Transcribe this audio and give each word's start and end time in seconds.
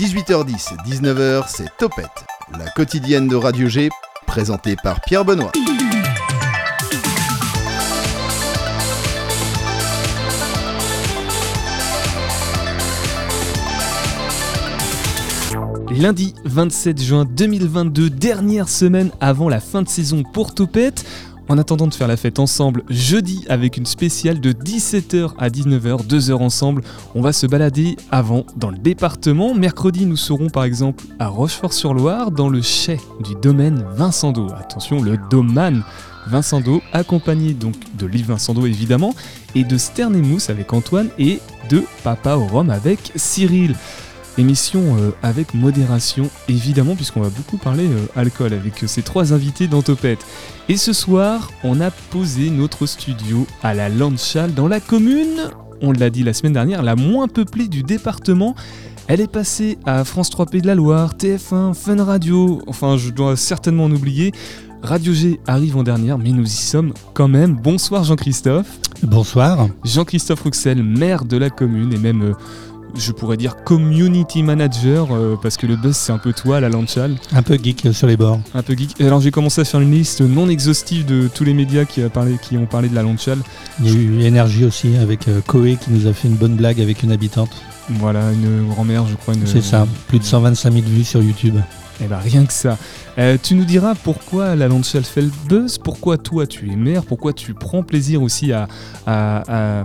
18h10, 0.00 0.78
19h, 0.86 1.44
c'est 1.46 1.76
Topette, 1.76 2.24
la 2.58 2.70
quotidienne 2.70 3.28
de 3.28 3.36
Radio 3.36 3.68
G, 3.68 3.90
présentée 4.26 4.74
par 4.82 5.02
Pierre 5.02 5.26
Benoît. 5.26 5.52
Lundi 15.90 16.34
27 16.46 17.02
juin 17.02 17.26
2022, 17.26 18.08
dernière 18.08 18.70
semaine 18.70 19.10
avant 19.20 19.50
la 19.50 19.60
fin 19.60 19.82
de 19.82 19.88
saison 19.88 20.22
pour 20.22 20.54
Topette. 20.54 21.04
En 21.50 21.58
attendant 21.58 21.88
de 21.88 21.94
faire 21.94 22.06
la 22.06 22.16
fête 22.16 22.38
ensemble 22.38 22.84
jeudi 22.88 23.44
avec 23.48 23.76
une 23.76 23.84
spéciale 23.84 24.40
de 24.40 24.52
17h 24.52 25.32
à 25.36 25.48
19h, 25.48 26.06
2 26.06 26.30
heures 26.30 26.42
ensemble, 26.42 26.82
on 27.16 27.22
va 27.22 27.32
se 27.32 27.44
balader 27.44 27.96
avant 28.12 28.46
dans 28.54 28.70
le 28.70 28.78
département. 28.78 29.52
Mercredi, 29.52 30.06
nous 30.06 30.16
serons 30.16 30.48
par 30.48 30.62
exemple 30.62 31.02
à 31.18 31.26
Rochefort-sur-Loire 31.26 32.30
dans 32.30 32.48
le 32.48 32.62
chai 32.62 32.98
du 33.24 33.34
domaine 33.34 33.84
Vincent 33.96 34.30
d'Eau. 34.30 34.46
Attention, 34.56 35.02
le 35.02 35.18
domaine 35.28 35.82
Vincent 36.28 36.60
d'Eau, 36.60 36.82
accompagné 36.92 37.52
donc 37.52 37.74
de 37.98 38.06
Liv 38.06 38.26
Vincent 38.28 38.54
d'Eau 38.54 38.66
évidemment, 38.66 39.12
et 39.56 39.64
de 39.64 39.76
Stern 39.76 40.14
et 40.14 40.22
Mousse 40.22 40.50
avec 40.50 40.72
Antoine 40.72 41.08
et 41.18 41.40
de 41.68 41.82
Papa 42.04 42.36
au 42.36 42.46
Rhum 42.46 42.70
avec 42.70 43.10
Cyril. 43.16 43.74
Émission 44.38 44.96
euh, 44.96 45.10
avec 45.22 45.54
modération, 45.54 46.30
évidemment, 46.48 46.94
puisqu'on 46.94 47.20
va 47.20 47.30
beaucoup 47.30 47.56
parler 47.56 47.86
euh, 47.86 48.06
alcool 48.16 48.52
avec 48.52 48.82
euh, 48.82 48.86
ces 48.86 49.02
trois 49.02 49.32
invités 49.32 49.66
dans 49.66 49.82
Topette. 49.82 50.24
Et 50.68 50.76
ce 50.76 50.92
soir, 50.92 51.50
on 51.64 51.80
a 51.80 51.90
posé 51.90 52.50
notre 52.50 52.86
studio 52.86 53.46
à 53.62 53.74
la 53.74 53.88
Landchal 53.88 54.54
dans 54.54 54.68
la 54.68 54.80
commune, 54.80 55.50
on 55.82 55.92
l'a 55.92 56.10
dit 56.10 56.22
la 56.22 56.32
semaine 56.32 56.52
dernière, 56.52 56.82
la 56.82 56.96
moins 56.96 57.26
peuplée 57.26 57.68
du 57.68 57.82
département. 57.82 58.54
Elle 59.08 59.20
est 59.20 59.30
passée 59.30 59.78
à 59.84 60.04
France 60.04 60.30
3 60.30 60.46
Pays 60.46 60.62
de 60.62 60.68
la 60.68 60.76
Loire, 60.76 61.14
TF1, 61.14 61.74
Fun 61.74 62.04
Radio, 62.04 62.62
enfin 62.68 62.96
je 62.96 63.10
dois 63.10 63.36
certainement 63.36 63.84
en 63.84 63.90
oublier. 63.90 64.32
Radio 64.82 65.12
G 65.12 65.40
arrive 65.46 65.76
en 65.76 65.82
dernière, 65.82 66.16
mais 66.16 66.30
nous 66.30 66.46
y 66.46 66.48
sommes 66.48 66.94
quand 67.12 67.28
même. 67.28 67.54
Bonsoir 67.56 68.04
Jean-Christophe. 68.04 68.78
Bonsoir. 69.02 69.68
Jean-Christophe 69.84 70.42
Rouxel, 70.42 70.82
maire 70.82 71.24
de 71.24 71.36
la 71.36 71.50
commune 71.50 71.92
et 71.92 71.98
même 71.98 72.34
je 72.96 73.12
pourrais 73.12 73.36
dire 73.36 73.56
community 73.64 74.42
manager 74.42 75.08
euh, 75.12 75.36
parce 75.40 75.56
que 75.56 75.66
le 75.66 75.76
buzz 75.76 75.96
c'est 75.96 76.12
un 76.12 76.18
peu 76.18 76.32
toi 76.32 76.60
la 76.60 76.68
Lanchal. 76.68 77.16
Un 77.32 77.42
peu 77.42 77.58
geek 77.62 77.88
sur 77.92 78.06
les 78.06 78.16
bords. 78.16 78.40
Un 78.54 78.62
peu 78.62 78.74
geek. 78.74 79.00
Alors 79.00 79.20
j'ai 79.20 79.30
commencé 79.30 79.60
à 79.60 79.64
faire 79.64 79.80
une 79.80 79.92
liste 79.92 80.20
non 80.20 80.48
exhaustive 80.48 81.04
de 81.04 81.28
tous 81.28 81.44
les 81.44 81.54
médias 81.54 81.84
qui, 81.84 82.02
a 82.02 82.08
parlé, 82.08 82.36
qui 82.40 82.56
ont 82.56 82.66
parlé 82.66 82.88
de 82.88 82.94
la 82.94 83.02
Lanchal. 83.02 83.38
Il 83.80 83.88
y 83.88 83.90
a 83.90 83.94
eu 83.94 84.20
énergie 84.22 84.64
aussi 84.64 84.96
avec 84.96 85.28
euh, 85.28 85.40
Koé 85.46 85.76
qui 85.76 85.90
nous 85.90 86.06
a 86.06 86.12
fait 86.12 86.28
une 86.28 86.36
bonne 86.36 86.56
blague 86.56 86.80
avec 86.80 87.02
une 87.02 87.12
habitante. 87.12 87.50
Voilà, 87.88 88.32
une 88.32 88.68
grand-mère 88.68 89.06
je 89.06 89.16
crois. 89.16 89.34
C'est 89.46 89.62
ça, 89.62 89.86
plus 90.08 90.18
de 90.18 90.24
125 90.24 90.72
000 90.72 90.84
vues 90.86 91.04
sur 91.04 91.22
YouTube. 91.22 91.56
Eh 92.02 92.06
ben 92.06 92.18
rien 92.18 92.46
que 92.46 92.52
ça. 92.52 92.78
Euh, 93.18 93.36
tu 93.42 93.54
nous 93.54 93.64
diras 93.64 93.94
pourquoi 93.94 94.56
la 94.56 94.68
Landshell 94.68 95.04
fait 95.04 95.22
le 95.22 95.30
buzz, 95.48 95.78
pourquoi 95.78 96.16
toi 96.16 96.46
tu 96.46 96.70
es 96.70 96.76
maire, 96.76 97.04
pourquoi 97.04 97.32
tu 97.32 97.52
prends 97.52 97.82
plaisir 97.82 98.22
aussi 98.22 98.52
à, 98.52 98.68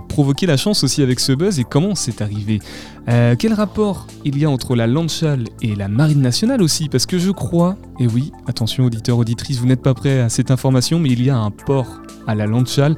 provoquer 0.08 0.46
la 0.46 0.56
chance 0.56 0.84
aussi 0.84 1.02
avec 1.02 1.20
ce 1.20 1.32
buzz 1.32 1.58
et 1.58 1.64
comment 1.64 1.94
c'est 1.94 2.22
arrivé. 2.22 2.60
Euh, 3.08 3.36
quel 3.38 3.52
rapport 3.52 4.06
il 4.24 4.38
y 4.38 4.44
a 4.44 4.50
entre 4.50 4.74
la 4.74 4.86
Landshall 4.86 5.44
et 5.62 5.74
la 5.74 5.88
Marine 5.88 6.20
nationale 6.20 6.62
aussi? 6.62 6.88
Parce 6.88 7.06
que 7.06 7.18
je 7.18 7.30
crois, 7.30 7.76
et 8.00 8.06
oui, 8.06 8.32
attention 8.46 8.84
auditeurs, 8.84 9.18
auditrices, 9.18 9.58
vous 9.58 9.66
n'êtes 9.66 9.82
pas 9.82 9.94
prêts 9.94 10.20
à 10.20 10.28
cette 10.28 10.50
information, 10.50 10.98
mais 10.98 11.10
il 11.10 11.22
y 11.22 11.30
a 11.30 11.36
un 11.36 11.50
port 11.50 12.00
à 12.26 12.34
la 12.34 12.46
Landshall 12.46 12.96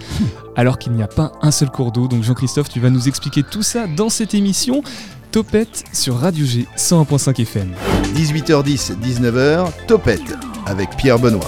alors 0.57 0.79
qu'il 0.79 0.93
n'y 0.93 1.03
a 1.03 1.09
pas 1.09 1.33
un 1.43 1.51
seul 1.51 1.71
cours 1.71 1.93
d'eau. 1.93 2.09
Donc 2.09 2.23
Jean-Christophe, 2.23 2.69
tu 2.69 2.81
vas 2.81 2.91
nous 2.91 3.09
expliquer 3.09 3.43
tout 3.43 3.63
ça 3.63 3.87
dans 3.87 4.09
cette 4.09 4.35
émission. 4.35 4.83
Topette 5.31 5.85
sur 5.93 6.17
Radio 6.17 6.47
G 6.47 6.67
101.5 6.77 7.43
FM. 7.43 7.69
18h10, 8.15 8.99
19h, 8.99 9.71
Topette 9.87 10.35
avec 10.65 10.97
Pierre 10.97 11.19
Benoît. 11.19 11.47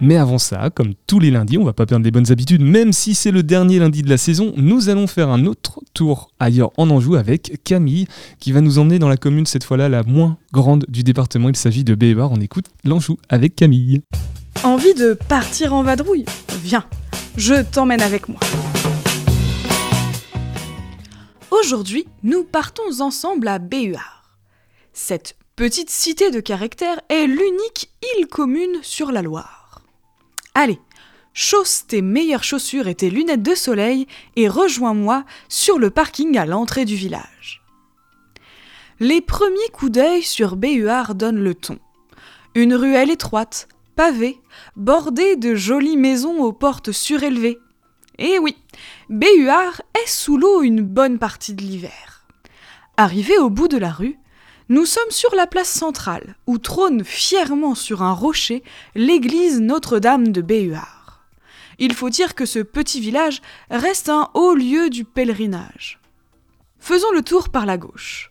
Mais 0.00 0.16
avant 0.16 0.38
ça, 0.38 0.70
comme 0.74 0.94
tous 1.06 1.20
les 1.20 1.30
lundis, 1.30 1.56
on 1.58 1.64
va 1.64 1.72
pas 1.72 1.86
perdre 1.86 2.04
les 2.04 2.10
bonnes 2.10 2.32
habitudes, 2.32 2.62
même 2.62 2.92
si 2.92 3.14
c'est 3.14 3.30
le 3.30 3.42
dernier 3.42 3.78
lundi 3.78 4.02
de 4.02 4.10
la 4.10 4.16
saison, 4.16 4.52
nous 4.56 4.88
allons 4.88 5.06
faire 5.06 5.28
un 5.28 5.44
autre 5.46 5.80
tour 5.94 6.30
ailleurs 6.40 6.70
en 6.76 6.90
Anjou 6.90 7.14
avec 7.14 7.60
Camille, 7.64 8.06
qui 8.40 8.50
va 8.50 8.60
nous 8.60 8.78
emmener 8.78 8.98
dans 8.98 9.08
la 9.08 9.16
commune 9.16 9.46
cette 9.46 9.64
fois-là 9.64 9.88
la 9.88 10.02
moins 10.02 10.36
grande 10.52 10.84
du 10.88 11.04
département. 11.04 11.48
Il 11.48 11.56
s'agit 11.56 11.84
de 11.84 11.94
Bébar. 11.94 12.32
On 12.32 12.40
écoute 12.40 12.66
l'Anjou 12.84 13.18
avec 13.28 13.54
Camille. 13.54 14.02
Envie 14.64 14.94
de 14.94 15.14
partir 15.28 15.74
en 15.74 15.84
vadrouille? 15.84 16.24
Viens, 16.64 16.84
je 17.36 17.62
t'emmène 17.62 18.02
avec 18.02 18.28
moi. 18.28 18.40
Aujourd'hui, 21.50 22.06
nous 22.22 22.44
partons 22.44 23.00
ensemble 23.00 23.48
à 23.48 23.58
Béhuard. 23.58 24.38
Cette 24.92 25.34
petite 25.56 25.88
cité 25.88 26.30
de 26.30 26.40
caractère 26.40 27.00
est 27.08 27.26
l'unique 27.26 27.90
île 28.16 28.26
commune 28.26 28.78
sur 28.82 29.12
la 29.12 29.22
Loire. 29.22 29.80
Allez, 30.54 30.78
chausse 31.32 31.86
tes 31.86 32.02
meilleures 32.02 32.44
chaussures 32.44 32.86
et 32.86 32.94
tes 32.94 33.08
lunettes 33.08 33.42
de 33.42 33.54
soleil 33.54 34.06
et 34.36 34.46
rejoins-moi 34.46 35.24
sur 35.48 35.78
le 35.78 35.88
parking 35.88 36.36
à 36.36 36.44
l'entrée 36.44 36.84
du 36.84 36.96
village. 36.96 37.62
Les 39.00 39.22
premiers 39.22 39.70
coups 39.72 39.92
d'œil 39.92 40.22
sur 40.22 40.56
Béhuard 40.56 41.14
donnent 41.14 41.42
le 41.42 41.54
ton. 41.54 41.78
Une 42.56 42.74
ruelle 42.74 43.10
étroite, 43.10 43.68
pavée, 43.96 44.38
bordée 44.76 45.36
de 45.36 45.54
jolies 45.54 45.96
maisons 45.96 46.42
aux 46.42 46.52
portes 46.52 46.92
surélevées, 46.92 47.58
eh 48.18 48.38
oui, 48.38 48.56
Béhuard 49.08 49.80
est 49.94 50.06
sous 50.06 50.36
l'eau 50.36 50.60
une 50.60 50.82
bonne 50.82 51.18
partie 51.18 51.54
de 51.54 51.62
l'hiver. 51.62 52.26
Arrivé 52.98 53.38
au 53.38 53.48
bout 53.48 53.66
de 53.66 53.78
la 53.78 53.90
rue, 53.90 54.18
nous 54.68 54.84
sommes 54.84 55.10
sur 55.10 55.34
la 55.34 55.46
place 55.46 55.70
centrale, 55.70 56.36
où 56.46 56.58
trône 56.58 57.02
fièrement 57.04 57.74
sur 57.74 58.02
un 58.02 58.12
rocher 58.12 58.62
l'église 58.94 59.62
Notre-Dame 59.62 60.28
de 60.28 60.42
Béhuard. 60.42 61.24
Il 61.78 61.94
faut 61.94 62.10
dire 62.10 62.34
que 62.34 62.44
ce 62.44 62.58
petit 62.58 63.00
village 63.00 63.40
reste 63.70 64.10
un 64.10 64.28
haut 64.34 64.54
lieu 64.54 64.90
du 64.90 65.04
pèlerinage. 65.04 66.00
Faisons 66.78 67.10
le 67.12 67.22
tour 67.22 67.48
par 67.48 67.64
la 67.64 67.78
gauche. 67.78 68.30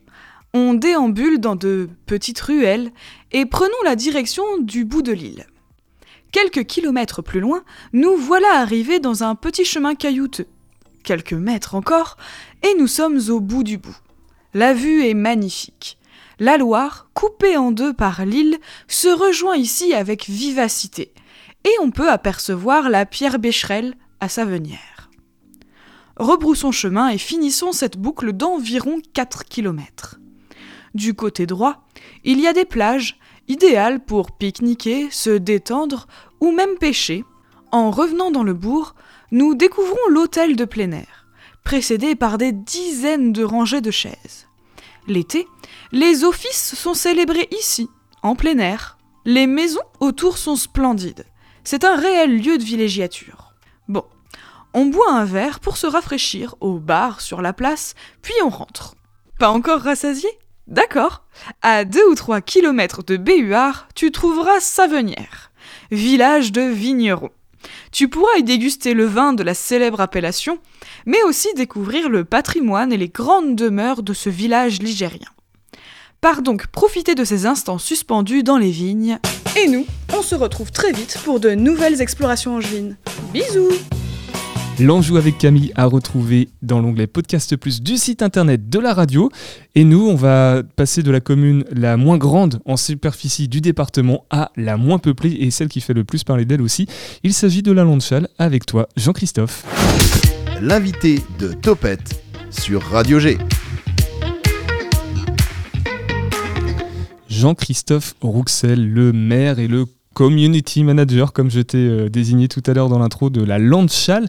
On 0.54 0.76
déambule 0.76 1.40
dans 1.40 1.56
de 1.56 1.90
petites 2.06 2.40
ruelles 2.40 2.92
et 3.32 3.48
prenons 3.48 3.82
la 3.84 3.96
direction 3.96 4.60
du 4.60 4.86
bout 4.86 5.02
de 5.02 5.12
l'île. 5.12 5.48
Quelques 6.32 6.66
kilomètres 6.66 7.24
plus 7.24 7.40
loin, 7.40 7.64
nous 7.94 8.16
voilà 8.16 8.60
arrivés 8.60 9.00
dans 9.00 9.24
un 9.24 9.34
petit 9.34 9.66
chemin 9.66 9.96
caillouteux. 9.96 10.46
Quelques 11.08 11.32
mètres 11.32 11.74
encore, 11.74 12.18
et 12.64 12.76
nous 12.78 12.86
sommes 12.86 13.18
au 13.30 13.40
bout 13.40 13.64
du 13.64 13.78
bout. 13.78 13.96
La 14.54 14.74
vue 14.74 15.06
est 15.06 15.14
magnifique. 15.14 15.98
La 16.38 16.58
Loire, 16.58 17.10
coupée 17.14 17.56
en 17.56 17.72
deux 17.72 17.94
par 17.94 18.26
l'île, 18.26 18.58
se 18.90 19.08
rejoint 19.08 19.56
ici 19.56 19.94
avec 19.94 20.26
vivacité, 20.26 21.14
et 21.64 21.72
on 21.82 21.92
peut 21.92 22.10
apercevoir 22.12 22.90
la 22.90 23.06
pierre 23.06 23.40
Bécherel 23.40 23.94
à 24.20 24.28
sa 24.28 24.44
venière. 24.44 25.10
Rebroussons 26.18 26.74
chemin 26.74 27.08
et 27.08 27.18
finissons 27.18 27.72
cette 27.72 27.98
boucle 27.98 28.34
d'environ 28.34 29.00
4 29.14 29.46
kilomètres. 29.46 30.20
Du 30.94 31.14
côté 31.14 31.46
droit, 31.46 31.88
il 32.26 32.42
y 32.42 32.48
a 32.48 32.54
des 32.54 32.66
plages 32.66 33.18
idéal 33.48 34.04
pour 34.04 34.34
pique-niquer, 34.34 35.10
se 35.10 35.30
détendre 35.30 36.08
ou 36.42 36.52
même 36.52 36.78
pêcher. 36.78 37.24
En 37.72 37.92
revenant 37.92 38.30
dans 38.30 38.44
le 38.44 38.54
bourg, 38.54 38.94
nous 39.32 39.56
découvrons 39.56 40.08
l'hôtel 40.10 40.56
de 40.56 40.66
plein 40.66 40.92
air, 40.92 41.28
précédé 41.64 42.16
par 42.16 42.38
des 42.38 42.52
dizaines 42.52 43.34
de 43.34 43.44
rangées 43.44 43.82
de 43.82 43.92
chaises. 43.92 44.48
L'été, 45.08 45.48
les 45.92 46.24
offices 46.24 46.76
sont 46.76 46.94
célébrés 46.94 47.48
ici, 47.52 47.90
en 48.24 48.36
plein 48.36 48.58
air. 48.58 48.98
Les 49.26 49.48
maisons 49.48 49.82
autour 50.00 50.38
sont 50.38 50.56
splendides. 50.56 51.26
C'est 51.64 51.84
un 51.84 51.96
réel 51.96 52.42
lieu 52.42 52.58
de 52.58 52.64
villégiature. 52.64 53.54
Bon, 53.88 54.06
on 54.74 54.86
boit 54.86 55.12
un 55.12 55.26
verre 55.26 55.60
pour 55.60 55.78
se 55.78 55.88
rafraîchir 55.88 56.56
au 56.62 56.80
bar 56.80 57.22
sur 57.22 57.42
la 57.42 57.54
place, 57.54 57.96
puis 58.22 58.34
on 58.44 58.50
rentre. 58.50 58.96
Pas 59.40 59.50
encore 59.50 59.82
rassasié? 59.82 60.30
D'accord. 60.68 61.24
À 61.62 61.86
deux 61.86 62.06
ou 62.10 62.16
trois 62.16 62.42
kilomètres 62.42 63.04
de 63.04 63.18
Béhuard, 63.18 63.88
tu 63.96 64.12
trouveras 64.12 64.60
Savenière, 64.60 65.52
village 65.92 66.52
de 66.52 66.62
vignerons. 66.62 67.32
Tu 67.92 68.08
pourras 68.08 68.38
y 68.38 68.44
déguster 68.44 68.94
le 68.94 69.06
vin 69.06 69.34
de 69.34 69.44
la 69.44 69.54
célèbre 69.54 70.02
appellation, 70.02 70.60
mais 71.06 71.22
aussi 71.24 71.48
découvrir 71.56 72.10
le 72.10 72.26
patrimoine 72.26 72.94
et 72.94 72.98
les 72.98 73.10
grandes 73.10 73.56
demeures 73.56 74.04
de 74.04 74.14
ce 74.14 74.30
village 74.30 74.80
ligérien. 74.80 75.30
Pars 76.22 76.42
donc 76.42 76.68
profiter 76.68 77.14
de 77.14 77.24
ces 77.24 77.46
instants 77.46 77.78
suspendus 77.78 78.44
dans 78.44 78.58
les 78.58 78.72
vignes. 78.72 79.20
Et 79.56 79.68
nous, 79.68 79.86
on 80.18 80.22
se 80.22 80.36
retrouve 80.36 80.72
très 80.72 80.92
vite 80.92 81.20
pour 81.24 81.40
de 81.40 81.52
nouvelles 81.52 82.02
explorations 82.02 82.56
angevines. 82.56 82.98
Bisous 83.34 83.70
L'Anjou 84.80 85.18
avec 85.18 85.40
Camille 85.40 85.72
à 85.74 85.86
retrouver 85.86 86.50
dans 86.62 86.80
l'onglet 86.80 87.08
Podcast 87.08 87.56
Plus 87.56 87.82
du 87.82 87.98
site 87.98 88.22
internet 88.22 88.70
de 88.70 88.78
la 88.78 88.94
radio. 88.94 89.32
Et 89.74 89.84
nous, 89.84 90.08
on 90.08 90.14
va 90.14 90.62
passer 90.76 91.02
de 91.02 91.10
la 91.10 91.20
commune 91.20 91.66
la 91.72 91.98
moins 91.98 92.18
grande 92.18 92.60
en 92.64 92.78
superficie 92.78 93.48
du 93.48 93.60
département 93.60 94.26
à 94.30 94.52
la 94.56 94.78
moins 94.78 95.00
peuplée 95.00 95.36
et 95.40 95.50
celle 95.50 95.68
qui 95.68 95.82
fait 95.82 95.96
le 95.96 96.04
plus 96.04 96.24
parler 96.24 96.46
d'elle 96.46 96.62
aussi. 96.62 96.86
Il 97.24 97.34
s'agit 97.34 97.64
de 97.64 97.72
la 97.72 97.84
Landchal 97.84 98.28
avec 98.38 98.68
toi, 98.68 98.88
Jean-Christophe. 98.96 99.66
L'invité 100.62 101.22
de 101.40 101.54
Topette 101.54 102.22
sur 102.52 102.84
Radio 102.84 103.18
G. 103.18 103.40
Jean-Christophe 107.28 108.14
Rouxel, 108.22 108.88
le 108.92 109.12
maire 109.12 109.58
et 109.58 109.68
le 109.68 109.86
community 110.18 110.84
manager, 110.84 111.32
comme 111.32 111.52
je 111.52 111.62
t'ai 111.62 111.78
euh, 111.78 112.10
désigné 112.10 112.48
tout 112.48 112.64
à 112.66 112.74
l'heure 112.74 112.90
dans 112.90 112.98
l'intro 112.98 113.30
de 113.30 113.44
la 113.44 113.60
Landchal. 113.60 114.28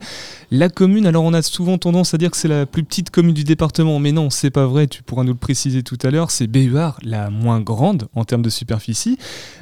La 0.50 0.68
commune, 0.68 1.06
alors 1.06 1.24
on 1.24 1.32
a 1.32 1.40
souvent 1.40 1.78
tendance 1.78 2.12
à 2.12 2.18
dire 2.18 2.30
que 2.30 2.36
c'est 2.36 2.46
la 2.46 2.66
plus 2.66 2.84
petite 2.84 3.08
commune 3.08 3.32
du 3.32 3.42
département, 3.42 3.98
mais 3.98 4.12
non, 4.12 4.28
c'est 4.28 4.50
pas 4.50 4.66
vrai, 4.66 4.86
tu 4.86 5.02
pourras 5.02 5.24
nous 5.24 5.32
le 5.32 5.38
préciser 5.38 5.82
tout 5.82 5.96
à 6.02 6.10
l'heure, 6.10 6.30
c'est 6.30 6.46
Béhuard, 6.46 6.98
la 7.02 7.30
moins 7.30 7.62
grande 7.62 8.08
en 8.14 8.26
termes 8.26 8.42
de 8.42 8.50
superficie, 8.50 9.16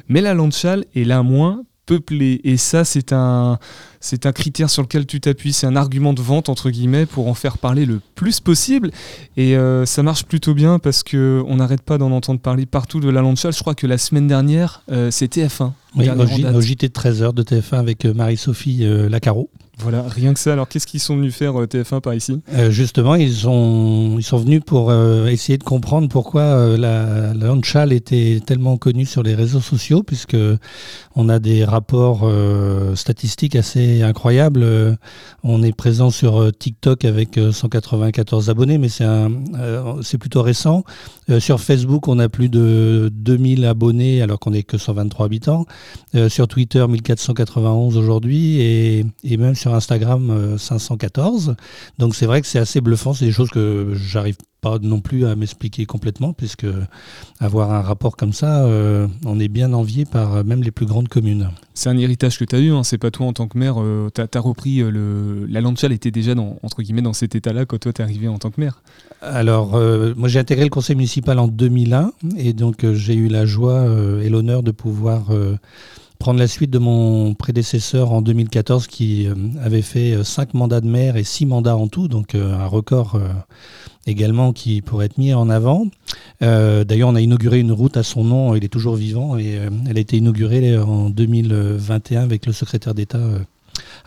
mais 0.09 0.19
la 0.19 0.33
Landchal 0.33 0.83
est 0.97 1.05
la 1.05 1.23
moins 1.23 1.63
peuplée. 1.87 2.41
Et 2.43 2.57
ça, 2.57 2.85
c'est 2.85 3.13
un, 3.13 3.57
c'est 3.99 4.27
un 4.27 4.31
critère 4.31 4.69
sur 4.69 4.83
lequel 4.83 5.07
tu 5.07 5.19
t'appuies, 5.19 5.53
c'est 5.53 5.65
un 5.65 5.75
argument 5.75 6.13
de 6.13 6.21
vente 6.21 6.49
entre 6.49 6.69
guillemets 6.69 7.07
pour 7.07 7.27
en 7.27 7.33
faire 7.33 7.57
parler 7.57 7.85
le 7.85 7.99
plus 8.13 8.39
possible. 8.39 8.91
Et 9.37 9.57
euh, 9.57 9.87
ça 9.87 10.03
marche 10.03 10.25
plutôt 10.25 10.53
bien 10.53 10.77
parce 10.77 11.01
que 11.01 11.41
on 11.47 11.55
n'arrête 11.55 11.81
pas 11.81 11.97
d'en 11.97 12.11
entendre 12.11 12.39
parler 12.39 12.67
partout 12.67 12.99
de 12.99 13.09
la 13.09 13.21
Landchal. 13.21 13.53
Je 13.53 13.59
crois 13.59 13.73
que 13.73 13.87
la 13.87 13.97
semaine 13.97 14.27
dernière, 14.27 14.83
euh, 14.91 15.09
c'était 15.09 15.47
F1. 15.47 15.71
Oui, 15.95 16.07
au, 16.09 16.61
JT 16.61 16.89
de 16.89 16.93
13h 16.93 17.33
de 17.33 17.41
TF1 17.41 17.79
avec 17.79 18.05
euh, 18.05 18.13
Marie-Sophie 18.13 18.85
Lacaro. 19.09 19.49
Voilà, 19.79 20.01
rien 20.01 20.33
que 20.33 20.39
ça. 20.39 20.53
Alors, 20.53 20.67
qu'est-ce 20.67 20.87
qu'ils 20.87 20.99
sont 20.99 21.15
venus 21.15 21.35
faire 21.35 21.59
euh, 21.59 21.67
TF1 21.67 22.01
par 22.01 22.15
ici? 22.15 22.41
Euh, 22.53 22.71
Justement, 22.71 23.13
ils 23.13 23.27
ils 23.27 24.23
sont 24.23 24.37
venus 24.37 24.61
pour 24.65 24.89
euh, 24.89 25.27
essayer 25.27 25.59
de 25.59 25.63
comprendre 25.63 26.09
pourquoi 26.09 26.75
la, 26.77 27.33
la 27.33 27.85
était 27.91 28.41
tellement 28.43 28.77
connue 28.77 29.05
sur 29.05 29.21
les 29.21 29.35
réseaux 29.35 29.61
sociaux, 29.61 30.01
puisque 30.01 30.37
on 31.15 31.29
a 31.29 31.39
des 31.39 31.63
rapports 31.63 32.29
statistiques 32.95 33.55
assez 33.55 34.01
incroyables. 34.01 34.65
on 35.43 35.63
est 35.63 35.75
présent 35.75 36.09
sur 36.09 36.51
TikTok 36.57 37.05
avec 37.05 37.39
194 37.51 38.49
abonnés, 38.49 38.77
mais 38.77 38.89
c'est 38.89 39.05
c'est 40.01 40.17
plutôt 40.17 40.41
récent. 40.41 40.83
sur 41.39 41.59
Facebook, 41.59 42.07
on 42.07 42.19
a 42.19 42.29
plus 42.29 42.49
de 42.49 43.09
2000 43.13 43.65
abonnés, 43.65 44.21
alors 44.21 44.39
qu'on 44.39 44.51
n'est 44.51 44.63
que 44.63 44.77
123 44.77 45.25
habitants. 45.25 45.65
sur 46.29 46.47
Twitter, 46.47 46.85
1491 46.87 47.97
aujourd'hui, 47.97 48.61
et, 48.61 49.37
même 49.37 49.55
Instagram 49.73 50.57
514. 50.57 51.49
Euh, 51.49 51.53
Donc 51.97 52.15
c'est 52.15 52.25
vrai 52.25 52.41
que 52.41 52.47
c'est 52.47 52.59
assez 52.59 52.81
bluffant, 52.81 53.13
c'est 53.13 53.25
des 53.25 53.31
choses 53.31 53.49
que 53.49 53.93
j'arrive 53.95 54.37
pas 54.61 54.79
non 54.81 55.01
plus 55.01 55.25
à 55.25 55.35
m'expliquer 55.35 55.85
complètement, 55.85 56.33
puisque 56.33 56.65
avoir 57.39 57.71
un 57.71 57.81
rapport 57.81 58.17
comme 58.17 58.33
ça, 58.33 58.65
euh, 58.65 59.07
on 59.25 59.39
est 59.39 59.47
bien 59.47 59.71
envié 59.73 60.05
par 60.05 60.35
euh, 60.35 60.43
même 60.43 60.63
les 60.63 60.71
plus 60.71 60.87
grandes 60.87 61.07
communes. 61.07 61.51
C'est 61.75 61.89
un 61.89 61.97
héritage 61.97 62.39
que 62.39 62.45
tu 62.45 62.55
as 62.55 62.59
eu, 62.59 62.71
hein. 62.71 62.83
c'est 62.83 62.97
pas 62.97 63.11
toi 63.11 63.27
en 63.27 63.33
tant 63.33 63.47
que 63.47 63.57
maire, 63.57 63.75
tu 64.13 64.21
as, 64.21 64.41
repris 64.41 64.79
le... 64.79 65.45
La 65.47 65.61
Landchal 65.61 65.91
était 65.91 66.09
déjà 66.09 66.33
dans, 66.33 66.57
entre 66.63 66.81
guillemets 66.81 67.03
dans 67.03 67.13
cet 67.13 67.35
état-là 67.35 67.65
quand 67.65 67.77
toi 67.77 67.93
tu 67.93 68.01
es 68.01 68.03
arrivé 68.03 68.27
en 68.27 68.39
tant 68.39 68.49
que 68.49 68.59
maire 68.59 68.81
Alors, 69.21 69.77
moi 70.15 70.27
j'ai 70.27 70.39
intégré 70.39 70.63
le 70.63 70.71
conseil 70.71 70.95
municipal 70.95 71.37
en 71.37 71.47
2001, 71.47 72.11
et 72.37 72.53
donc 72.53 72.83
j'ai 72.93 73.13
eu 73.13 73.27
la 73.27 73.45
joie 73.45 73.85
et 74.23 74.29
l'honneur 74.29 74.63
de 74.63 74.71
pouvoir 74.71 75.29
prendre 76.17 76.39
la 76.39 76.47
suite 76.47 76.71
de 76.71 76.79
mon 76.79 77.33
prédécesseur 77.33 78.11
en 78.11 78.21
2014 78.21 78.87
qui 78.87 79.27
euh, 79.27 79.33
avait 79.63 79.81
fait 79.81 80.23
5 80.23 80.49
euh, 80.49 80.57
mandats 80.57 80.81
de 80.81 80.87
maire 80.87 81.15
et 81.15 81.23
6 81.23 81.45
mandats 81.45 81.77
en 81.77 81.87
tout, 81.87 82.07
donc 82.07 82.35
euh, 82.35 82.53
un 82.53 82.65
record 82.65 83.19
également 84.05 84.53
qui 84.53 84.81
pourrait 84.81 85.07
être 85.07 85.17
mis 85.17 85.33
en 85.33 85.49
avant. 85.49 85.87
D'ailleurs, 86.39 87.09
on 87.09 87.15
a 87.15 87.21
inauguré 87.21 87.59
une 87.59 87.71
route 87.71 87.97
à 87.97 88.03
son 88.03 88.23
nom, 88.23 88.55
il 88.55 88.63
est 88.63 88.69
toujours 88.69 88.95
vivant 88.95 89.37
et 89.37 89.59
elle 89.89 89.97
a 89.97 89.99
été 89.99 90.17
inaugurée 90.17 90.77
en 90.77 91.09
2021 91.09 92.23
avec 92.23 92.45
le 92.45 92.53
secrétaire 92.53 92.93
d'État 92.93 93.19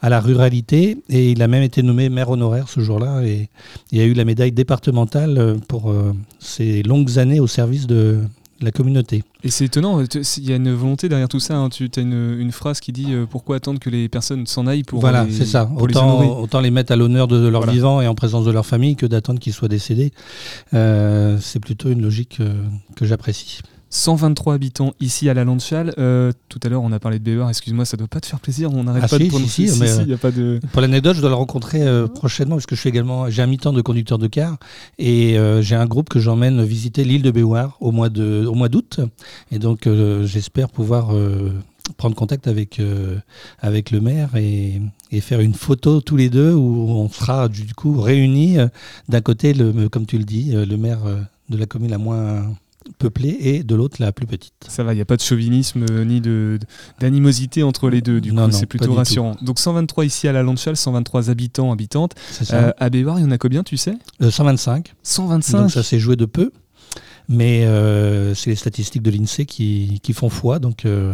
à 0.00 0.08
la 0.08 0.20
ruralité 0.20 0.96
et 1.10 1.32
il 1.32 1.42
a 1.42 1.48
même 1.48 1.62
été 1.62 1.82
nommé 1.82 2.08
maire 2.08 2.30
honoraire 2.30 2.68
ce 2.68 2.80
jour-là 2.80 3.22
et 3.24 3.50
il 3.92 4.00
a 4.00 4.04
eu 4.04 4.14
la 4.14 4.24
médaille 4.24 4.52
départementale 4.52 5.58
pour 5.68 5.92
ses 6.38 6.82
longues 6.82 7.18
années 7.18 7.40
au 7.40 7.46
service 7.46 7.86
de, 7.86 8.20
la 8.60 8.70
communauté. 8.72 9.24
Et 9.42 9.50
c'est 9.50 9.64
étonnant, 9.64 10.00
il 10.02 10.48
y 10.48 10.52
a 10.52 10.56
une 10.56 10.72
volonté 10.72 11.08
derrière 11.08 11.28
tout 11.28 11.40
ça. 11.40 11.56
Hein. 11.56 11.68
Tu 11.70 11.90
as 11.96 12.00
une, 12.00 12.52
phrase 12.52 12.80
qui 12.80 12.92
dit 12.92 13.12
euh, 13.12 13.26
pourquoi 13.26 13.56
attendre 13.56 13.80
que 13.80 13.88
les 13.88 14.08
personnes 14.08 14.46
s'en 14.46 14.66
aillent 14.66 14.82
pour 14.82 15.00
Voilà, 15.00 15.26
c'est 15.30 15.46
ça. 15.46 15.70
Autant 15.76 16.20
les, 16.20 16.28
autant 16.28 16.60
les 16.60 16.70
mettre 16.70 16.92
à 16.92 16.96
l'honneur 16.96 17.26
de, 17.26 17.48
leur 17.48 17.66
vivant 17.66 18.00
et 18.00 18.06
en 18.06 18.14
présence 18.14 18.44
de 18.44 18.50
leur 18.50 18.66
famille 18.66 18.96
que 18.96 19.06
d'attendre 19.06 19.40
qu'ils 19.40 19.52
soient 19.52 19.68
décédés. 19.68 20.12
Euh, 20.74 21.38
c'est 21.40 21.60
plutôt 21.60 21.90
une 21.90 22.02
logique 22.02 22.38
euh, 22.40 22.62
que 22.96 23.06
j'apprécie. 23.06 23.60
123 23.90 24.54
habitants 24.54 24.94
ici 25.00 25.28
à 25.28 25.34
la 25.34 25.44
Landchal. 25.44 25.92
Euh, 25.98 26.32
tout 26.48 26.60
à 26.62 26.69
l'heure, 26.69 26.82
on 26.82 26.92
a 26.92 27.00
parlé 27.00 27.19
de 27.19 27.25
Bébar. 27.25 27.48
Excuse-moi, 27.48 27.84
ça 27.84 27.96
doit 27.96 28.06
pas 28.06 28.20
te 28.20 28.26
faire 28.26 28.38
plaisir. 28.38 28.72
On 28.72 28.84
n'arrête 28.84 29.02
ah 29.04 29.08
pas 29.08 29.19
de 29.19 29.26
prononcer. 29.26 29.66
Si, 29.66 30.04
y 30.08 30.14
a 30.14 30.16
pas 30.16 30.31
de... 30.31 30.60
Pour 30.72 30.81
l'anecdote, 30.81 31.16
je 31.16 31.20
dois 31.20 31.31
le 31.31 31.34
rencontrer 31.34 31.82
euh, 31.82 32.06
prochainement 32.06 32.54
parce 32.54 32.66
que 32.66 32.76
je 32.76 32.81
suis 32.81 32.88
également. 32.88 33.28
J'ai 33.28 33.42
un 33.42 33.48
mi-temps 33.48 33.72
de 33.72 33.82
conducteur 33.82 34.19
de 34.19 34.28
car 34.28 34.58
et 34.98 35.37
euh, 35.37 35.60
j'ai 35.60 35.75
un 35.75 35.87
groupe 35.87 36.08
que 36.08 36.20
j'emmène 36.20 36.62
visiter 36.64 37.02
l'île 37.04 37.22
de 37.22 37.32
Béouard 37.32 37.76
au 37.81 37.90
mois 37.90 38.08
de 38.08 38.46
au 38.46 38.54
mois 38.54 38.69
d'août. 38.69 39.00
Et 39.50 39.58
donc, 39.58 39.88
j'espère 40.25 40.69
pouvoir 40.69 41.12
prendre 41.96 42.14
contact 42.14 42.46
avec 42.46 42.81
avec 43.58 43.90
le 43.90 44.00
maire 44.00 44.36
et, 44.36 44.81
et, 45.10 45.20
faire 45.20 45.40
une 45.40 45.54
photo 45.54 46.00
tous 46.00 46.16
les 46.16 46.31
deux 46.31 46.54
où 46.54 46.90
on 46.90 47.08
sera 47.08 47.48
du 47.48 47.75
coup 47.75 48.00
réunis. 48.00 48.58
D'un 49.08 49.20
côté, 49.20 49.52
le, 49.52 49.88
comme 49.88 50.06
tu 50.06 50.16
le 50.16 50.25
dis, 50.25 50.52
le 50.52 50.76
maire 50.76 51.00
de 51.48 51.56
la 51.56 51.66
commune 51.66 51.90
la 51.90 51.98
moins 51.98 52.44
peuplée 52.99 53.37
et 53.41 53.62
de 53.62 53.75
l'autre 53.75 53.97
la 54.00 54.12
plus 54.12 54.27
petite. 54.27 54.55
Ça 54.69 54.85
va, 54.85 54.93
il 54.93 54.97
n'y 54.97 55.03
a 55.03 55.06
pas 55.06 55.17
de 55.17 55.23
chauvinisme 55.23 55.85
euh, 55.91 56.05
ni 56.05 56.21
d'animosité 57.00 57.62
entre 57.62 57.88
les 57.91 58.00
deux, 58.00 58.21
du 58.21 58.32
coup 58.32 58.50
c'est 58.50 58.67
plutôt 58.67 58.93
rassurant. 58.94 59.37
Donc 59.43 59.59
123 59.59 60.05
ici 60.05 60.29
à 60.29 60.32
la 60.32 60.43
Landchal, 60.43 60.77
123 60.77 61.31
habitants, 61.31 61.73
habitantes. 61.73 62.15
Euh, 62.53 62.73
à 62.79 62.91
Bébar, 62.91 63.19
il 63.19 63.23
y 63.23 63.25
en 63.25 63.31
a 63.31 63.38
combien, 63.38 63.62
tu 63.62 63.77
sais? 63.77 63.97
125. 64.21 64.88
Euh, 64.88 64.93
125 65.03 65.59
Donc 65.59 65.71
ça 65.71 65.82
s'est 65.82 65.99
joué 65.99 66.17
de 66.17 66.25
peu. 66.25 66.53
Mais 67.32 67.65
euh, 67.65 68.35
c'est 68.35 68.50
les 68.50 68.56
statistiques 68.56 69.03
de 69.03 69.11
l'INSEE 69.12 69.47
qui, 69.47 70.00
font 70.12 70.29
foi. 70.29 70.59
Donc 70.59 70.85
euh, 70.85 71.12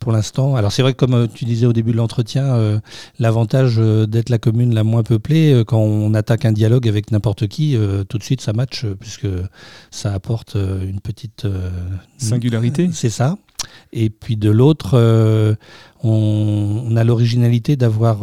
pour 0.00 0.12
l'instant, 0.12 0.54
alors 0.54 0.70
c'est 0.70 0.82
vrai 0.82 0.92
que 0.92 0.98
comme 0.98 1.14
euh, 1.14 1.26
tu 1.32 1.46
disais 1.46 1.64
au 1.64 1.72
début 1.72 1.92
de 1.92 1.96
l'entretien, 1.96 2.80
l'avantage 3.18 3.78
d'être 3.78 4.28
la 4.28 4.36
commune 4.36 4.74
la 4.74 4.84
moins 4.84 5.02
peuplée, 5.02 5.64
quand 5.66 5.78
on 5.78 6.12
attaque 6.12 6.44
un 6.44 6.52
dialogue 6.52 6.86
avec 6.86 7.10
n'importe 7.10 7.46
qui, 7.46 7.74
tout 8.06 8.18
de 8.18 8.22
suite 8.22 8.42
ça 8.42 8.52
match 8.52 8.84
puisque 9.00 9.28
ça 9.90 10.12
apporte 10.12 10.56
une 10.56 11.00
petite 11.00 11.46
singularité. 12.18 12.90
C'est 12.92 13.08
ça. 13.08 13.38
Et 13.94 14.10
puis 14.10 14.36
de 14.36 14.50
l'autre, 14.50 14.98
on, 16.02 16.96
a 16.96 17.04
l'originalité 17.04 17.76
d'avoir 17.76 18.20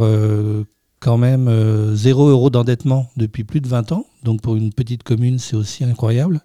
quand 0.99 1.17
même 1.17 1.95
0 1.95 2.29
euros 2.29 2.51
d'endettement 2.51 3.09
depuis 3.17 3.43
plus 3.43 3.59
de 3.59 3.67
20 3.67 3.91
ans. 3.91 4.05
Donc 4.23 4.41
pour 4.41 4.55
une 4.55 4.71
petite 4.71 5.03
commune, 5.03 5.39
c'est 5.39 5.55
aussi 5.55 5.83
incroyable. 5.83 6.41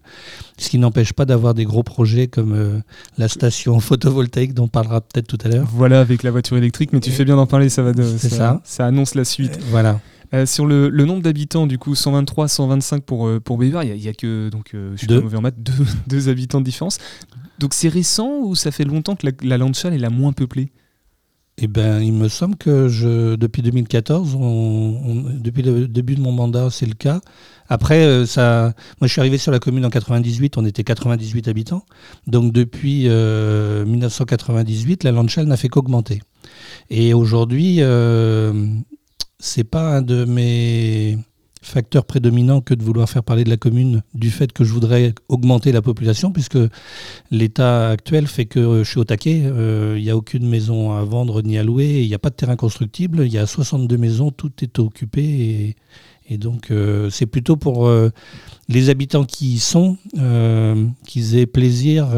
Ce 0.58 0.68
qui 0.68 0.78
n'empêche 0.78 1.12
pas 1.12 1.24
d'avoir 1.24 1.54
des 1.54 1.64
gros 1.64 1.82
projets 1.82 2.26
comme 2.26 2.52
euh, 2.52 2.80
la 3.18 3.28
station 3.28 3.78
photovoltaïque 3.80 4.54
dont 4.54 4.64
on 4.64 4.68
parlera 4.68 5.00
peut-être 5.00 5.26
tout 5.26 5.38
à 5.44 5.48
l'heure. 5.48 5.66
Voilà, 5.72 6.00
avec 6.00 6.22
la 6.22 6.30
voiture 6.30 6.56
électrique, 6.56 6.92
mais 6.92 7.00
tu 7.00 7.10
fais 7.10 7.24
bien 7.24 7.36
d'en 7.36 7.46
parler, 7.46 7.68
ça 7.68 7.82
va 7.82 7.92
de, 7.92 8.02
ça, 8.02 8.28
ça. 8.28 8.60
ça, 8.64 8.86
annonce 8.86 9.14
la 9.14 9.24
suite. 9.24 9.56
Euh, 9.56 9.66
voilà. 9.70 10.00
Euh, 10.34 10.44
sur 10.44 10.66
le, 10.66 10.90
nombre 10.90 11.22
d'habitants, 11.22 11.66
du 11.66 11.78
coup, 11.78 11.94
123, 11.94 12.48
125 12.48 13.02
pour, 13.02 13.30
pour 13.40 13.62
il 13.64 13.70
n'y 13.70 14.08
a, 14.08 14.12
que, 14.12 14.50
donc, 14.50 14.70
je 14.72 14.96
suis 14.96 15.06
deux. 15.06 15.22
mauvais 15.22 15.38
en 15.38 15.40
maths, 15.40 15.56
deux, 16.06 16.28
habitants 16.28 16.60
de 16.60 16.64
différence. 16.64 16.98
Donc 17.58 17.74
c'est 17.74 17.88
récent 17.88 18.38
ou 18.42 18.54
ça 18.54 18.70
fait 18.70 18.84
longtemps 18.84 19.16
que 19.16 19.26
la, 19.26 19.56
la 19.56 19.66
est 19.66 19.98
la 19.98 20.10
moins 20.10 20.32
peuplée? 20.32 20.70
Eh 21.60 21.66
ben, 21.66 22.00
il 22.00 22.12
me 22.12 22.28
semble 22.28 22.56
que 22.56 22.86
je, 22.86 23.34
depuis 23.34 23.62
2014, 23.62 24.36
depuis 25.40 25.62
le 25.62 25.88
début 25.88 26.14
de 26.14 26.20
mon 26.20 26.30
mandat, 26.30 26.70
c'est 26.70 26.86
le 26.86 26.94
cas. 26.94 27.20
Après, 27.68 28.04
euh, 28.04 28.26
ça, 28.26 28.74
moi, 29.00 29.08
je 29.08 29.08
suis 29.08 29.20
arrivé 29.20 29.38
sur 29.38 29.50
la 29.50 29.58
commune 29.58 29.84
en 29.84 29.90
98, 29.90 30.56
on 30.56 30.64
était 30.64 30.84
98 30.84 31.48
habitants. 31.48 31.84
Donc, 32.28 32.52
depuis 32.52 33.08
1998, 33.08 35.04
euh, 35.04 35.08
la 35.08 35.12
Landchal 35.12 35.46
n'a 35.46 35.56
fait 35.56 35.68
qu'augmenter. 35.68 36.22
Et 36.90 37.12
aujourd'hui, 37.12 37.78
euh, 37.80 38.52
c'est 39.40 39.64
pas 39.64 39.96
un 39.96 40.02
de 40.02 40.24
mes 40.24 41.18
facteur 41.62 42.04
prédominant 42.04 42.60
que 42.60 42.74
de 42.74 42.82
vouloir 42.82 43.08
faire 43.08 43.22
parler 43.22 43.44
de 43.44 43.50
la 43.50 43.56
commune 43.56 44.02
du 44.14 44.30
fait 44.30 44.52
que 44.52 44.64
je 44.64 44.72
voudrais 44.72 45.14
augmenter 45.28 45.72
la 45.72 45.82
population, 45.82 46.32
puisque 46.32 46.58
l'état 47.30 47.90
actuel 47.90 48.26
fait 48.26 48.46
que 48.46 48.82
je 48.84 48.88
suis 48.88 48.98
au 48.98 49.04
taquet, 49.04 49.42
euh, 49.44 49.94
il 49.98 50.04
n'y 50.04 50.10
a 50.10 50.16
aucune 50.16 50.48
maison 50.48 50.92
à 50.92 51.02
vendre 51.04 51.42
ni 51.42 51.58
à 51.58 51.62
louer, 51.62 52.02
il 52.02 52.08
n'y 52.08 52.14
a 52.14 52.18
pas 52.18 52.30
de 52.30 52.36
terrain 52.36 52.56
constructible, 52.56 53.24
il 53.24 53.32
y 53.32 53.38
a 53.38 53.46
62 53.46 53.96
maisons, 53.96 54.30
tout 54.30 54.52
est 54.62 54.78
occupé, 54.78 55.76
et 56.28 56.38
donc 56.38 56.70
euh, 56.70 57.08
c'est 57.10 57.26
plutôt 57.26 57.56
pour 57.56 57.86
euh, 57.86 58.10
les 58.68 58.90
habitants 58.90 59.24
qui 59.24 59.54
y 59.54 59.58
sont, 59.58 59.96
qu'ils 61.06 61.36
aient 61.36 61.46
plaisir 61.46 62.08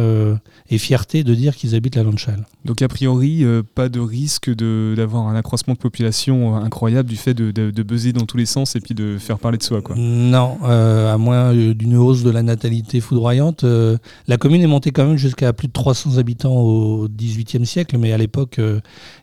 et 0.71 0.79
fierté 0.79 1.25
de 1.25 1.35
dire 1.35 1.57
qu'ils 1.57 1.75
habitent 1.75 1.97
la 1.97 2.05
Landchal. 2.05 2.47
Donc 2.65 2.83
a 2.83 2.89
priori, 2.89 3.43
euh, 3.43 3.63
pas 3.75 3.89
de 3.89 3.99
risque 3.99 4.51
d'avoir 4.51 5.27
un 5.27 5.35
accroissement 5.35 5.75
de 5.75 5.79
population 5.79 6.55
euh, 6.55 6.61
incroyable 6.61 7.09
du 7.09 7.17
fait 7.17 7.35
de, 7.35 7.51
de, 7.51 7.83
buzzer 7.83 8.13
dans 8.13 8.27
tous 8.27 8.37
les 8.37 8.47
sens 8.47 8.77
et 8.77 8.81
puis 8.81 8.95
de 8.95 9.17
faire 9.19 9.39
parler 9.39 9.59
de 9.59 9.63
soi. 9.63 9.83
Quoi. 9.83 9.97
Non, 9.97 10.59
euh, 10.65 11.13
à 11.13 11.19
moins 11.19 11.53
d'une 11.55 11.97
hausse 11.97 12.23
de 12.23 12.31
la 12.31 12.43
natalité 12.43 13.01
foudroyante. 13.01 13.65
la 13.65 14.37
commune 14.37 14.63
est 14.63 14.69
montée 14.69 14.93
quand 14.93 15.07
même 15.07 15.17
jusqu'à 15.17 15.53
plus 15.53 15.69
de 15.69 15.73
300 15.73 16.19
habitants 16.19 16.57
au 16.57 17.09
XVIIIe 17.09 17.67
siècle, 17.67 17.97
mais 17.99 18.13
à 18.13 18.19
l'époque, 18.19 18.61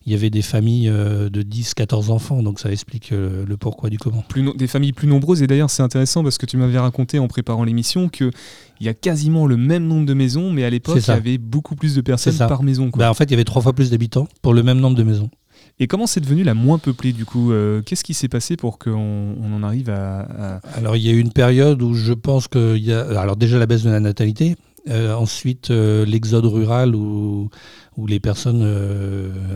il 0.06 0.12
y 0.12 0.16
avait 0.16 0.30
des 0.30 0.42
familles 0.42 0.88
de 0.90 1.42
10-14 1.44 2.10
enfants, 2.10 2.42
donc 2.42 2.60
ça 2.60 2.72
explique 2.72 3.12
le 3.12 3.58
pourquoi 3.58 3.90
du 3.90 3.98
comment. 3.98 4.24
Plus 4.28 4.44
des 4.56 4.68
familles 4.78 4.94
plus 4.94 5.08
nombreuses. 5.08 5.42
Et 5.42 5.48
d'ailleurs, 5.48 5.72
c'est 5.72 5.84
intéressant 5.84 6.24
parce 6.24 6.38
que 6.38 6.46
tu 6.46 6.56
m'avais 6.56 6.78
raconté 6.78 7.18
en 7.18 7.28
préparant 7.28 7.64
l'émission 7.64 8.10
qu'il 8.10 8.32
y 8.80 8.88
a 8.88 8.94
quasiment 8.94 9.48
le 9.48 9.58
même 9.58 9.88
nombre 9.88 10.06
de 10.06 10.14
maisons, 10.14 10.52
mais 10.52 10.64
à 10.64 10.70
l'époque, 10.70 11.00
il 11.00 11.08
y 11.08 11.12
avait 11.12 11.38
beaucoup 11.40 11.76
plus 11.76 11.96
de 11.96 12.02
personnes 12.02 12.38
par 12.38 12.62
maison. 12.62 12.92
Bah, 12.96 13.10
en 13.10 13.14
fait, 13.16 13.26
il 13.26 13.32
y 13.32 13.34
avait 13.34 13.44
trois 13.44 13.62
fois 13.62 13.74
plus 13.74 13.90
d'habitants 13.90 14.28
pour 14.42 14.54
le 14.54 14.62
même 14.62 14.80
nombre 14.80 14.96
de 14.96 15.04
maisons. 15.04 15.30
Et 15.80 15.88
comment 15.88 16.08
c'est 16.08 16.22
devenu 16.22 16.44
la 16.44 16.54
moins 16.54 16.80
peuplée 16.80 17.14
du 17.14 17.26
coup 17.26 17.52
euh, 17.52 17.82
Qu'est-ce 17.84 18.04
qui 18.04 18.16
s'est 18.16 18.28
passé 18.28 18.58
pour 18.58 18.80
qu'on 18.80 19.36
on 19.40 19.54
en 19.54 19.62
arrive 19.62 19.92
à, 19.92 20.60
Alors 20.76 20.96
il 20.96 21.04
y 21.04 21.10
a 21.10 21.12
eu 21.12 21.20
une 21.20 21.32
période 21.32 21.82
où 21.84 21.94
je 21.94 22.14
pense 22.14 22.48
qu'il 22.48 22.84
y 22.84 22.92
a... 22.92 23.20
Alors 23.20 23.36
déjà 23.36 23.60
la 23.60 23.68
baisse 23.68 23.84
de 23.84 23.92
la 23.92 24.00
natalité, 24.00 24.56
euh, 24.90 25.14
ensuite 25.14 25.70
euh, 25.70 26.04
l'exode 26.04 26.46
rural 26.46 26.96
où, 26.96 27.50
où, 27.96 28.08
les 28.08 28.20
personnes 28.20 28.64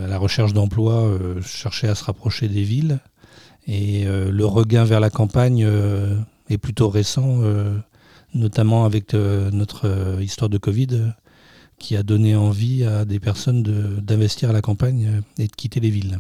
à 0.04 0.08
la 0.08 0.18
recherche 0.20 0.54
d'emploi 0.54 1.10
cherchaient 1.44 1.88
à 1.88 1.96
se 1.96 2.04
rapprocher 2.04 2.48
des 2.48 2.64
villes. 2.64 3.00
Et 3.68 4.06
le 4.06 4.46
regain 4.46 4.84
vers 4.84 5.00
la 5.00 5.10
campagne 5.10 5.68
est 6.50 6.58
plutôt 6.58 6.90
récent, 6.90 7.40
notamment 8.34 8.86
avec 8.86 9.14
notre 9.14 10.20
histoire 10.22 10.50
de 10.50 10.58
Covid 10.58 11.14
qui 11.78 11.96
a 11.96 12.04
donné 12.04 12.36
envie 12.36 12.84
à 12.84 13.06
des 13.06 13.20
personnes 13.20 13.64
d'investir 13.64 14.50
à 14.50 14.54
la 14.54 14.62
campagne 14.62 15.22
et 15.38 15.48
de 15.48 15.56
quitter 15.56 15.80
les 15.80 15.90
villes. 15.90 16.20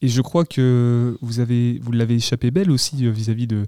Et 0.00 0.08
je 0.08 0.20
crois 0.22 0.44
que 0.44 1.16
vous 1.20 1.40
avez, 1.40 1.78
vous 1.82 1.92
l'avez 1.92 2.16
échappé 2.16 2.50
belle 2.50 2.70
aussi 2.70 3.04
euh, 3.04 3.10
vis-à-vis 3.10 3.46
de, 3.46 3.64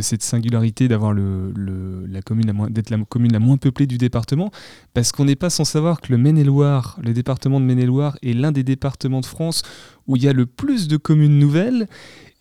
cette 0.00 0.22
singularité 0.22 0.86
d'avoir 0.88 1.14
d'être 1.14 2.90
la 2.90 3.02
commune 3.04 3.32
la 3.32 3.38
moins 3.40 3.56
peuplée 3.56 3.86
du 3.86 3.98
département, 3.98 4.50
parce 4.94 5.12
qu'on 5.12 5.24
n'est 5.24 5.36
pas 5.36 5.50
sans 5.50 5.64
savoir 5.64 6.00
que 6.00 6.12
le 6.12 6.18
Maine-et-Loire, 6.18 6.98
le 7.02 7.12
département 7.12 7.60
de 7.60 7.64
Maine-et-Loire, 7.64 8.16
est 8.22 8.32
l'un 8.32 8.52
des 8.52 8.62
départements 8.62 9.20
de 9.20 9.26
France 9.26 9.62
où 10.06 10.16
il 10.16 10.22
y 10.22 10.28
a 10.28 10.32
le 10.32 10.46
plus 10.46 10.88
de 10.88 10.96
communes 10.96 11.38
nouvelles. 11.38 11.88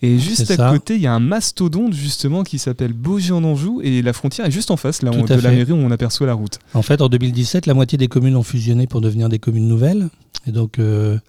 Et 0.03 0.17
juste 0.17 0.50
à 0.51 0.72
côté, 0.72 0.96
il 0.96 1.01
y 1.01 1.08
a 1.08 1.13
un 1.13 1.20
mastodonte 1.20 1.93
justement 1.93 2.43
qui 2.43 2.58
s'appelle 2.58 2.93
Beaugé 2.93 3.34
en 3.34 3.43
Anjou 3.43 3.81
et 3.84 4.01
la 4.01 4.13
frontière 4.13 4.48
est 4.48 4.51
juste 4.51 4.72
en 4.72 4.77
face 4.77 5.03
là, 5.03 5.12
de 5.12 5.34
la 5.36 5.51
mairie 5.51 5.72
où 5.72 5.75
on 5.75 5.91
aperçoit 5.91 6.25
la 6.25 6.34
route. 6.34 6.58
En 6.74 6.81
fait, 6.81 7.01
en 7.01 7.10
2017, 7.10 7.67
la 7.67 7.74
moitié 7.74 7.98
des 7.98 8.08
communes 8.08 8.36
ont 8.36 8.43
fusionné 8.43 8.88
pour 8.88 9.01
devenir 9.01 9.29
des 9.29 9.38
communes 9.38 9.67
nouvelles. 9.67 10.10
Et 10.48 10.51
donc, 10.51 10.79
euh, 10.79 11.20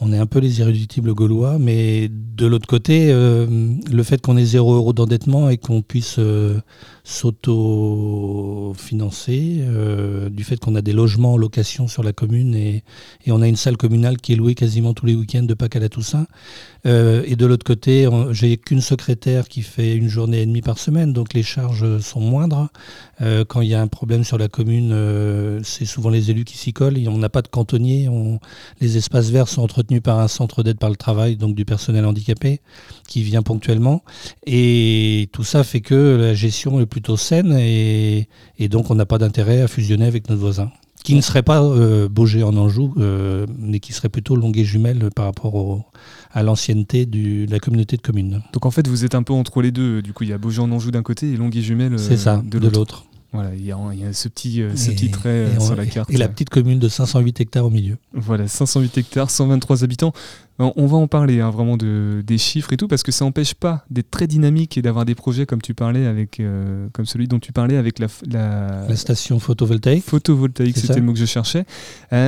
on 0.00 0.12
est 0.12 0.18
un 0.18 0.26
peu 0.26 0.38
les 0.38 0.60
irréductibles 0.60 1.12
gaulois, 1.12 1.58
mais 1.58 2.08
de 2.08 2.46
l'autre 2.46 2.68
côté, 2.68 3.08
euh, 3.10 3.48
le 3.90 4.02
fait 4.04 4.22
qu'on 4.22 4.36
ait 4.36 4.44
zéro 4.44 4.74
euro 4.74 4.92
d'endettement 4.92 5.50
et 5.50 5.58
qu'on 5.58 5.82
puisse 5.82 6.20
euh, 6.20 6.60
s'auto-financer, 7.02 9.62
euh, 9.62 10.30
du 10.30 10.44
fait 10.44 10.60
qu'on 10.60 10.76
a 10.76 10.82
des 10.82 10.92
logements 10.92 11.32
en 11.32 11.36
location 11.36 11.88
sur 11.88 12.04
la 12.04 12.12
commune 12.12 12.54
et, 12.54 12.84
on 13.26 13.42
a 13.42 13.48
une 13.48 13.56
salle 13.56 13.76
communale 13.76 14.18
qui 14.18 14.32
est 14.32 14.36
louée 14.36 14.54
quasiment 14.54 14.94
tous 14.94 15.04
les 15.04 15.14
week-ends 15.14 15.42
de 15.42 15.52
Pâques 15.52 15.76
à 15.76 15.80
la 15.80 15.90
Toussaint. 15.90 16.26
et 16.86 17.36
de 17.36 17.46
l'autre 17.46 17.64
côté, 17.64 18.08
j'ai 18.30 18.56
qu'une 18.56 18.80
secrétaire 18.80 19.48
qui 19.48 19.60
fait 19.60 19.94
une 19.94 20.08
journée 20.08 20.40
et 20.40 20.46
demie 20.46 20.62
par 20.62 20.78
semaine, 20.78 21.12
donc 21.12 21.34
les 21.34 21.42
charges 21.42 21.98
sont 21.98 22.20
moindres. 22.20 22.70
quand 23.20 23.60
il 23.60 23.68
y 23.68 23.74
a 23.74 23.82
un 23.82 23.86
problème 23.86 24.24
sur 24.24 24.38
la 24.38 24.48
commune, 24.48 25.60
c'est 25.62 25.84
souvent 25.84 26.08
les 26.08 26.30
élus 26.30 26.44
qui 26.44 26.56
s'y 26.56 26.72
collent. 26.72 26.96
on 27.06 27.18
n'a 27.18 27.28
pas 27.28 27.42
de 27.42 27.48
cantonnier, 27.48 28.08
les 28.80 28.96
espaces 28.96 29.28
verts 29.28 29.48
sont 29.48 29.60
entretenus 29.60 29.87
par 30.00 30.20
un 30.20 30.28
centre 30.28 30.62
d'aide 30.62 30.78
par 30.78 30.90
le 30.90 30.96
travail, 30.96 31.36
donc 31.36 31.54
du 31.54 31.64
personnel 31.64 32.04
handicapé, 32.04 32.60
qui 33.06 33.22
vient 33.22 33.42
ponctuellement. 33.42 34.02
Et 34.46 35.28
tout 35.32 35.44
ça 35.44 35.64
fait 35.64 35.80
que 35.80 36.16
la 36.20 36.34
gestion 36.34 36.80
est 36.80 36.86
plutôt 36.86 37.16
saine 37.16 37.56
et, 37.58 38.28
donc 38.70 38.90
on 38.90 38.94
n'a 38.94 39.06
pas 39.06 39.18
d'intérêt 39.18 39.62
à 39.62 39.68
fusionner 39.68 40.06
avec 40.06 40.28
notre 40.28 40.40
voisin 40.40 40.70
qui 41.04 41.14
ne 41.14 41.20
serait 41.20 41.44
pas 41.44 41.62
euh, 41.62 42.08
en 42.44 42.56
Anjou, 42.56 42.92
euh, 42.98 43.46
mais 43.56 43.78
qui 43.78 43.92
serait 43.92 44.08
plutôt 44.08 44.36
Longuet 44.36 44.64
Jumelle 44.64 45.08
par 45.14 45.26
rapport 45.26 45.88
à 46.32 46.42
l'ancienneté 46.42 47.06
de 47.06 47.50
la 47.50 47.60
communauté 47.60 47.96
de 47.96 48.02
communes. 48.02 48.42
Donc 48.52 48.66
en 48.66 48.70
fait, 48.70 48.86
vous 48.88 49.04
êtes 49.04 49.14
un 49.14 49.22
peu 49.22 49.32
entre 49.32 49.62
les 49.62 49.70
deux. 49.70 50.02
Du 50.02 50.12
coup, 50.12 50.24
il 50.24 50.30
y 50.30 50.32
a 50.32 50.38
Beaugé 50.38 50.60
en 50.60 50.70
Anjou 50.70 50.90
d'un 50.90 51.02
côté 51.02 51.30
et 51.30 51.36
Longuet 51.36 51.62
Jumelle 51.62 51.96
euh, 51.98 52.42
de 52.42 52.68
l'autre. 52.68 53.04
Voilà, 53.32 53.54
il 53.54 53.62
y, 53.62 53.72
a, 53.72 54.12
ce 54.14 54.28
petit, 54.28 54.62
euh, 54.62 54.74
ce 54.74 54.90
petit 54.90 55.10
trait 55.10 55.28
euh, 55.28 55.60
sur 55.60 55.76
la 55.76 55.84
carte. 55.84 56.10
Et 56.10 56.16
la 56.16 56.28
petite 56.28 56.48
commune 56.48 56.78
de 56.78 56.88
508 56.88 57.42
hectares 57.42 57.66
au 57.66 57.70
milieu. 57.70 57.98
Voilà, 58.14 58.48
508 58.48 58.96
hectares, 58.96 59.30
123 59.30 59.84
habitants. 59.84 60.14
On 60.58 60.86
va 60.86 60.96
en 60.96 61.06
parler 61.06 61.40
hein, 61.40 61.50
vraiment 61.50 61.76
de, 61.76 62.24
des 62.26 62.38
chiffres 62.38 62.72
et 62.72 62.78
tout, 62.78 62.88
parce 62.88 63.02
que 63.02 63.12
ça 63.12 63.24
n'empêche 63.26 63.52
pas 63.54 63.84
d'être 63.90 64.10
très 64.10 64.26
dynamique 64.26 64.78
et 64.78 64.82
d'avoir 64.82 65.04
des 65.04 65.14
projets 65.14 65.44
comme 65.44 65.60
tu 65.60 65.74
parlais 65.74 66.06
avec, 66.06 66.40
euh, 66.40 66.88
comme 66.94 67.04
celui 67.04 67.28
dont 67.28 67.38
tu 67.38 67.52
parlais 67.52 67.76
avec 67.76 67.98
la, 67.98 68.08
la, 68.28 68.96
station 68.96 69.38
photovoltaïque. 69.38 70.04
Photovoltaïque, 70.04 70.78
c'était 70.78 70.96
le 70.96 71.02
mot 71.02 71.12
que 71.12 71.18
je 71.18 71.26
cherchais. 71.26 71.64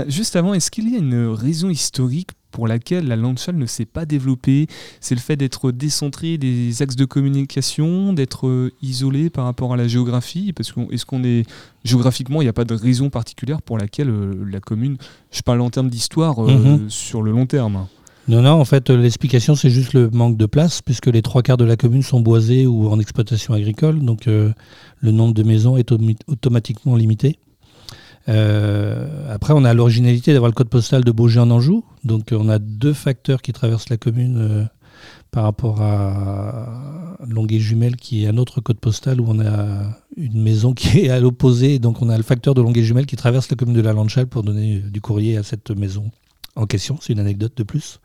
juste 0.06 0.36
avant, 0.36 0.52
est-ce 0.52 0.70
qu'il 0.70 0.92
y 0.92 0.96
a 0.96 0.98
une 0.98 1.28
raison 1.28 1.70
historique 1.70 2.30
pour 2.50 2.66
laquelle 2.66 3.06
la 3.06 3.16
Landshall 3.16 3.56
ne 3.56 3.66
s'est 3.66 3.84
pas 3.84 4.04
développée. 4.04 4.66
C'est 5.00 5.14
le 5.14 5.20
fait 5.20 5.36
d'être 5.36 5.72
décentré 5.72 6.38
des 6.38 6.82
axes 6.82 6.96
de 6.96 7.04
communication, 7.04 8.12
d'être 8.12 8.46
euh, 8.46 8.72
isolé 8.82 9.30
par 9.30 9.44
rapport 9.44 9.72
à 9.72 9.76
la 9.76 9.88
géographie. 9.88 10.52
Parce 10.52 10.72
que 10.72 10.92
est-ce 10.92 11.06
qu'on 11.06 11.24
est 11.24 11.44
géographiquement, 11.84 12.40
il 12.42 12.44
n'y 12.44 12.50
a 12.50 12.54
pas 12.54 12.64
de 12.64 12.74
raison 12.74 13.10
particulière 13.10 13.62
pour 13.62 13.78
laquelle 13.78 14.10
euh, 14.10 14.44
la 14.50 14.60
commune, 14.60 14.96
je 15.30 15.42
parle 15.42 15.60
en 15.60 15.70
termes 15.70 15.90
d'histoire, 15.90 16.44
euh, 16.44 16.50
mhm. 16.52 16.90
sur 16.90 17.22
le 17.22 17.30
long 17.30 17.46
terme. 17.46 17.86
Non, 18.28 18.42
non, 18.42 18.52
en 18.52 18.64
fait, 18.64 18.90
l'explication, 18.90 19.56
c'est 19.56 19.70
juste 19.70 19.92
le 19.92 20.08
manque 20.10 20.36
de 20.36 20.46
place, 20.46 20.82
puisque 20.82 21.06
les 21.06 21.22
trois 21.22 21.42
quarts 21.42 21.56
de 21.56 21.64
la 21.64 21.76
commune 21.76 22.02
sont 22.02 22.20
boisés 22.20 22.66
ou 22.66 22.88
en 22.88 23.00
exploitation 23.00 23.54
agricole, 23.54 23.98
donc 24.04 24.26
le 24.26 24.54
nombre 25.02 25.34
de 25.34 25.42
maisons 25.42 25.76
est 25.76 25.90
automatiquement 26.28 26.94
limité. 26.94 27.38
Euh, 28.28 29.32
après, 29.32 29.52
on 29.54 29.64
a 29.64 29.74
l'originalité 29.74 30.32
d'avoir 30.32 30.50
le 30.50 30.54
code 30.54 30.68
postal 30.68 31.04
de 31.04 31.10
Beaugé 31.10 31.40
en 31.40 31.50
Anjou. 31.50 31.84
Donc, 32.04 32.28
on 32.32 32.48
a 32.48 32.58
deux 32.58 32.92
facteurs 32.92 33.42
qui 33.42 33.52
traversent 33.52 33.88
la 33.88 33.96
commune 33.96 34.36
euh, 34.38 34.64
par 35.30 35.44
rapport 35.44 35.80
à 35.80 37.16
Longuet 37.28 37.60
Jumelle, 37.60 37.96
qui 37.96 38.24
est 38.24 38.28
un 38.28 38.36
autre 38.36 38.60
code 38.60 38.78
postal 38.78 39.20
où 39.20 39.26
on 39.28 39.40
a 39.40 39.96
une 40.16 40.42
maison 40.42 40.74
qui 40.74 41.00
est 41.00 41.10
à 41.10 41.20
l'opposé. 41.20 41.78
Donc, 41.78 42.02
on 42.02 42.08
a 42.08 42.16
le 42.16 42.22
facteur 42.22 42.54
de 42.54 42.60
Longuet 42.60 42.82
Jumelle 42.82 43.06
qui 43.06 43.16
traverse 43.16 43.50
la 43.50 43.56
commune 43.56 43.76
de 43.76 43.80
la 43.80 43.92
Lanchal 43.92 44.26
pour 44.26 44.42
donner 44.42 44.78
du 44.78 45.00
courrier 45.00 45.36
à 45.36 45.42
cette 45.42 45.70
maison 45.70 46.10
en 46.56 46.66
question. 46.66 46.98
C'est 47.00 47.12
une 47.12 47.20
anecdote 47.20 47.56
de 47.56 47.62
plus. 47.62 48.00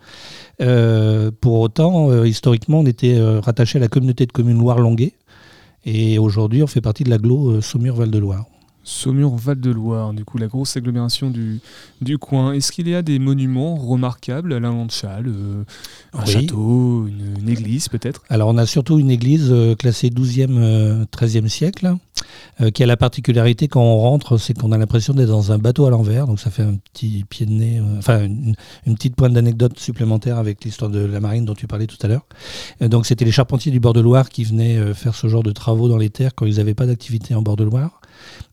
Euh, 0.61 1.31
pour 1.41 1.59
autant, 1.59 2.23
historiquement, 2.23 2.79
on 2.79 2.85
était 2.85 3.19
rattaché 3.39 3.79
à 3.79 3.81
la 3.81 3.87
communauté 3.87 4.25
de 4.25 4.31
communes 4.31 4.59
Loire-Longuet. 4.59 5.13
Et 5.83 6.17
aujourd'hui, 6.17 6.63
on 6.63 6.67
fait 6.67 6.81
partie 6.81 7.03
de 7.03 7.09
l'agglo 7.09 7.61
Saumur-Val-de-Loire. 7.61 8.45
Saumur-Val-de-Loire, 8.85 10.13
du 10.13 10.23
coup 10.23 10.37
la 10.37 10.45
grosse 10.47 10.77
agglomération 10.77 11.31
du, 11.31 11.59
du 12.01 12.19
coin. 12.19 12.53
Est-ce 12.53 12.71
qu'il 12.71 12.87
y 12.87 12.93
a 12.93 13.01
des 13.01 13.17
monuments 13.17 13.75
remarquables 13.75 14.53
à 14.53 14.59
la 14.59 14.69
euh, 14.69 15.63
Un 16.13 16.25
château, 16.25 17.07
une, 17.07 17.49
église 17.49 17.89
peut-être? 17.89 18.21
Alors 18.29 18.49
on 18.49 18.57
a 18.57 18.65
surtout 18.67 18.99
une 18.99 19.09
église 19.09 19.47
euh, 19.51 19.75
classée 19.75 20.09
12e, 20.09 21.05
13e 21.07 21.45
euh, 21.45 21.47
siècle, 21.47 21.95
qui 22.73 22.83
a 22.83 22.85
la 22.85 22.95
particularité 22.95 23.67
quand 23.67 23.81
on 23.81 23.97
rentre, 23.97 24.37
c'est 24.37 24.57
qu'on 24.57 24.71
a 24.71 24.77
l'impression 24.77 25.13
d'être 25.13 25.29
dans 25.29 25.51
un 25.51 25.57
bateau 25.57 25.85
à 25.85 25.89
l'envers, 25.89 26.27
donc 26.27 26.39
ça 26.39 26.49
fait 26.49 26.63
un 26.63 26.75
petit 26.93 27.25
pied 27.27 27.45
de 27.45 27.51
nez, 27.51 27.81
enfin 27.97 28.23
une, 28.23 28.55
petite 28.95 29.15
pointe 29.15 29.33
d'anecdote 29.33 29.77
supplémentaire 29.77 30.37
avec 30.37 30.63
l'histoire 30.63 30.89
de 30.89 30.99
la 30.99 31.19
marine 31.19 31.43
dont 31.43 31.53
tu 31.53 31.67
parlais 31.67 31.87
tout 31.87 31.97
à 32.01 32.07
l'heure. 32.07 32.25
donc 32.81 33.05
c'était 33.05 33.25
les 33.25 33.31
charpentiers 33.31 33.71
du 33.71 33.79
bord 33.81 33.93
de 33.93 33.99
Loire 33.99 34.29
qui 34.29 34.45
venaient 34.45 34.93
faire 34.93 35.15
ce 35.15 35.27
genre 35.27 35.43
de 35.43 35.51
travaux 35.51 35.89
dans 35.89 35.97
les 35.97 36.09
terres 36.09 36.33
quand 36.33 36.45
ils 36.45 36.57
n'avaient 36.57 36.73
pas 36.73 36.85
d'activité 36.85 37.35
en 37.35 37.41
bord 37.41 37.57
de 37.57 37.65
Loire. 37.65 37.99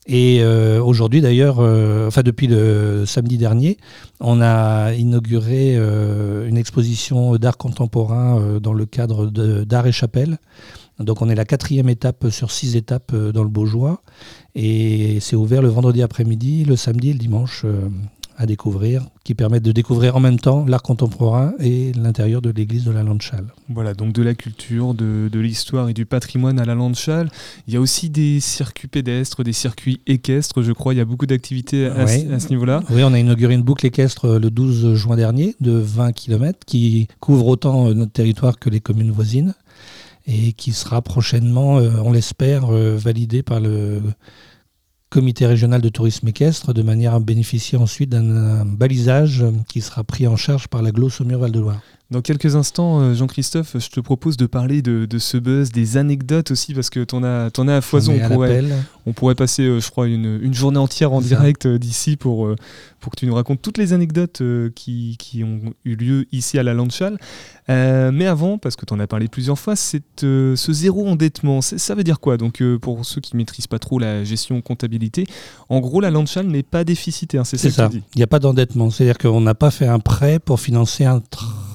Et 0.07 0.41
euh, 0.43 0.83
aujourd'hui, 0.83 1.21
d'ailleurs, 1.21 1.61
euh, 1.61 2.09
enfin 2.09 2.23
depuis 2.23 2.49
le 2.49 3.07
samedi 3.07 3.39
dernier, 3.39 3.77
on 4.21 4.41
a 4.41 4.93
inauguré 4.95 5.77
euh, 5.77 6.49
une 6.49 6.57
exposition 6.57 7.37
d'art 7.37 7.57
contemporain 7.57 8.59
dans 8.61 8.73
le 8.73 8.85
cadre 8.85 9.27
d'Art 9.27 9.87
et 9.87 9.93
Chapelle. 9.93 10.39
Donc 10.99 11.23
on 11.23 11.29
est 11.29 11.35
la 11.35 11.45
quatrième 11.45 11.89
étape 11.89 12.29
sur 12.31 12.51
six 12.51 12.77
étapes 12.77 13.15
dans 13.15 13.43
le 13.43 13.49
Beaujois. 13.49 14.03
Et 14.55 15.19
c'est 15.21 15.37
ouvert 15.37 15.63
le 15.63 15.69
vendredi 15.69 16.03
après-midi, 16.03 16.65
le 16.65 16.77
samedi 16.77 17.11
et 17.11 17.13
le 17.13 17.19
dimanche 17.19 17.65
à 18.37 18.47
découvrir, 18.47 19.07
qui 19.25 19.35
permettent 19.35 19.63
de 19.63 19.73
découvrir 19.73 20.17
en 20.17 20.21
même 20.21 20.39
temps 20.39 20.65
l'art 20.67 20.83
contemporain 20.83 21.53
et 21.59 21.93
l'intérieur 21.93 22.43
de 22.43 22.51
l'église 22.51 22.85
de 22.85 22.91
la 22.91 23.03
Landchal. 23.03 23.47
Voilà, 23.69 23.95
donc 23.95 24.13
de 24.13 24.23
la 24.23 24.35
culture, 24.35 24.95
de, 24.95 25.29
l'histoire 25.35 25.89
et 25.89 25.95
du 25.95 26.07
patrimoine 26.07 26.59
à 26.59 26.65
la 26.65 26.75
Landchal. 26.75 27.31
Il 27.67 27.75
y 27.75 27.77
a 27.77 27.81
aussi 27.81 28.11
des 28.11 28.41
circuits 28.41 28.89
pédestres, 28.89 29.45
des 29.45 29.53
circuits 29.53 30.01
équestres, 30.07 30.63
je 30.63 30.73
crois. 30.73 30.95
Il 30.95 30.99
y 30.99 31.01
a 31.01 31.05
beaucoup 31.05 31.27
d'activités 31.27 31.87
à, 31.87 32.07
ce 32.07 32.49
niveau-là. 32.49 32.83
Oui, 32.91 33.03
on 33.05 33.13
a 33.13 33.19
inauguré 33.19 33.55
une 33.55 33.63
boucle 33.63 33.87
équestre 33.87 34.39
le 34.39 34.51
12 34.51 34.95
juin 34.95 35.17
dernier 35.17 35.57
de 35.61 35.73
20 35.73 36.13
km 36.13 36.59
qui 36.67 37.09
couvre 37.21 37.47
autant 37.47 37.89
euh, 37.89 37.95
notre 37.95 38.13
territoire 38.13 38.59
que 38.59 38.71
les 38.71 38.81
communes 38.81 39.11
voisines 39.11 39.55
et 40.27 40.53
qui 40.53 40.73
sera 40.73 41.03
prochainement, 41.03 41.79
euh, 41.79 41.91
on 42.05 42.13
l'espère, 42.13 42.73
euh, 42.73 42.97
validée 42.97 43.43
par 43.43 43.61
le 43.61 44.01
comité 45.13 45.45
régional 45.45 45.83
de 45.83 45.91
tourisme 45.91 46.29
équestre 46.29 46.73
de 46.73 46.83
manière 46.83 47.13
à 47.15 47.21
bénéficier 47.21 47.77
ensuite 47.77 48.09
d'un 48.09 48.65
balisage 48.65 49.45
qui 49.69 49.83
sera 49.83 50.05
pris 50.05 50.27
en 50.27 50.37
charge 50.37 50.69
par 50.69 50.81
la 50.81 50.91
Saumur 51.11 51.39
Val-de-Loire. 51.39 51.83
Dans 52.13 52.21
quelques 52.21 52.57
instants, 52.57 53.01
euh, 53.01 53.15
Jean-Christophe, 53.15 53.79
je 53.79 53.89
te 53.89 53.99
propose 53.99 54.37
de 54.37 54.45
parler 54.45 54.83
de, 54.83 55.19
ce 55.19 55.39
buzz, 55.39 55.73
des 55.73 55.97
anecdotes 55.97 56.51
aussi, 56.51 56.75
parce 56.75 56.91
que 56.91 57.01
t'en 57.05 57.25
as, 57.25 57.49
en 57.57 57.69
as 57.69 57.77
à 57.77 57.81
foison. 57.81 58.13
On, 58.23 58.29
pourrait, 58.29 58.63
on 59.07 59.15
pourrait 59.15 59.35
passer, 59.35 59.63
euh, 59.63 59.81
je 59.81 59.91
crois, 59.91 60.09
une, 60.09 60.39
une, 60.43 60.53
journée 60.53 60.79
entière 60.79 61.15
en 61.15 61.23
direct 61.23 61.65
euh, 61.65 61.79
d'ici 61.79 62.19
pour, 62.19 62.55
pour 63.01 63.13
que 63.13 63.17
tu 63.19 63.27
nous 63.27 63.35
racontes 63.35 63.63
toutes 63.63 63.79
les 63.79 63.95
anecdotes 63.95 64.43
qui, 64.75 65.17
qui, 65.19 65.43
ont 65.43 65.73
eu 65.87 65.97
lieu 65.97 66.27
ici 66.33 66.59
à 66.59 66.63
la 66.63 66.75
Landchal. 66.75 67.17
mais 67.69 68.27
avant, 68.27 68.59
parce 68.59 68.77
que 68.77 68.85
tu 68.85 68.93
en 68.93 69.01
as 69.01 69.07
parlé 69.07 69.29
plusieurs 69.29 69.59
fois, 69.59 69.75
c'est 69.75 70.03
ce 70.21 70.55
zéro 70.73 71.09
endettement. 71.09 71.63
Ça 71.63 71.95
veut 71.95 72.05
dire 72.05 72.21
quoi? 72.21 72.37
Donc, 72.37 72.63
pour 72.83 73.07
ceux 73.07 73.23
qui 73.23 73.37
ne 73.37 73.39
maîtrisent 73.39 73.67
pas 73.67 73.79
trop 73.79 73.99
la 73.99 74.23
gestion 74.23 74.61
comptabilité, 74.61 75.27
en 75.71 75.81
gros, 75.81 76.03
la 76.03 76.11
Landchal 76.11 76.47
n'est 76.47 76.63
pas 76.63 76.85
déficitaire, 76.85 77.47
c'est 77.47 77.57
ça, 77.57 77.71
ça. 77.71 77.91
Il 77.93 78.19
n'y 78.19 78.23
a 78.23 78.27
pas 78.27 78.39
d'endettement, 78.39 78.91
c'est-à-dire 78.91 79.17
qu'on 79.17 79.41
n'a 79.41 79.55
pas 79.55 79.71
fait 79.71 79.87
un 79.87 79.99
prêt 79.99 80.39
pour 80.39 80.61
financer 80.61 81.07
un, 81.07 81.23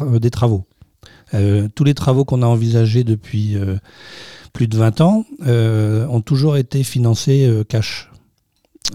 des 0.05 0.31
travaux. 0.31 0.65
Euh, 1.33 1.67
tous 1.73 1.83
les 1.83 1.93
travaux 1.93 2.25
qu'on 2.25 2.41
a 2.41 2.45
envisagés 2.45 3.03
depuis 3.03 3.57
euh, 3.57 3.77
plus 4.53 4.67
de 4.67 4.77
20 4.77 5.01
ans 5.01 5.25
euh, 5.45 6.07
ont 6.07 6.21
toujours 6.21 6.57
été 6.57 6.83
financés 6.83 7.49
cash. 7.67 8.09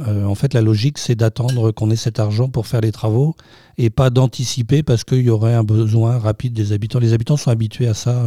En 0.01 0.35
fait, 0.35 0.55
la 0.55 0.63
logique, 0.63 0.99
c'est 0.99 1.15
d'attendre 1.15 1.71
qu'on 1.71 1.91
ait 1.91 1.97
cet 1.97 2.19
argent 2.19 2.49
pour 2.49 2.67
faire 2.67 2.81
les 2.81 2.93
travaux 2.93 3.37
et 3.79 3.91
pas 3.91 4.11
d'anticiper 4.11 4.83
parce 4.83 5.05
qu'il 5.05 5.21
y 5.21 5.31
aurait 5.31 5.55
un 5.55 5.65
besoin 5.65 6.19
rapide 6.19 6.55
des 6.55 6.73
habitants. 6.73 6.99
Les 6.99 7.13
habitants 7.13 7.37
sont 7.37 7.51
habitués 7.51 7.89
à 7.89 7.95
ça, 7.95 8.25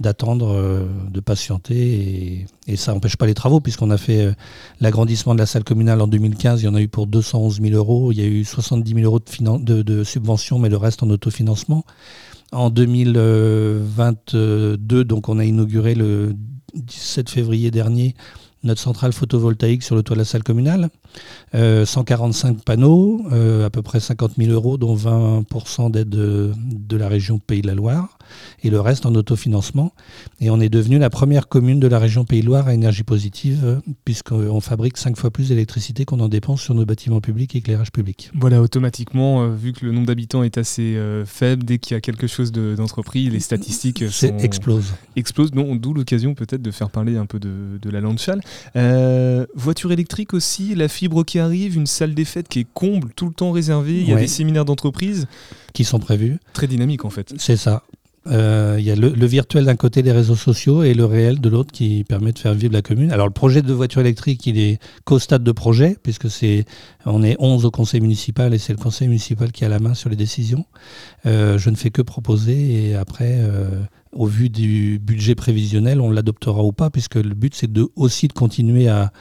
d'attendre, 0.00 0.86
de 1.10 1.20
patienter, 1.20 2.46
et, 2.66 2.76
ça 2.76 2.92
n'empêche 2.92 3.16
pas 3.16 3.26
les 3.26 3.34
travaux, 3.34 3.60
puisqu'on 3.60 3.90
a 3.90 3.98
fait 3.98 4.34
l'agrandissement 4.80 5.34
de 5.34 5.40
la 5.40 5.46
salle 5.46 5.64
communale 5.64 6.00
en 6.00 6.06
2015, 6.06 6.62
il 6.62 6.66
y 6.66 6.68
en 6.68 6.74
a 6.74 6.80
eu 6.80 6.88
pour 6.88 7.06
211 7.06 7.60
000 7.60 7.74
euros, 7.74 8.12
il 8.12 8.18
y 8.18 8.22
a 8.22 8.26
eu 8.26 8.44
70 8.44 8.94
000 8.94 9.04
euros 9.04 9.18
de, 9.18 9.82
de 9.82 10.04
subventions, 10.04 10.58
mais 10.58 10.68
le 10.68 10.76
reste 10.76 11.02
en 11.02 11.10
autofinancement. 11.10 11.84
En 12.52 12.68
2022, 12.68 15.04
donc 15.04 15.30
on 15.30 15.38
a 15.38 15.44
inauguré 15.44 15.94
le 15.94 16.34
17 16.74 17.30
février 17.30 17.70
dernier 17.70 18.14
notre 18.64 18.80
centrale 18.80 19.12
photovoltaïque 19.12 19.82
sur 19.82 19.96
le 19.96 20.02
toit 20.02 20.14
de 20.14 20.20
la 20.20 20.24
salle 20.24 20.42
communale. 20.42 20.88
145 21.52 22.48
euh, 22.48 22.60
panneaux, 22.64 23.22
euh, 23.32 23.66
à 23.66 23.70
peu 23.70 23.82
près 23.82 24.00
50 24.00 24.32
000 24.38 24.50
euros, 24.52 24.78
dont 24.78 24.94
20% 24.94 25.90
d'aide 25.90 26.08
de, 26.08 26.96
la 26.96 27.08
région 27.08 27.38
Pays 27.38 27.62
de 27.62 27.66
la 27.66 27.74
Loire, 27.74 28.18
et 28.62 28.70
le 28.70 28.80
reste 28.80 29.06
en 29.06 29.14
autofinancement. 29.14 29.92
Et 30.40 30.50
on 30.50 30.60
est 30.60 30.68
devenu 30.68 30.98
la 30.98 31.10
première 31.10 31.48
commune 31.48 31.80
de 31.80 31.86
la 31.86 31.98
région 31.98 32.24
Pays 32.24 32.40
de 32.40 32.46
Loire 32.46 32.68
à 32.68 32.74
énergie 32.74 33.02
positive, 33.02 33.80
puisqu'on 34.04 34.60
fabrique 34.60 34.96
5 34.96 35.16
fois 35.16 35.30
plus 35.30 35.48
d'électricité 35.48 36.04
qu'on 36.04 36.20
en 36.20 36.28
dépense 36.28 36.62
sur 36.62 36.74
nos 36.74 36.84
bâtiments 36.84 37.20
publics 37.20 37.54
et 37.54 37.58
éclairage 37.58 37.92
public. 37.92 38.30
Voilà, 38.34 38.60
automatiquement, 38.60 39.42
euh, 39.42 39.54
vu 39.54 39.72
que 39.72 39.84
le 39.84 39.92
nombre 39.92 40.06
d'habitants 40.06 40.42
est 40.42 40.58
assez 40.58 40.98
faible, 41.26 41.64
dès 41.64 41.78
qu'il 41.78 41.94
y 41.94 41.98
a 41.98 42.00
quelque 42.00 42.26
chose 42.26 42.52
d'entreprise, 42.52 43.30
les 43.30 43.40
statistiques 43.40 44.02
explosent. 44.38 44.94
explosent. 45.16 45.50
D'où 45.52 45.94
l'occasion 45.94 46.34
peut-être 46.34 46.62
de 46.62 46.70
faire 46.70 46.90
parler 46.90 47.16
un 47.16 47.26
peu 47.26 47.38
de, 47.38 47.78
de 47.80 47.90
la 47.90 48.00
Landchal. 48.00 48.40
voiture 49.54 49.92
électrique 49.92 50.34
aussi, 50.34 50.74
la 50.74 50.88
fibre 50.88 51.24
qui 51.24 51.38
arrive, 51.38 51.76
une 51.76 51.86
salle 51.86 52.14
des 52.14 52.24
fêtes 52.24 52.48
qui 52.48 52.60
est 52.60 52.66
comble, 52.72 53.12
tout 53.14 53.26
le 53.26 53.34
temps 53.34 53.50
réservée. 53.50 54.00
Il 54.00 54.08
y 54.08 54.12
a 54.12 54.16
des 54.16 54.26
séminaires 54.26 54.64
d'entreprise. 54.64 55.26
Qui 55.72 55.84
sont 55.84 55.98
prévus. 55.98 56.38
Très 56.52 56.66
dynamique 56.66 57.04
en 57.04 57.10
fait. 57.10 57.32
C'est 57.38 57.56
ça. 57.56 57.82
Euh, 58.28 58.76
il 58.78 58.84
y 58.84 58.90
a 58.90 58.94
le, 58.94 59.26
virtuel 59.26 59.64
d'un 59.64 59.74
côté, 59.74 60.02
les 60.02 60.12
réseaux 60.12 60.36
sociaux, 60.36 60.82
et 60.82 60.94
le 60.94 61.04
réel 61.04 61.40
de 61.40 61.48
l'autre 61.48 61.72
qui 61.72 62.04
permet 62.04 62.32
de 62.32 62.38
faire 62.38 62.54
vivre 62.54 62.72
la 62.72 62.82
commune. 62.82 63.10
Alors 63.10 63.26
le 63.26 63.32
projet 63.32 63.62
de 63.62 63.72
voiture 63.72 64.00
électrique, 64.00 64.46
il 64.46 64.58
est 64.58 64.78
qu'au 65.04 65.18
stade 65.18 65.42
de 65.42 65.52
projet, 65.52 65.96
puisque 66.02 66.30
c'est 66.30 66.64
on 67.04 67.22
est 67.22 67.36
11 67.38 67.64
au 67.64 67.70
conseil 67.70 68.00
municipal 68.00 68.54
et 68.54 68.58
c'est 68.58 68.72
le 68.72 68.78
conseil 68.78 69.08
municipal 69.08 69.50
qui 69.50 69.64
a 69.64 69.68
la 69.68 69.80
main 69.80 69.94
sur 69.94 70.08
les 70.08 70.16
décisions. 70.16 70.64
Euh, 71.26 71.58
je 71.58 71.70
ne 71.70 71.76
fais 71.76 71.90
que 71.90 72.02
proposer 72.02 72.90
et 72.90 72.94
après, 72.94 73.38
euh, 73.38 73.82
au 74.12 74.26
vu 74.26 74.50
du 74.50 75.00
budget 75.00 75.34
prévisionnel, 75.34 76.00
on 76.00 76.10
l'adoptera 76.10 76.62
ou 76.62 76.72
pas, 76.72 76.90
puisque 76.90 77.16
le 77.16 77.34
but 77.34 77.54
c'est 77.54 77.72
de, 77.72 77.88
aussi 77.96 78.28
de 78.28 78.32
continuer 78.32 78.88
à, 78.88 79.12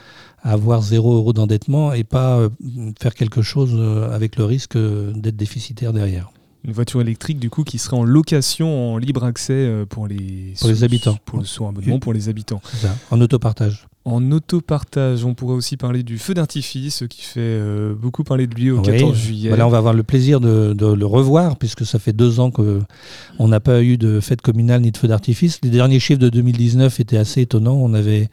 avoir 0.43 0.81
zéro 0.81 1.13
euro 1.13 1.33
d'endettement 1.33 1.93
et 1.93 2.03
pas 2.03 2.49
faire 2.99 3.13
quelque 3.13 3.43
chose 3.43 3.79
avec 4.11 4.37
le 4.37 4.45
risque 4.45 4.75
d'être 4.75 5.35
déficitaire 5.35 5.93
derrière. 5.93 6.31
Une 6.63 6.73
voiture 6.73 7.01
électrique 7.01 7.39
du 7.39 7.49
coup 7.49 7.63
qui 7.63 7.79
serait 7.79 7.97
en 7.97 8.03
location 8.03 8.93
en 8.93 8.97
libre 8.97 9.23
accès 9.23 9.85
pour 9.89 10.07
les, 10.07 10.53
pour 10.59 10.69
les 10.69 10.83
habitants. 10.83 11.17
Pour 11.25 11.39
le 11.39 11.45
sous 11.45 11.65
abonnement 11.65 11.99
pour 11.99 12.13
les 12.13 12.29
habitants. 12.29 12.61
Ça, 12.63 12.95
en 13.09 13.19
autopartage. 13.19 13.87
En 14.03 14.31
autopartage, 14.31 15.25
on 15.25 15.35
pourrait 15.35 15.55
aussi 15.55 15.77
parler 15.77 16.01
du 16.01 16.17
feu 16.17 16.33
d'artifice 16.33 17.03
qui 17.09 17.21
fait 17.21 17.59
beaucoup 17.95 18.23
parler 18.23 18.47
de 18.47 18.55
lui 18.55 18.71
au 18.71 18.81
14 18.81 19.15
juillet. 19.15 19.49
Voilà, 19.49 19.67
on 19.67 19.69
va 19.69 19.77
avoir 19.77 19.93
le 19.93 20.01
plaisir 20.03 20.39
de, 20.39 20.73
de 20.73 20.87
le 20.87 21.05
revoir 21.05 21.57
puisque 21.57 21.85
ça 21.85 21.99
fait 21.99 22.13
deux 22.13 22.39
ans 22.39 22.49
qu'on 22.49 23.47
n'a 23.47 23.59
pas 23.59 23.83
eu 23.83 23.97
de 23.97 24.19
fête 24.19 24.41
communale 24.41 24.81
ni 24.81 24.91
de 24.91 24.97
feu 24.97 25.07
d'artifice. 25.07 25.59
Les 25.61 25.69
derniers 25.69 25.99
chiffres 25.99 26.19
de 26.19 26.29
2019 26.29 26.99
étaient 26.99 27.17
assez 27.17 27.41
étonnants. 27.41 27.75
On 27.75 27.93
avait 27.93 28.29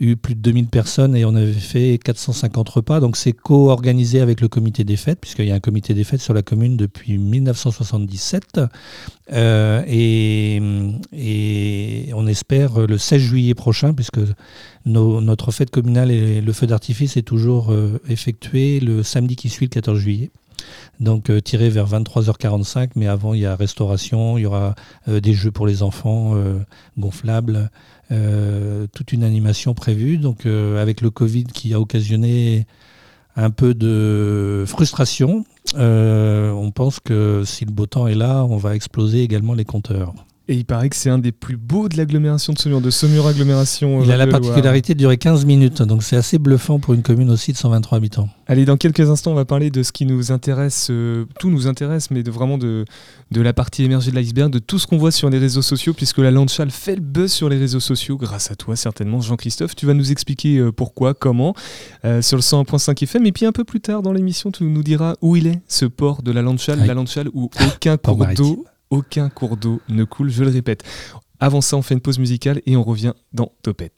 eu 0.00 0.16
plus 0.16 0.34
de 0.34 0.40
2000 0.40 0.66
personnes 0.68 1.14
et 1.14 1.24
on 1.26 1.34
avait 1.34 1.52
fait 1.52 1.98
450 2.02 2.68
repas. 2.68 3.00
Donc 3.00 3.16
c'est 3.16 3.32
co-organisé 3.32 4.20
avec 4.20 4.40
le 4.40 4.48
comité 4.48 4.82
des 4.82 4.96
fêtes, 4.96 5.20
puisqu'il 5.20 5.44
y 5.44 5.52
a 5.52 5.54
un 5.54 5.60
comité 5.60 5.92
des 5.94 6.04
fêtes 6.04 6.22
sur 6.22 6.32
la 6.34 6.42
commune 6.42 6.76
depuis 6.76 7.18
1977. 7.18 8.60
Euh, 9.32 9.82
et, 9.86 10.60
on 12.14 12.26
espère 12.26 12.86
le 12.86 12.98
16 12.98 13.20
juillet 13.20 13.54
prochain, 13.54 13.92
puisque 13.92 14.20
notre 14.86 15.52
fête 15.52 15.70
communale 15.70 16.10
et 16.10 16.40
le 16.40 16.52
feu 16.52 16.66
d'artifice 16.66 17.16
est 17.16 17.22
toujours 17.22 17.70
euh, 17.70 18.00
effectué 18.08 18.80
le 18.80 19.02
samedi 19.02 19.36
qui 19.36 19.48
suit 19.48 19.66
le 19.66 19.70
14 19.70 19.98
juillet 19.98 20.30
donc 21.00 21.30
euh, 21.30 21.40
tiré 21.40 21.70
vers 21.70 21.88
23h45, 21.88 22.90
mais 22.94 23.06
avant 23.06 23.32
il 23.32 23.40
y 23.40 23.46
a 23.46 23.56
restauration, 23.56 24.36
il 24.36 24.42
y 24.42 24.46
aura 24.46 24.74
des 25.08 25.32
jeux 25.32 25.50
pour 25.50 25.66
les 25.66 25.82
enfants 25.82 26.34
gonflables, 26.98 27.70
euh, 28.12 28.88
toute 28.92 29.12
une 29.12 29.22
animation 29.22 29.72
prévue. 29.72 30.18
Donc 30.18 30.44
euh, 30.44 30.82
avec 30.82 31.00
le 31.00 31.10
Covid 31.10 31.44
qui 31.44 31.72
a 31.74 31.80
occasionné 31.80 32.66
un 33.36 33.50
peu 33.50 33.72
de 33.72 34.64
frustration, 34.66 35.44
euh, 35.76 36.50
on 36.50 36.72
pense 36.72 36.98
que 36.98 37.44
si 37.44 37.64
le 37.64 37.70
beau 37.70 37.86
temps 37.86 38.08
est 38.08 38.16
là, 38.16 38.44
on 38.44 38.56
va 38.56 38.74
exploser 38.74 39.22
également 39.22 39.54
les 39.54 39.64
compteurs. 39.64 40.14
Et 40.50 40.54
il 40.54 40.64
paraît 40.64 40.88
que 40.88 40.96
c'est 40.96 41.10
un 41.10 41.18
des 41.18 41.30
plus 41.30 41.56
beaux 41.56 41.88
de 41.88 41.96
l'agglomération 41.96 42.52
de 42.52 42.58
Saumur, 42.58 42.80
de 42.80 42.90
Saumur 42.90 43.24
Agglomération. 43.28 44.02
Il 44.02 44.10
a 44.10 44.16
la 44.16 44.26
particularité 44.26 44.94
de 44.94 44.98
durer 44.98 45.16
15 45.16 45.44
minutes, 45.44 45.80
donc 45.82 46.02
c'est 46.02 46.16
assez 46.16 46.40
bluffant 46.40 46.80
pour 46.80 46.92
une 46.92 47.02
commune 47.02 47.30
aussi 47.30 47.52
de 47.52 47.56
123 47.56 47.98
habitants. 47.98 48.28
Allez, 48.48 48.64
dans 48.64 48.76
quelques 48.76 49.08
instants, 49.08 49.30
on 49.30 49.36
va 49.36 49.44
parler 49.44 49.70
de 49.70 49.84
ce 49.84 49.92
qui 49.92 50.06
nous 50.06 50.32
intéresse, 50.32 50.88
euh, 50.90 51.24
tout 51.38 51.50
nous 51.50 51.68
intéresse, 51.68 52.10
mais 52.10 52.24
de 52.24 52.32
vraiment 52.32 52.58
de, 52.58 52.84
de 53.30 53.40
la 53.40 53.52
partie 53.52 53.84
émergée 53.84 54.10
de 54.10 54.16
l'iceberg, 54.16 54.50
de 54.50 54.58
tout 54.58 54.80
ce 54.80 54.88
qu'on 54.88 54.98
voit 54.98 55.12
sur 55.12 55.30
les 55.30 55.38
réseaux 55.38 55.62
sociaux, 55.62 55.94
puisque 55.94 56.18
la 56.18 56.32
Landchal 56.32 56.72
fait 56.72 56.96
le 56.96 57.00
buzz 57.00 57.30
sur 57.30 57.48
les 57.48 57.56
réseaux 57.56 57.78
sociaux, 57.78 58.16
grâce 58.16 58.50
à 58.50 58.56
toi 58.56 58.74
certainement, 58.74 59.20
Jean-Christophe. 59.20 59.76
Tu 59.76 59.86
vas 59.86 59.94
nous 59.94 60.10
expliquer 60.10 60.58
euh, 60.58 60.72
pourquoi, 60.72 61.14
comment, 61.14 61.54
euh, 62.04 62.22
sur 62.22 62.36
le 62.36 62.42
101.5 62.42 63.00
FM, 63.04 63.24
et 63.24 63.30
puis 63.30 63.46
un 63.46 63.52
peu 63.52 63.62
plus 63.62 63.80
tard 63.80 64.02
dans 64.02 64.12
l'émission, 64.12 64.50
tu 64.50 64.64
nous 64.64 64.82
diras 64.82 65.14
où 65.20 65.36
il 65.36 65.46
est, 65.46 65.60
ce 65.68 65.84
port 65.84 66.24
de 66.24 66.32
la 66.32 66.42
Landchal, 66.42 66.84
la 66.84 66.94
Landchal 66.94 67.28
où 67.34 67.50
aucun 67.68 67.96
cours 67.96 68.26
d'eau 68.34 68.64
aucun 68.90 69.28
cours 69.28 69.56
d'eau 69.56 69.80
ne 69.88 70.04
coule, 70.04 70.30
je 70.30 70.44
le 70.44 70.50
répète. 70.50 70.84
Avant 71.38 71.60
ça, 71.60 71.76
on 71.76 71.82
fait 71.82 71.94
une 71.94 72.00
pause 72.00 72.18
musicale 72.18 72.60
et 72.66 72.76
on 72.76 72.82
revient 72.82 73.14
dans 73.32 73.52
Topette. 73.62 73.94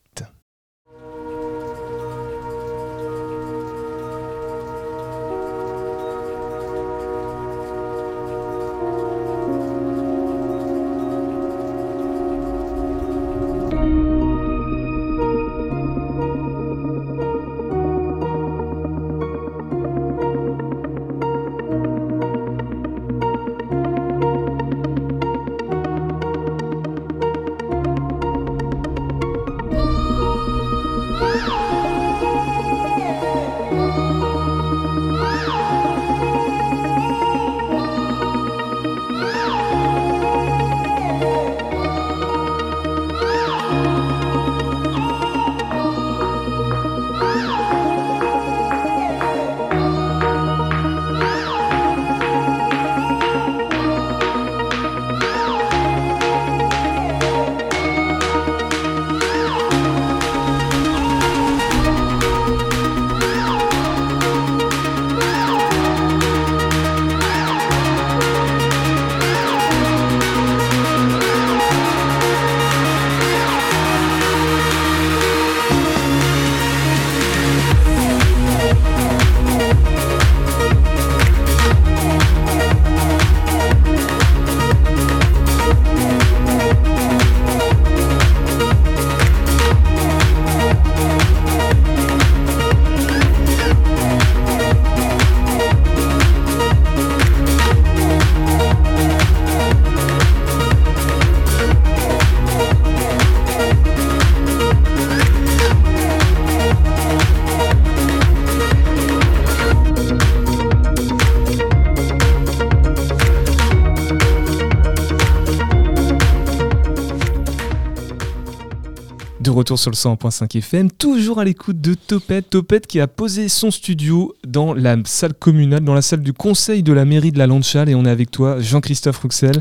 Retour 119.53 119.79
sur 119.79 119.91
le 119.91 119.97
100.5 119.97 120.59
FM, 120.59 120.91
toujours 120.91 121.39
à 121.39 121.45
l'écoute 121.45 121.81
de 121.81 121.95
Topette. 121.95 122.51
Topette 122.51 122.87
qui 122.87 123.01
a 123.01 123.07
posé 123.07 123.49
son 123.49 123.71
studio 123.71 124.35
dans 124.47 124.75
la 124.75 124.97
salle 125.05 125.35
communale, 125.35 125.81
dans 125.81 125.95
la 125.95 126.03
salle 126.03 126.23
du 126.23 126.33
conseil 126.33 126.83
de 126.83 126.93
la 126.93 127.05
mairie 127.05 127.33
de 127.33 127.39
la 127.39 127.47
Landchal. 127.47 127.89
Et 127.89 127.95
on 127.95 128.05
est 128.05 128.11
avec 128.11 128.31
toi, 128.31 128.61
Jean-Christophe 128.61 129.19
Rouxel. 129.19 129.61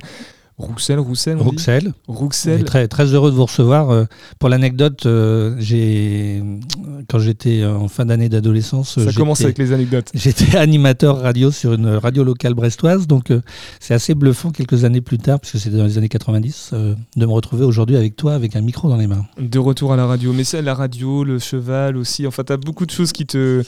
Rouxel, 0.62 1.00
Roussel, 1.00 1.38
on 1.40 1.44
Rouxel. 1.44 1.84
Dit 1.84 1.92
Rouxel. 2.08 2.64
Très, 2.64 2.88
très 2.88 3.06
heureux 3.14 3.32
de 3.32 3.36
vous 3.36 3.46
recevoir. 3.46 3.90
Euh, 3.90 4.06
pour 4.40 4.48
l'anecdote, 4.48 5.06
euh, 5.06 5.56
j'ai 5.60 6.44
quand 7.10 7.20
j'étais 7.20 7.66
en 7.66 7.88
fin 7.88 8.06
d'année 8.06 8.30
d'adolescence, 8.30 9.04
ça 9.04 9.12
commence 9.14 9.42
avec 9.42 9.58
les 9.58 9.74
anecdotes. 9.74 10.12
J'étais 10.14 10.56
animateur 10.58 11.20
radio 11.20 11.52
sur 11.52 11.74
une 11.74 11.88
radio 11.88 12.24
locale 12.24 12.54
brestoise, 12.54 13.08
donc 13.08 13.32
euh, 13.32 13.42
c'est 13.80 13.94
assez 13.94 14.14
bluffant 14.14 14.52
quelques 14.52 14.86
années 14.86 15.02
plus 15.02 15.18
tard, 15.18 15.40
puisque 15.40 15.60
c'était 15.60 15.78
dans 15.78 15.86
les 15.86 15.98
années 15.98 16.10
90, 16.10 16.74
de 16.74 17.26
me 17.26 17.32
retrouver 17.32 17.66
aujourd'hui 17.66 17.96
avec 17.96 18.16
toi, 18.16 18.34
avec 18.34 18.56
un 18.56 18.62
micro 18.62 18.88
dans 18.88 18.98
les 18.98 19.08
mains. 19.08 19.26
De 19.40 19.60
retour 19.60 19.94
à 19.94 19.96
la 19.96 20.06
radio, 20.06 20.32
mais 20.32 20.44
c'est 20.44 20.62
la 20.62 20.76
radio, 20.76 21.24
le 21.24 21.40
cheval 21.40 21.98
aussi. 21.98 22.28
Enfin, 22.28 22.44
tu 22.44 22.54
as 22.54 22.58
beaucoup 22.58 22.86
de 22.86 22.92
choses 22.92 23.12
qui 23.12 23.26
te 23.26 23.64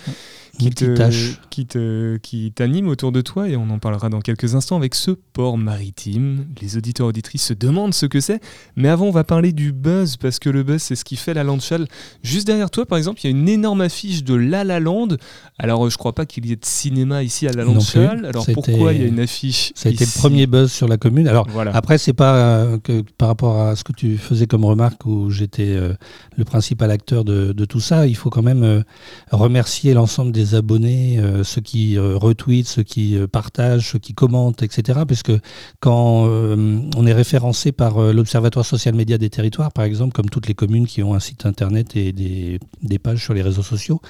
qui 0.58 0.70
te, 0.70 1.10
qui 1.50 1.66
te, 1.66 2.18
qui 2.18 2.52
t'anime 2.52 2.88
autour 2.88 3.12
de 3.12 3.22
toi 3.22 3.50
et 3.50 3.56
on 3.56 3.70
en 3.70 3.80
parlera 3.80 4.10
dans 4.10 4.22
quelques 4.22 4.56
instants 4.56 4.78
avec 4.78 4.94
ce 4.94 5.12
port 5.12 5.58
maritime. 5.58 6.46
Les 6.62 6.78
auditeurs 6.78 7.08
auditrices 7.08 7.46
se 7.48 7.54
demandent 7.54 7.94
ce 7.94 8.06
que 8.06 8.20
c'est, 8.20 8.40
mais 8.76 8.88
avant 8.88 9.08
on 9.08 9.12
va 9.12 9.24
parler 9.24 9.52
du 9.52 9.72
buzz 9.72 10.18
parce 10.18 10.40
que 10.40 10.50
le 10.50 10.64
buzz 10.64 10.82
c'est 10.82 10.96
ce 10.96 11.06
qui 11.06 11.16
fait 11.16 11.34
la 11.34 11.44
Landchal. 11.44 11.88
Juste 12.22 12.46
derrière 12.46 12.70
toi 12.70 12.86
par 12.86 12.98
exemple, 12.98 13.22
il 13.24 13.24
y 13.26 13.28
a 13.28 13.32
une 13.32 13.50
énorme 13.50 13.82
affiche 13.82 14.24
de 14.24 14.36
La 14.36 14.64
La 14.64 14.80
Land. 14.80 15.10
Alors 15.58 15.90
je 15.90 15.98
crois 15.98 16.14
pas 16.14 16.26
qu'il 16.26 16.46
y 16.46 16.52
ait 16.52 16.56
de 16.56 16.66
cinéma 16.66 17.24
ici 17.24 17.48
à 17.48 17.52
la 17.52 17.64
Landchal. 17.64 18.26
Alors 18.26 18.46
pourquoi 18.54 18.94
il 18.94 19.02
y 19.02 19.06
a 19.06 19.08
une 19.08 19.20
affiche 19.20 19.72
Ça 19.76 19.90
a 19.90 19.92
été 19.92 20.06
le 20.06 20.20
premier 20.20 20.46
buzz 20.46 20.72
sur 20.72 20.88
la 20.88 20.98
commune. 20.98 21.28
Alors 21.28 21.48
voilà. 21.50 21.76
après 21.76 21.98
c'est 21.98 22.14
pas 22.14 22.36
euh, 22.36 22.78
que 22.78 23.04
par 23.18 23.28
rapport 23.28 23.60
à 23.60 23.76
ce 23.76 23.84
que 23.84 23.92
tu 23.92 24.18
faisais 24.18 24.46
comme 24.46 24.66
remarque 24.66 25.06
où 25.06 25.30
j'étais 25.30 25.70
euh, 25.70 25.94
le 26.38 26.46
principal 26.46 26.92
acteur 26.92 27.24
de, 27.24 27.54
de, 27.54 27.66
tout 27.66 27.80
ça, 27.80 28.08
il 28.08 28.16
faut 28.16 28.30
quand 28.30 28.42
même 28.44 28.64
euh, 28.64 28.82
remercier 29.32 29.94
l'ensemble 29.94 30.32
des 30.32 30.43
abonnés, 30.52 31.20
euh, 31.20 31.44
ceux 31.44 31.62
qui 31.62 31.98
euh, 31.98 32.18
retweetent, 32.18 32.68
ceux 32.68 32.84
qui 32.84 33.18
euh, 33.18 33.28
partagent, 33.28 33.92
ceux 33.92 34.00
qui 34.00 34.14
commentent, 34.14 34.64
etc. 34.64 35.02
Puisque 35.08 35.32
quand 35.80 36.24
on 36.24 37.06
est 37.06 37.14
référencé 37.14 37.72
par 37.72 38.00
l'Observatoire 38.00 38.66
social 38.66 38.96
média 38.96 39.18
des 39.18 39.30
territoires, 39.30 39.72
par 39.72 39.86
exemple, 39.86 40.14
comme 40.14 40.30
toutes 40.30 40.48
les 40.48 40.54
communes 40.54 40.88
qui 40.88 41.04
ont 41.04 41.14
un 41.14 41.20
site 41.20 41.46
internet 41.46 41.96
et 41.96 42.12
des, 42.12 43.00
pages 43.00 43.24
sur 43.24 43.34
les 43.34 43.42
réseaux 43.42 43.64
sociaux, 43.64 44.02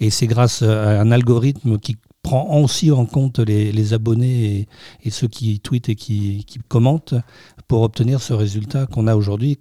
et 0.00 0.10
c'est 0.10 0.26
grâce 0.26 0.62
à 0.62 1.00
un 1.00 1.10
algorithme 1.10 1.78
qui 1.78 1.96
prend 2.22 2.60
aussi 2.60 2.90
en 2.90 3.06
compte 3.06 3.38
les, 3.38 3.94
abonnés 3.94 4.68
et, 5.02 5.10
ceux 5.10 5.28
qui 5.28 5.60
tweetent 5.60 5.88
et 5.88 5.94
qui, 5.94 6.44
commentent 6.68 7.14
pour 7.68 7.82
obtenir 7.82 8.20
ce 8.20 8.32
résultat 8.32 8.86
qu'on 8.86 9.06
a 9.06 9.16
aujourd'hui. 9.16 9.58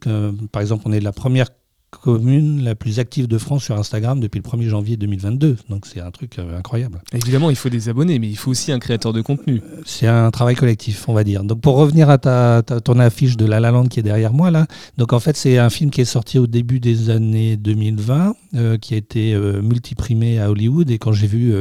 Par 0.52 0.62
exemple, 0.62 0.84
on 0.86 0.91
est 0.91 1.00
la 1.00 1.13
première 1.13 1.48
commune 1.91 2.63
la 2.63 2.73
plus 2.73 2.99
active 2.99 3.27
de 3.27 3.38
France 3.38 3.65
sur 3.65 3.77
Instagram 3.77 4.19
depuis 4.19 4.41
le 4.43 4.49
1er 4.49 4.69
janvier 4.69 4.97
2022. 4.97 5.58
Donc 5.69 5.86
c'est 5.86 5.99
un 5.99 6.10
truc 6.10 6.39
euh, 6.39 6.58
incroyable. 6.58 7.01
Évidemment, 7.13 7.49
il 7.49 7.56
faut 7.56 7.69
des 7.69 7.89
abonnés, 7.89 8.17
mais 8.17 8.30
il 8.30 8.38
faut 8.38 8.49
aussi 8.49 8.71
un 8.71 8.80
créateur 8.80 9.13
de 9.13 9.21
contenu. 9.21 9.62
Euh, 9.62 9.82
c'est 9.86 10.08
un 10.08 10.32
travail 10.32 10.56
collectif, 10.56 11.08
on 11.10 11.13
va 11.13 11.23
dire. 11.23 11.43
Donc 11.43 11.62
pour 11.62 11.75
revenir 11.75 12.10
à 12.10 12.17
ta, 12.17 12.63
ton 12.63 12.97
affiche 12.97 13.38
de 13.38 13.45
La 13.45 13.60
La 13.60 13.71
Land 13.71 13.88
qui 13.88 13.99
est 13.99 14.04
derrière 14.04 14.34
moi 14.34 14.51
là, 14.51 14.67
donc 14.97 15.13
en 15.13 15.19
fait 15.19 15.36
c'est 15.36 15.58
un 15.58 15.69
film 15.69 15.91
qui 15.91 16.01
est 16.01 16.06
sorti 16.06 16.39
au 16.39 16.47
début 16.47 16.80
des 16.80 17.10
années 17.10 17.58
2020, 17.58 18.36
euh, 18.56 18.77
qui 18.77 18.93
a 18.93 18.97
été 18.97 19.36
multiprimé 19.62 20.39
à 20.39 20.49
Hollywood 20.49 20.89
et 20.89 20.97
quand 20.97 21.12
j'ai 21.12 21.27
vu 21.27 21.54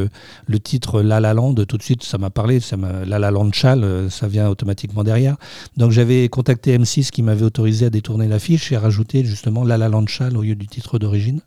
le 0.47 0.61
titre 0.61 1.03
La 1.03 1.21
La 1.21 1.35
Land, 1.35 1.55
tout 1.55 1.77
de 1.77 1.83
suite 1.83 2.05
ça 2.05 2.19
m'a 2.19 2.31
parlé, 2.31 2.61
ça 2.61 2.77
La 3.07 3.19
La 3.19 3.31
Land 3.31 3.51
Chal, 3.53 4.09
ça 4.11 4.29
vient 4.29 4.49
automatiquement 4.49 5.03
derrière. 5.03 5.37
Donc 5.77 5.91
j'avais 5.91 6.29
contacté 6.29 6.77
M6 6.79 7.11
qui 7.11 7.23
m'avait 7.23 7.45
autorisé 7.45 7.87
à 7.87 7.91
détourner 7.91 8.29
l'affiche 8.29 8.71
et 8.73 8.77
à 8.77 8.81
rajouter 8.81 9.25
justement 9.25 9.65
La 9.65 9.77
La 9.77 9.89
Land 9.89 10.07
Chal 10.07 10.20
au 10.29 10.43
lieu 10.43 10.55
du 10.55 10.67
titre 10.67 10.99
d'origine. 10.99 11.41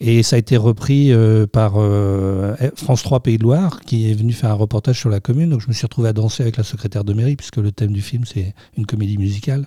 Et 0.00 0.22
ça 0.22 0.36
a 0.36 0.38
été 0.38 0.56
repris 0.56 1.12
euh, 1.12 1.46
par 1.46 1.74
euh, 1.76 2.54
France 2.76 3.02
3 3.02 3.20
Pays 3.20 3.38
de 3.38 3.42
Loire, 3.42 3.80
qui 3.80 4.10
est 4.10 4.14
venu 4.14 4.32
faire 4.32 4.50
un 4.50 4.54
reportage 4.54 4.98
sur 4.98 5.10
la 5.10 5.20
commune. 5.20 5.50
Donc 5.50 5.60
je 5.60 5.68
me 5.68 5.72
suis 5.72 5.84
retrouvé 5.84 6.08
à 6.08 6.12
danser 6.12 6.42
avec 6.42 6.56
la 6.56 6.64
secrétaire 6.64 7.04
de 7.04 7.12
mairie, 7.12 7.36
puisque 7.36 7.56
le 7.56 7.72
thème 7.72 7.92
du 7.92 8.02
film, 8.02 8.24
c'est 8.24 8.54
une 8.76 8.86
comédie 8.86 9.18
musicale. 9.18 9.66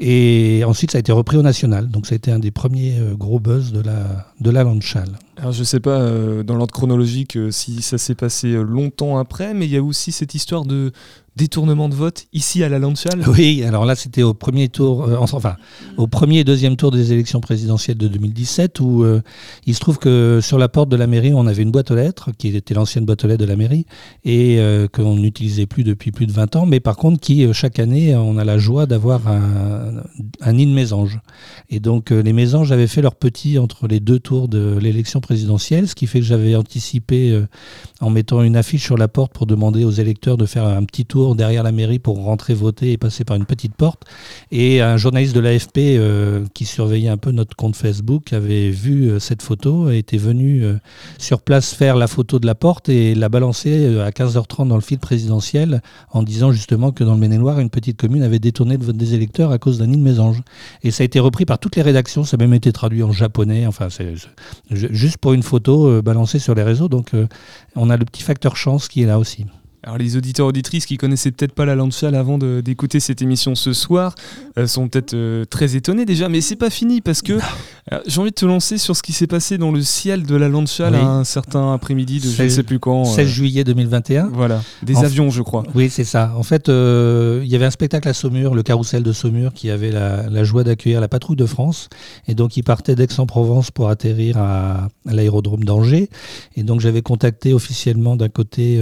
Et 0.00 0.64
ensuite, 0.66 0.90
ça 0.90 0.98
a 0.98 1.00
été 1.00 1.12
repris 1.12 1.36
au 1.36 1.42
national. 1.42 1.88
Donc, 1.88 2.06
ça 2.06 2.14
a 2.14 2.16
été 2.16 2.32
un 2.32 2.40
des 2.40 2.50
premiers 2.50 2.98
euh, 2.98 3.14
gros 3.14 3.38
buzz 3.38 3.72
de 3.72 3.80
la, 3.80 4.26
de 4.40 4.50
la. 4.50 4.60
Alors, 4.60 5.52
je 5.52 5.60
ne 5.60 5.64
sais 5.64 5.80
pas 5.80 6.00
dans 6.42 6.56
l'ordre 6.56 6.72
chronologique 6.72 7.38
si 7.50 7.82
ça 7.82 7.98
s'est 7.98 8.14
passé 8.14 8.52
longtemps 8.54 9.18
après, 9.18 9.54
mais 9.54 9.66
il 9.66 9.72
y 9.72 9.76
a 9.76 9.82
aussi 9.82 10.10
cette 10.10 10.34
histoire 10.34 10.64
de, 10.64 10.92
détournement 11.36 11.88
de 11.88 11.94
vote 11.94 12.26
ici 12.34 12.62
à 12.62 12.68
la 12.68 12.78
Landchal 12.78 13.24
Oui, 13.26 13.64
alors 13.64 13.86
là 13.86 13.94
c'était 13.94 14.22
au 14.22 14.34
premier 14.34 14.68
tour, 14.68 15.04
euh, 15.04 15.16
enfin 15.18 15.56
au 15.96 16.06
premier 16.06 16.40
et 16.40 16.44
deuxième 16.44 16.76
tour 16.76 16.90
des 16.90 17.12
élections 17.12 17.40
présidentielles 17.40 17.96
de 17.96 18.06
2017 18.06 18.80
où 18.80 19.02
euh, 19.02 19.22
il 19.66 19.74
se 19.74 19.80
trouve 19.80 19.98
que 19.98 20.40
sur 20.42 20.58
la 20.58 20.68
porte 20.68 20.90
de 20.90 20.96
la 20.96 21.06
mairie 21.06 21.32
on 21.34 21.46
avait 21.46 21.62
une 21.62 21.70
boîte 21.70 21.90
aux 21.90 21.94
lettres 21.94 22.30
qui 22.36 22.54
était 22.54 22.74
l'ancienne 22.74 23.06
boîte 23.06 23.24
aux 23.24 23.28
lettres 23.28 23.42
de 23.42 23.48
la 23.48 23.56
mairie 23.56 23.86
et 24.24 24.58
euh, 24.58 24.88
qu'on 24.88 25.16
n'utilisait 25.16 25.64
plus 25.64 25.84
depuis 25.84 26.12
plus 26.12 26.26
de 26.26 26.32
20 26.32 26.56
ans, 26.56 26.66
mais 26.66 26.80
par 26.80 26.96
contre 26.96 27.18
qui 27.18 27.50
chaque 27.54 27.78
année 27.78 28.14
on 28.14 28.36
a 28.36 28.44
la 28.44 28.58
joie 28.58 28.84
d'avoir 28.84 29.26
un, 29.26 30.02
un, 30.42 30.52
nid 30.52 30.66
de 30.66 30.72
mésanges. 30.72 31.20
Et 31.70 31.80
donc 31.80 32.10
les 32.10 32.32
mésanges 32.32 32.72
avaient 32.72 32.86
fait 32.86 33.00
leur 33.00 33.14
petit 33.14 33.58
entre 33.58 33.88
les 33.88 34.00
deux 34.00 34.18
tours 34.18 34.48
de 34.48 34.76
l'élection 34.78 35.20
présidentielle, 35.20 35.88
ce 35.88 35.94
qui 35.94 36.06
fait 36.06 36.20
que 36.20 36.26
j'avais 36.26 36.54
anticipé 36.56 37.42
en 38.00 38.10
mettant 38.10 38.42
une 38.42 38.56
affiche 38.56 38.84
sur 38.84 38.98
la 38.98 39.08
porte 39.08 39.32
pour 39.32 39.46
demander 39.46 39.84
aux 39.84 39.90
électeurs 39.90 40.36
de 40.36 40.46
faire 40.46 40.66
un 40.66 40.84
petit 40.84 41.06
tour 41.06 41.21
derrière 41.36 41.62
la 41.62 41.72
mairie 41.72 41.98
pour 41.98 42.22
rentrer 42.22 42.54
voter 42.54 42.92
et 42.92 42.98
passer 42.98 43.24
par 43.24 43.36
une 43.36 43.46
petite 43.46 43.74
porte. 43.74 44.02
Et 44.50 44.80
un 44.80 44.96
journaliste 44.96 45.34
de 45.34 45.40
l'AFP 45.40 45.78
euh, 45.78 46.44
qui 46.54 46.64
surveillait 46.64 47.08
un 47.08 47.16
peu 47.16 47.30
notre 47.30 47.56
compte 47.56 47.76
Facebook 47.76 48.32
avait 48.32 48.70
vu 48.70 49.08
euh, 49.08 49.18
cette 49.18 49.42
photo 49.42 49.90
et 49.90 49.98
était 49.98 50.18
venu 50.18 50.62
euh, 50.62 50.74
sur 51.18 51.40
place 51.40 51.72
faire 51.72 51.96
la 51.96 52.06
photo 52.06 52.38
de 52.38 52.46
la 52.46 52.54
porte 52.54 52.88
et 52.88 53.14
la 53.14 53.28
balancer 53.28 53.98
à 54.00 54.10
15h30 54.10 54.68
dans 54.68 54.74
le 54.74 54.82
fil 54.82 54.98
présidentiel 54.98 55.82
en 56.10 56.22
disant 56.22 56.52
justement 56.52 56.92
que 56.92 57.04
dans 57.04 57.14
le 57.14 57.20
Maine-et-Loire, 57.20 57.60
une 57.60 57.70
petite 57.70 57.98
commune 57.98 58.22
avait 58.22 58.38
détourné 58.38 58.76
le 58.76 58.84
vote 58.84 58.96
des 58.96 59.14
électeurs 59.14 59.52
à 59.52 59.58
cause 59.58 59.78
d'un 59.78 59.86
nid 59.86 59.96
de 59.96 60.02
mésange. 60.02 60.42
Et 60.82 60.90
ça 60.90 61.02
a 61.02 61.04
été 61.04 61.20
repris 61.20 61.44
par 61.44 61.58
toutes 61.58 61.76
les 61.76 61.82
rédactions, 61.82 62.24
ça 62.24 62.36
a 62.36 62.38
même 62.38 62.54
été 62.54 62.72
traduit 62.72 63.02
en 63.02 63.12
japonais, 63.12 63.66
enfin 63.66 63.88
c'est 63.90 64.14
juste 64.70 65.18
pour 65.18 65.32
une 65.32 65.42
photo 65.42 66.02
balancée 66.02 66.38
sur 66.38 66.54
les 66.54 66.62
réseaux. 66.62 66.88
Donc 66.88 67.12
on 67.76 67.90
a 67.90 67.96
le 67.96 68.04
petit 68.04 68.22
facteur 68.22 68.56
chance 68.56 68.88
qui 68.88 69.02
est 69.02 69.06
là 69.06 69.18
aussi. 69.18 69.46
Alors 69.84 69.98
les 69.98 70.16
auditeurs 70.16 70.46
auditrices 70.46 70.86
qui 70.86 70.96
connaissaient 70.96 71.32
peut-être 71.32 71.54
pas 71.54 71.64
la 71.64 71.74
Landchal 71.74 72.14
avant 72.14 72.38
d'écouter 72.38 73.00
cette 73.00 73.20
émission 73.20 73.56
ce 73.56 73.72
soir 73.72 74.14
euh, 74.56 74.68
sont 74.68 74.86
peut-être 74.86 75.14
euh, 75.14 75.44
très 75.44 75.74
étonnés 75.74 76.04
déjà, 76.04 76.28
mais 76.28 76.40
c'est 76.40 76.54
pas 76.54 76.70
fini 76.70 77.00
parce 77.00 77.20
que 77.20 77.32
euh, 77.32 77.98
j'ai 78.06 78.20
envie 78.20 78.30
de 78.30 78.36
te 78.36 78.46
lancer 78.46 78.78
sur 78.78 78.94
ce 78.96 79.02
qui 79.02 79.12
s'est 79.12 79.26
passé 79.26 79.58
dans 79.58 79.72
le 79.72 79.82
ciel 79.82 80.24
de 80.24 80.36
la 80.36 80.48
Landchal 80.48 80.94
à 80.94 81.04
un 81.04 81.24
certain 81.24 81.74
après-midi 81.74 82.20
de 82.20 82.28
je 82.28 82.44
ne 82.44 82.48
sais 82.48 82.62
plus 82.62 82.78
quand. 82.78 83.04
16 83.04 83.26
juillet 83.26 83.64
2021. 83.64 84.28
Voilà, 84.32 84.62
des 84.84 84.98
avions 84.98 85.30
je 85.30 85.42
crois. 85.42 85.64
Oui 85.74 85.90
c'est 85.90 86.04
ça. 86.04 86.32
En 86.36 86.44
fait 86.44 86.68
il 86.68 87.48
y 87.48 87.56
avait 87.56 87.66
un 87.66 87.70
spectacle 87.70 88.08
à 88.08 88.14
Saumur, 88.14 88.54
le 88.54 88.62
carrousel 88.62 89.02
de 89.02 89.12
Saumur 89.12 89.52
qui 89.52 89.68
avait 89.68 89.90
la, 89.90 90.44
joie 90.44 90.62
d'accueillir 90.62 91.00
la 91.00 91.08
patrouille 91.08 91.36
de 91.36 91.46
France 91.46 91.88
et 92.28 92.34
donc 92.34 92.56
il 92.56 92.62
partait 92.62 92.94
d'Aix-en-Provence 92.94 93.72
pour 93.72 93.88
atterrir 93.88 94.38
à, 94.38 94.88
à 95.08 95.12
l'aérodrome 95.12 95.64
d'Angers 95.64 96.08
et 96.54 96.62
donc 96.62 96.80
j'avais 96.80 97.02
contacté 97.02 97.52
officiellement 97.52 98.14
d'un 98.14 98.28
côté 98.28 98.78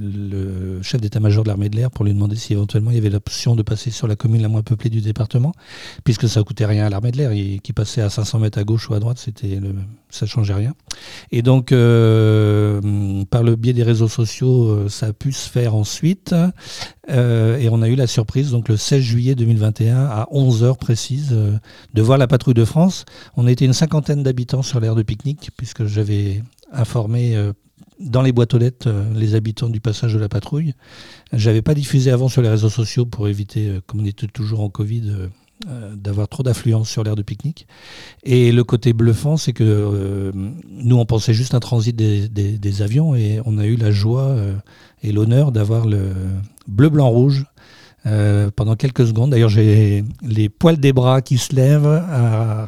le 0.00 0.82
chef 0.82 1.00
d'état-major 1.00 1.44
de 1.44 1.48
l'armée 1.48 1.68
de 1.68 1.76
l'air 1.76 1.90
pour 1.90 2.04
lui 2.04 2.12
demander 2.12 2.36
si 2.36 2.52
éventuellement 2.52 2.90
il 2.90 2.94
y 2.94 2.98
avait 2.98 3.10
l'option 3.10 3.56
de 3.56 3.62
passer 3.62 3.90
sur 3.90 4.06
la 4.06 4.16
commune 4.16 4.42
la 4.42 4.48
moins 4.48 4.62
peuplée 4.62 4.90
du 4.90 5.00
département, 5.00 5.52
puisque 6.04 6.28
ça 6.28 6.42
coûtait 6.42 6.66
rien 6.66 6.86
à 6.86 6.90
l'armée 6.90 7.10
de 7.10 7.16
l'air, 7.16 7.32
qui 7.62 7.72
passait 7.72 8.02
à 8.02 8.10
500 8.10 8.38
mètres 8.40 8.58
à 8.58 8.64
gauche 8.64 8.88
ou 8.90 8.94
à 8.94 9.00
droite, 9.00 9.18
c'était 9.18 9.58
ça 10.10 10.26
changeait 10.26 10.54
rien. 10.54 10.74
Et 11.32 11.42
donc, 11.42 11.72
euh, 11.72 13.24
par 13.30 13.42
le 13.42 13.56
biais 13.56 13.72
des 13.72 13.82
réseaux 13.82 14.08
sociaux, 14.08 14.68
euh, 14.68 14.88
ça 14.88 15.06
a 15.06 15.12
pu 15.12 15.32
se 15.32 15.48
faire 15.48 15.74
ensuite, 15.74 16.34
euh, 17.10 17.58
et 17.58 17.68
on 17.68 17.82
a 17.82 17.88
eu 17.88 17.94
la 17.94 18.06
surprise, 18.06 18.50
donc 18.50 18.68
le 18.68 18.76
16 18.76 19.02
juillet 19.02 19.34
2021, 19.34 19.96
à 20.06 20.28
11h 20.32 20.76
précise, 20.78 21.30
de 21.30 22.02
voir 22.02 22.18
la 22.18 22.26
patrouille 22.26 22.54
de 22.54 22.64
France. 22.64 23.04
On 23.36 23.46
était 23.46 23.64
une 23.64 23.72
cinquantaine 23.72 24.22
d'habitants 24.22 24.62
sur 24.62 24.80
l'aire 24.80 24.94
de 24.94 25.02
pique-nique, 25.02 25.50
puisque 25.56 25.84
j'avais 25.84 26.42
informé 26.72 27.36
dans 28.00 28.22
les 28.22 28.32
boîtes 28.32 28.54
aux 28.54 28.58
lettres 28.58 28.88
euh, 28.88 29.04
les 29.14 29.34
habitants 29.34 29.68
du 29.68 29.80
passage 29.80 30.14
de 30.14 30.18
la 30.18 30.28
patrouille. 30.28 30.74
J'avais 31.32 31.62
pas 31.62 31.74
diffusé 31.74 32.10
avant 32.10 32.28
sur 32.28 32.42
les 32.42 32.48
réseaux 32.48 32.70
sociaux 32.70 33.06
pour 33.06 33.28
éviter, 33.28 33.68
euh, 33.68 33.80
comme 33.86 34.00
on 34.00 34.04
était 34.04 34.26
toujours 34.26 34.60
en 34.60 34.68
Covid, 34.68 35.12
euh, 35.68 35.94
d'avoir 35.96 36.28
trop 36.28 36.42
d'affluence 36.42 36.88
sur 36.88 37.02
l'aire 37.02 37.16
de 37.16 37.22
pique-nique. 37.22 37.66
Et 38.22 38.52
le 38.52 38.62
côté 38.62 38.92
bluffant, 38.92 39.36
c'est 39.36 39.52
que 39.52 40.30
nous, 40.32 40.96
on 40.96 41.04
pensait 41.04 41.34
juste 41.34 41.52
un 41.52 41.58
transit 41.58 41.96
des, 41.96 42.82
avions 42.82 43.16
et 43.16 43.40
on 43.44 43.58
a 43.58 43.66
eu 43.66 43.74
la 43.74 43.90
joie 43.90 44.36
et 45.02 45.10
l'honneur 45.10 45.50
d'avoir 45.50 45.84
le 45.84 46.12
bleu, 46.68 46.90
blanc, 46.90 47.08
rouge 47.08 47.44
pendant 48.54 48.76
quelques 48.76 49.08
secondes. 49.08 49.30
D'ailleurs, 49.30 49.48
j'ai 49.48 50.04
les 50.22 50.48
poils 50.48 50.78
des 50.78 50.92
bras 50.92 51.22
qui 51.22 51.38
se 51.38 51.52
lèvent 51.52 52.04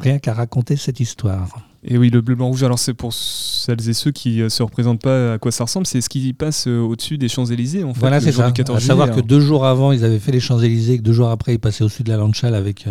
rien 0.01 0.19
qu'à 0.19 0.33
raconter 0.33 0.75
cette 0.75 0.99
histoire. 0.99 1.61
Et 1.83 1.97
oui, 1.97 2.11
le 2.11 2.21
bleu, 2.21 2.35
blanc, 2.35 2.47
rouge, 2.47 2.63
alors 2.63 2.77
c'est 2.77 2.93
pour 2.93 3.11
celles 3.11 3.89
et 3.89 3.93
ceux 3.93 4.11
qui 4.11 4.37
ne 4.37 4.49
se 4.49 4.61
représentent 4.61 5.01
pas 5.01 5.33
à 5.33 5.37
quoi 5.39 5.51
ça 5.51 5.63
ressemble, 5.63 5.87
c'est 5.87 6.01
ce 6.01 6.09
qui 6.09 6.31
passe 6.33 6.67
au-dessus 6.67 7.17
des 7.17 7.27
Champs-Élysées, 7.27 7.83
en 7.83 7.93
fait. 7.93 8.01
Voilà, 8.01 8.21
c'est 8.21 8.31
ça. 8.31 8.51
à 8.75 8.79
savoir 8.79 9.11
que 9.11 9.19
hein. 9.19 9.23
deux 9.25 9.39
jours 9.39 9.65
avant, 9.65 9.91
ils 9.91 10.05
avaient 10.05 10.19
fait 10.19 10.31
les 10.31 10.39
Champs-Élysées, 10.39 10.99
que 10.99 11.03
deux 11.03 11.13
jours 11.13 11.29
après, 11.29 11.55
ils 11.55 11.59
passaient 11.59 11.83
au-dessus 11.83 12.03
de 12.03 12.09
la 12.09 12.17
Lanchal 12.17 12.53
avec, 12.53 12.85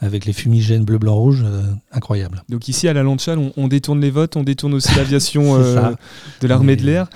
avec 0.00 0.26
les 0.26 0.34
fumigènes 0.34 0.84
bleu, 0.84 0.98
blanc, 0.98 1.14
rouge. 1.14 1.44
incroyable. 1.92 2.42
Donc 2.50 2.68
ici, 2.68 2.88
à 2.88 2.92
la 2.92 3.02
Lanchal, 3.02 3.38
on, 3.38 3.52
on, 3.56 3.68
détourne 3.68 4.00
les 4.00 4.10
votes, 4.10 4.36
on 4.36 4.42
détourne 4.42 4.74
aussi 4.74 4.94
l'aviation 4.96 5.58
de 6.40 6.46
l'armée 6.46 6.76
de 6.76 6.84
l'air. 6.84 7.08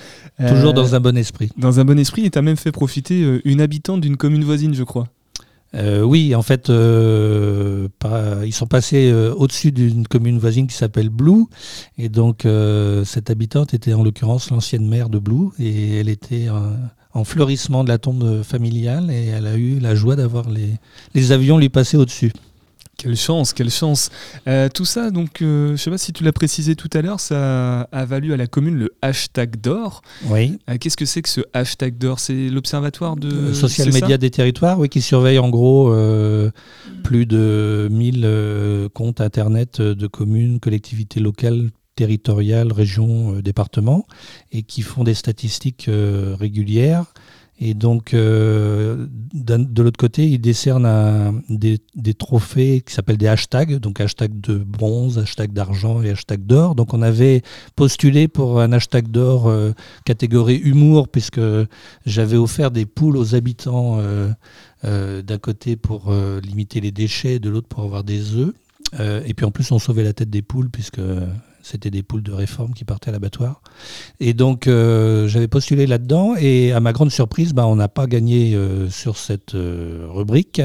Toujours 0.47 0.73
dans 0.73 0.95
un 0.95 0.99
bon 0.99 1.17
esprit. 1.17 1.49
Dans 1.57 1.79
un 1.79 1.85
bon 1.85 1.99
esprit, 1.99 2.25
et 2.25 2.31
tu 2.31 2.39
as 2.39 2.41
même 2.41 2.57
fait 2.57 2.71
profiter 2.71 3.39
une 3.45 3.61
habitante 3.61 4.01
d'une 4.01 4.17
commune 4.17 4.43
voisine, 4.43 4.73
je 4.73 4.83
crois. 4.83 5.07
Euh, 5.75 6.01
oui, 6.01 6.35
en 6.35 6.41
fait, 6.41 6.69
euh, 6.69 7.87
ils 8.45 8.53
sont 8.53 8.67
passés 8.67 9.11
euh, 9.11 9.33
au-dessus 9.33 9.71
d'une 9.71 10.07
commune 10.07 10.37
voisine 10.39 10.67
qui 10.67 10.75
s'appelle 10.75 11.09
Blou. 11.09 11.49
Et 11.97 12.09
donc, 12.09 12.47
cette 13.05 13.29
habitante 13.29 13.73
était 13.73 13.93
en 13.93 14.03
l'occurrence 14.03 14.49
l'ancienne 14.51 14.87
maire 14.87 15.09
de 15.09 15.19
Blou. 15.19 15.53
Et 15.59 15.97
elle 15.99 16.09
était 16.09 16.47
en 17.13 17.23
fleurissement 17.23 17.83
de 17.83 17.89
la 17.89 17.97
tombe 17.97 18.43
familiale. 18.43 19.11
Et 19.11 19.27
elle 19.27 19.47
a 19.47 19.55
eu 19.55 19.79
la 19.79 19.95
joie 19.95 20.15
d'avoir 20.15 20.49
les, 20.49 20.73
les 21.13 21.31
avions 21.31 21.57
lui 21.57 21.69
passer 21.69 21.97
au-dessus. 21.97 22.31
Quelle 22.97 23.15
chance, 23.15 23.53
quelle 23.53 23.69
chance. 23.69 24.09
Euh, 24.47 24.69
tout 24.69 24.85
ça, 24.85 25.11
donc, 25.11 25.41
euh, 25.41 25.67
je 25.67 25.71
ne 25.71 25.77
sais 25.77 25.89
pas 25.89 25.97
si 25.97 26.13
tu 26.13 26.23
l'as 26.23 26.31
précisé 26.31 26.75
tout 26.75 26.89
à 26.93 27.01
l'heure, 27.01 27.19
ça 27.19 27.81
a 27.81 28.05
valu 28.05 28.33
à 28.33 28.37
la 28.37 28.47
commune 28.47 28.75
le 28.75 28.93
hashtag 29.01 29.59
d'or. 29.59 30.01
Oui. 30.25 30.59
Euh, 30.69 30.77
qu'est-ce 30.79 30.97
que 30.97 31.05
c'est 31.05 31.21
que 31.21 31.29
ce 31.29 31.41
hashtag 31.53 31.97
d'or? 31.97 32.19
C'est 32.19 32.49
l'observatoire 32.49 33.15
de... 33.15 33.53
social 33.53 33.91
média 33.91 34.17
des 34.17 34.31
territoires, 34.31 34.79
oui, 34.79 34.89
qui 34.89 35.01
surveille 35.01 35.39
en 35.39 35.49
gros 35.49 35.93
plus 37.03 37.25
de 37.25 37.87
1000 37.91 38.89
comptes 38.93 39.21
Internet 39.21 39.81
de 39.81 40.07
communes, 40.07 40.59
collectivités 40.59 41.19
locales, 41.19 41.69
territoriales, 41.95 42.71
régions, 42.71 43.39
départements, 43.39 44.05
et 44.51 44.63
qui 44.63 44.81
font 44.81 45.03
des 45.03 45.13
statistiques 45.13 45.89
régulières 45.89 47.13
et 47.57 47.73
donc, 47.73 48.13
euh, 48.13 49.07
de 49.33 49.81
l'autre 49.81 49.97
côté, 49.97 50.27
il 50.27 50.39
décerne 50.39 51.41
des, 51.47 51.79
trophées 52.13 52.81
qui 52.85 52.93
s'appellent 52.93 53.17
des 53.17 53.27
hashtags, 53.27 53.79
donc 53.79 54.01
hashtag 54.01 54.41
de 54.41 54.57
bronze, 54.57 55.17
hashtag 55.19 55.53
d'argent 55.53 56.01
et 56.01 56.09
hashtag 56.09 56.45
d'or. 56.45 56.75
Donc, 56.75 56.93
on 56.93 57.01
avait 57.01 57.43
postulé 57.77 58.27
pour 58.27 58.59
un 58.59 58.73
hashtag 58.73 59.07
d'or 59.07 59.47
euh, 59.47 59.71
catégorie 60.03 60.57
humour, 60.57 61.07
puisque 61.07 61.39
j'avais 62.05 62.37
offert 62.37 62.71
des 62.71 62.85
poules 62.85 63.15
aux 63.15 63.35
habitants 63.35 63.99
euh, 63.99 65.21
d'un 65.21 65.37
côté 65.37 65.77
pour 65.77 66.13
limiter 66.43 66.81
les 66.81 66.91
déchets, 66.91 67.39
de 67.39 67.49
l'autre 67.49 67.67
pour 67.67 67.83
avoir 67.83 68.03
des 68.03 68.35
œufs. 68.35 68.53
et 68.99 69.33
puis 69.33 69.45
en 69.45 69.51
plus, 69.51 69.71
on 69.71 69.79
sauvait 69.79 70.03
la 70.03 70.13
tête 70.13 70.29
des 70.29 70.41
poules, 70.41 70.69
puisque 70.69 70.99
c'était 71.65 71.89
des 71.89 72.03
poules 72.03 72.21
de 72.21 72.31
réforme 72.31 72.73
qui 72.73 72.85
partaient 72.85 73.09
à 73.09 73.11
l'abattoir. 73.11 73.61
Et 74.19 74.33
donc, 74.35 74.67
euh, 74.67 75.27
j'avais 75.27 75.47
postulé 75.47 75.87
là-dedans. 75.87 76.35
Et 76.37 76.71
à 76.71 76.79
ma 76.79 76.93
grande 76.93 77.09
surprise, 77.09 77.53
bah, 77.53 77.65
on 77.65 77.75
n'a 77.75 77.87
pas 77.87 78.05
gagné 78.05 78.53
euh, 78.53 78.87
sur 78.89 79.17
cette 79.17 79.55
euh, 79.55 80.05
rubrique. 80.07 80.61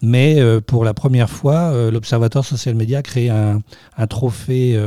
Mais 0.00 0.40
pour 0.66 0.84
la 0.84 0.94
première 0.94 1.28
fois, 1.28 1.90
l'Observatoire 1.90 2.44
Social 2.44 2.74
Média 2.74 2.98
a 2.98 3.02
créé 3.02 3.30
un 3.30 4.06
trophée 4.08 4.78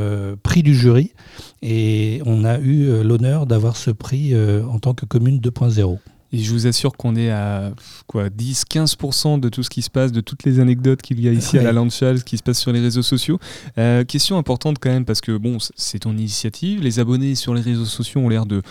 prix 0.42 0.62
du 0.62 0.74
jury. 0.74 1.12
Et 1.60 2.22
on 2.24 2.44
a 2.44 2.58
eu 2.58 3.02
l'honneur 3.02 3.46
d'avoir 3.46 3.76
ce 3.76 3.90
prix 3.90 4.34
en 4.36 4.78
tant 4.78 4.94
que 4.94 5.04
commune 5.04 5.38
2.0. 5.38 5.98
Et 6.32 6.38
je 6.38 6.52
vous 6.52 6.66
assure 6.66 6.96
qu'on 6.96 7.16
est 7.16 7.30
à 7.30 7.72
quoi 8.06 8.28
10-15% 8.28 9.40
de 9.40 9.48
tout 9.48 9.62
ce 9.62 9.70
qui 9.70 9.80
se 9.80 9.88
passe, 9.88 10.12
de 10.12 10.20
toutes 10.20 10.44
les 10.44 10.60
anecdotes 10.60 11.00
qu'il 11.00 11.20
y 11.20 11.28
a 11.28 11.32
ici 11.32 11.58
à 11.58 11.62
la 11.62 11.72
Landchal, 11.72 12.18
ce 12.18 12.24
qui 12.24 12.36
se 12.36 12.42
passe 12.42 12.58
sur 12.58 12.70
les 12.70 12.80
réseaux 12.80 13.02
sociaux. 13.02 13.38
Euh, 13.78 14.04
question 14.04 14.36
importante 14.36 14.76
quand 14.78 14.90
même, 14.90 15.06
parce 15.06 15.22
que 15.22 15.36
bon, 15.36 15.56
c'est 15.76 16.00
ton 16.00 16.12
initiative. 16.12 16.82
Les 16.82 16.98
abonnés 16.98 17.34
sur 17.34 17.54
les 17.54 17.62
réseaux 17.62 17.86
sociaux 17.86 18.20
ont 18.20 18.28
l'air 18.28 18.46
de 18.46 18.62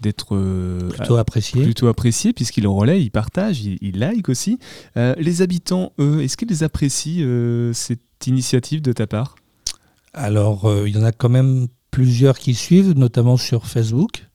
d'être 0.00 0.36
euh, 0.36 0.90
plutôt 0.90 1.16
appréciés 1.16 1.62
plutôt 1.62 1.86
appréciés 1.86 2.34
puisqu'ils 2.34 2.66
relaient, 2.66 3.00
ils 3.00 3.10
partagent, 3.10 3.62
ils, 3.64 3.78
ils 3.80 3.98
like 3.98 4.28
aussi. 4.28 4.58
Euh, 4.98 5.14
les 5.16 5.40
habitants, 5.40 5.92
eux, 5.98 6.20
est-ce 6.20 6.36
qu'ils 6.36 6.62
apprécient 6.62 7.24
cette 7.72 8.26
initiative 8.26 8.82
de 8.82 8.92
ta 8.92 9.06
part? 9.06 9.36
Alors, 10.12 10.70
il 10.86 10.94
y 10.94 10.98
en 10.98 11.04
a 11.04 11.12
quand 11.12 11.30
même 11.30 11.68
plusieurs 11.90 12.38
qui 12.38 12.54
suivent, 12.54 12.92
notamment 12.98 13.36
sur 13.36 13.66
Facebook. 13.66 14.26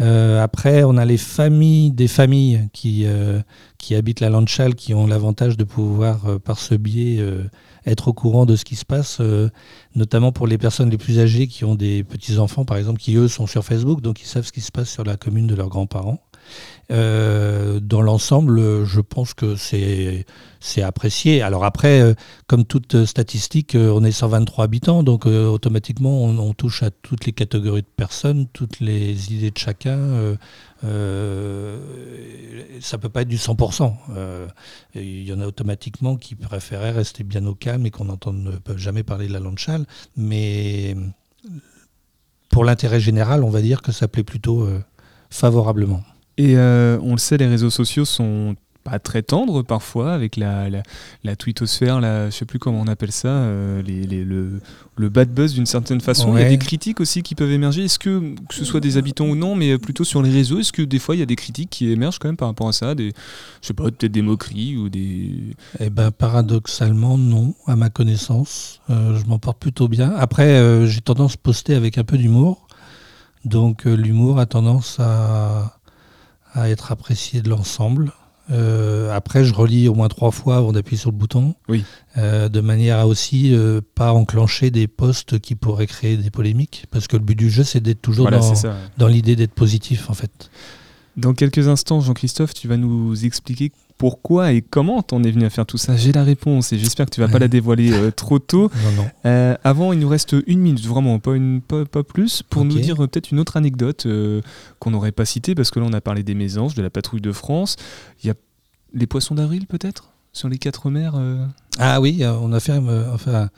Euh, 0.00 0.42
après, 0.42 0.84
on 0.84 0.96
a 0.96 1.04
les 1.04 1.18
familles 1.18 1.90
des 1.90 2.08
familles 2.08 2.68
qui, 2.72 3.02
euh, 3.04 3.40
qui 3.78 3.94
habitent 3.94 4.20
la 4.20 4.30
Landchal, 4.30 4.74
qui 4.74 4.94
ont 4.94 5.06
l'avantage 5.06 5.56
de 5.56 5.64
pouvoir, 5.64 6.26
euh, 6.26 6.38
par 6.38 6.58
ce 6.58 6.74
biais, 6.74 7.20
être 7.84 8.08
au 8.08 8.12
courant 8.12 8.46
de 8.46 8.56
ce 8.56 8.64
qui 8.64 8.76
se 8.76 8.84
passe, 8.84 9.20
notamment 9.94 10.32
pour 10.32 10.46
les 10.46 10.58
personnes 10.58 10.90
les 10.90 10.98
plus 10.98 11.18
âgées 11.18 11.46
qui 11.46 11.64
ont 11.64 11.74
des 11.74 12.04
petits-enfants, 12.04 12.64
par 12.64 12.76
exemple, 12.76 13.00
qui 13.00 13.16
eux 13.16 13.28
sont 13.28 13.46
sur 13.46 13.64
Facebook, 13.64 14.00
donc 14.00 14.22
ils 14.22 14.26
savent 14.26 14.46
ce 14.46 14.52
qui 14.52 14.60
se 14.60 14.72
passe 14.72 14.88
sur 14.88 15.04
la 15.04 15.16
commune 15.16 15.46
de 15.46 15.54
leurs 15.54 15.68
grands-parents. 15.68 16.20
Euh, 16.92 17.80
dans 17.80 18.02
l'ensemble, 18.02 18.84
je 18.84 19.00
pense 19.00 19.32
que 19.32 19.56
c'est 19.56 20.26
apprécié. 20.82 21.40
Alors 21.40 21.64
après, 21.64 22.00
euh, 22.00 22.14
comme 22.46 22.66
toute 22.66 23.06
statistique, 23.06 23.74
euh, 23.74 23.90
on 23.94 24.04
est 24.04 24.12
123 24.12 24.64
habitants, 24.64 25.02
donc 25.02 25.24
automatiquement 25.26 26.24
on, 26.24 26.52
touche 26.52 26.82
à 26.82 26.90
toutes 26.90 27.24
les 27.24 27.32
catégories 27.32 27.80
de 27.82 27.86
personnes, 27.86 28.46
toutes 28.52 28.80
les 28.80 29.32
idées 29.32 29.50
de 29.50 29.58
chacun. 29.58 30.36
ça 32.80 32.98
peut 32.98 33.08
pas 33.08 33.22
être 33.22 33.28
du 33.28 33.38
100%. 33.38 33.94
Il 34.94 35.22
y 35.22 35.32
en 35.32 35.40
a 35.40 35.46
automatiquement 35.46 36.16
qui 36.16 36.34
préféraient 36.34 36.90
rester 36.90 37.24
bien 37.24 37.46
au 37.46 37.54
calme 37.54 37.86
et 37.86 37.90
qu'on 37.90 38.04
ne 38.04 38.50
peut 38.56 38.76
jamais 38.76 39.02
parler 39.02 39.28
de 39.28 39.32
la 39.32 39.40
Lanchal, 39.40 39.86
mais 40.16 40.94
pour 42.50 42.64
l'intérêt 42.64 43.00
général, 43.00 43.44
on 43.44 43.50
va 43.50 43.62
dire 43.62 43.80
que 43.80 43.92
ça 43.92 44.08
plaît 44.08 44.24
plutôt 44.24 44.68
favorablement. 45.30 46.02
Et 46.38 46.56
euh, 46.56 46.98
on 47.02 47.12
le 47.12 47.18
sait, 47.18 47.36
les 47.36 47.46
réseaux 47.46 47.70
sociaux 47.70 48.04
sont 48.04 48.56
pas 48.84 48.98
très 48.98 49.22
tendres 49.22 49.62
parfois 49.62 50.12
avec 50.12 50.36
la, 50.36 50.68
la, 50.68 50.82
la 51.22 51.36
tweetosphère, 51.36 52.00
la, 52.00 52.30
je 52.30 52.34
sais 52.34 52.44
plus 52.44 52.58
comment 52.58 52.80
on 52.80 52.88
appelle 52.88 53.12
ça, 53.12 53.28
euh, 53.28 53.82
les, 53.82 54.02
les, 54.02 54.24
le, 54.24 54.60
le, 54.96 55.08
bad 55.08 55.32
buzz 55.32 55.54
d'une 55.54 55.66
certaine 55.66 56.00
façon. 56.00 56.36
Il 56.36 56.42
y 56.42 56.44
a 56.44 56.48
des 56.48 56.58
critiques 56.58 57.00
aussi 57.00 57.22
qui 57.22 57.34
peuvent 57.34 57.50
émerger. 57.52 57.84
Est-ce 57.84 57.98
que, 57.98 58.34
que 58.48 58.54
ce 58.54 58.64
soit 58.64 58.80
des 58.80 58.96
habitants 58.96 59.26
ou 59.26 59.36
non, 59.36 59.54
mais 59.54 59.78
plutôt 59.78 60.04
sur 60.04 60.22
les 60.22 60.30
réseaux, 60.30 60.58
est-ce 60.58 60.72
que 60.72 60.82
des 60.82 60.98
fois 60.98 61.14
il 61.14 61.20
y 61.20 61.22
a 61.22 61.26
des 61.26 61.36
critiques 61.36 61.70
qui 61.70 61.90
émergent 61.90 62.18
quand 62.18 62.28
même 62.28 62.36
par 62.36 62.48
rapport 62.48 62.68
à 62.68 62.72
ça 62.72 62.94
des, 62.94 63.12
Je 63.60 63.68
sais 63.68 63.74
pas, 63.74 63.84
peut-être 63.84 64.12
des 64.12 64.22
moqueries 64.22 64.76
ou 64.76 64.88
des. 64.88 65.54
Eh 65.78 65.90
ben, 65.90 66.10
paradoxalement, 66.10 67.16
non, 67.16 67.54
à 67.66 67.76
ma 67.76 67.88
connaissance. 67.88 68.80
Euh, 68.90 69.16
je 69.16 69.24
m'en 69.26 69.38
porte 69.38 69.58
plutôt 69.58 69.86
bien. 69.86 70.12
Après, 70.16 70.86
j'ai 70.88 71.00
tendance 71.00 71.34
à 71.34 71.36
poster 71.36 71.74
avec 71.74 71.98
un 71.98 72.04
peu 72.04 72.18
d'humour. 72.18 72.66
Donc 73.44 73.84
l'humour 73.84 74.38
a 74.38 74.46
tendance 74.46 74.98
à 75.00 75.78
à 76.52 76.68
être 76.68 76.92
apprécié 76.92 77.42
de 77.42 77.50
l'ensemble. 77.50 78.12
Euh, 78.50 79.14
après, 79.14 79.44
je 79.44 79.54
relis 79.54 79.88
au 79.88 79.94
moins 79.94 80.08
trois 80.08 80.30
fois 80.30 80.56
avant 80.56 80.72
d'appuyer 80.72 80.98
sur 80.98 81.10
le 81.10 81.16
bouton, 81.16 81.54
oui. 81.68 81.84
Euh, 82.18 82.48
de 82.48 82.60
manière 82.60 82.98
à 82.98 83.06
aussi 83.06 83.54
euh, 83.54 83.80
pas 83.94 84.12
enclencher 84.12 84.70
des 84.70 84.88
posts 84.88 85.38
qui 85.38 85.54
pourraient 85.54 85.86
créer 85.86 86.16
des 86.16 86.30
polémiques, 86.30 86.86
parce 86.90 87.06
que 87.06 87.16
le 87.16 87.22
but 87.22 87.36
du 87.36 87.50
jeu, 87.50 87.62
c'est 87.62 87.80
d'être 87.80 88.02
toujours 88.02 88.30
dans, 88.30 88.52
dans 88.98 89.06
l'idée 89.06 89.36
d'être 89.36 89.54
positif, 89.54 90.10
en 90.10 90.14
fait. 90.14 90.50
Dans 91.16 91.34
quelques 91.34 91.68
instants, 91.68 92.00
Jean-Christophe, 92.00 92.54
tu 92.54 92.68
vas 92.68 92.76
nous 92.76 93.24
expliquer 93.24 93.70
pourquoi 94.02 94.50
et 94.50 94.62
comment 94.62 95.00
t'en 95.00 95.22
es 95.22 95.30
venu 95.30 95.44
à 95.44 95.50
faire 95.50 95.64
tout 95.64 95.78
ça? 95.78 95.94
J'ai 95.94 96.10
la 96.10 96.24
réponse 96.24 96.72
et 96.72 96.78
j'espère 96.78 97.06
que 97.06 97.12
tu 97.12 97.20
vas 97.20 97.28
pas 97.28 97.38
la 97.38 97.46
dévoiler 97.46 97.92
euh, 97.92 98.10
trop 98.10 98.40
tôt. 98.40 98.68
Euh, 99.24 99.54
avant, 99.62 99.92
il 99.92 100.00
nous 100.00 100.08
reste 100.08 100.34
une 100.48 100.58
minute, 100.58 100.84
vraiment, 100.84 101.20
pas, 101.20 101.34
une, 101.34 101.60
pas, 101.60 101.84
plus, 102.02 102.42
pour 102.42 102.64
nous 102.64 102.80
dire 102.80 103.02
euh, 103.02 103.06
peut-être 103.06 103.30
une 103.30 103.38
autre 103.38 103.56
anecdote 103.56 104.06
qu'on 104.80 104.90
n'aurait 104.90 105.12
pas 105.12 105.24
citée, 105.24 105.54
parce 105.54 105.70
que 105.70 105.78
là, 105.78 105.86
on 105.88 105.92
a 105.92 106.00
parlé 106.00 106.24
des 106.24 106.34
mésanges, 106.34 106.74
de 106.74 106.82
la 106.82 106.90
patrouille 106.90 107.20
de 107.20 107.30
France. 107.30 107.76
Il 108.22 108.26
y 108.26 108.30
a 108.30 108.34
les 108.92 109.06
poissons 109.06 109.36
d'avril, 109.36 109.66
peut-être? 109.66 110.08
Sur 110.32 110.48
les 110.48 110.58
quatre 110.58 110.90
mers 110.90 111.14
Ah 111.78 112.00
oui, 112.00 112.24
on 112.24 112.52
a 112.52 112.58
fait, 112.58 112.72
enfin, 113.12 113.50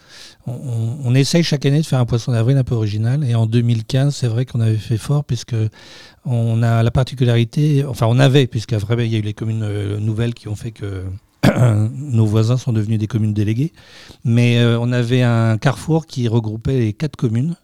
on, 0.46 0.98
on, 1.04 1.14
essaye 1.14 1.42
chaque 1.42 1.64
année 1.64 1.80
de 1.80 1.86
faire 1.86 2.00
un 2.00 2.06
poisson 2.06 2.32
d'avril 2.32 2.58
un 2.58 2.64
peu 2.64 2.74
original. 2.74 3.24
Et 3.24 3.34
en 3.34 3.46
2015, 3.46 4.14
c'est 4.14 4.28
vrai 4.28 4.44
qu'on 4.44 4.60
avait 4.60 4.76
fait 4.76 4.98
fort 4.98 5.24
puisque 5.24 5.56
on 6.24 6.62
a 6.62 6.82
la 6.82 6.90
particularité, 6.90 7.84
enfin 7.84 8.06
on 8.06 8.18
avait, 8.18 8.46
puisqu'après 8.46 9.06
il 9.06 9.12
y 9.12 9.16
a 9.16 9.18
eu 9.18 9.22
les 9.22 9.34
communes 9.34 9.62
euh, 9.62 9.98
nouvelles 9.98 10.34
qui 10.34 10.48
ont 10.48 10.56
fait 10.56 10.70
que 10.70 11.04
nos 11.92 12.26
voisins 12.26 12.56
sont 12.56 12.72
devenus 12.72 12.98
des 12.98 13.06
communes 13.06 13.34
déléguées, 13.34 13.72
mais 14.24 14.58
euh, 14.58 14.78
on 14.80 14.92
avait 14.92 15.22
un 15.22 15.58
carrefour 15.58 16.06
qui 16.06 16.28
regroupait 16.28 16.78
les 16.78 16.92
quatre 16.92 17.16
communes. 17.16 17.56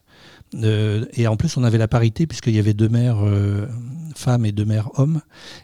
Euh, 0.54 1.04
et 1.14 1.26
en 1.26 1.36
plus, 1.36 1.56
on 1.56 1.64
avait 1.64 1.78
la 1.78 1.88
parité 1.88 2.26
puisqu'il 2.26 2.54
y 2.54 2.58
avait 2.58 2.74
deux 2.74 2.88
maires 2.88 3.22
femmes 4.16 4.44
et 4.44 4.52
deux 4.52 4.64
maires 4.64 4.90
hommes. 4.96 5.20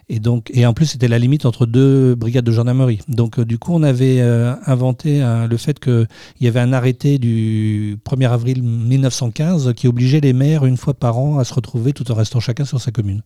Et 0.09 0.19
donc, 0.19 0.49
et 0.53 0.65
en 0.65 0.73
plus, 0.73 0.87
c'était 0.87 1.07
la 1.07 1.19
limite 1.19 1.45
entre 1.45 1.65
deux 1.65 2.15
brigades 2.15 2.45
de 2.45 2.51
gendarmerie. 2.51 2.99
Donc, 3.07 3.39
euh, 3.39 3.45
du 3.45 3.57
coup, 3.57 3.73
on 3.73 3.83
avait 3.83 4.19
euh, 4.21 4.55
inventé 4.65 5.23
le 5.49 5.57
fait 5.57 5.79
qu'il 5.79 6.07
y 6.41 6.47
avait 6.47 6.59
un 6.59 6.73
arrêté 6.73 7.17
du 7.17 7.97
1er 8.05 8.29
avril 8.29 8.63
1915 8.63 9.73
qui 9.75 9.87
obligeait 9.87 10.19
les 10.19 10.33
maires 10.33 10.65
une 10.65 10.77
fois 10.77 10.93
par 10.93 11.17
an 11.17 11.39
à 11.39 11.43
se 11.43 11.53
retrouver 11.53 11.93
tout 11.93 12.11
en 12.11 12.15
restant 12.15 12.39
chacun 12.39 12.65
sur 12.65 12.81
sa 12.81 12.91
commune. 12.91 13.21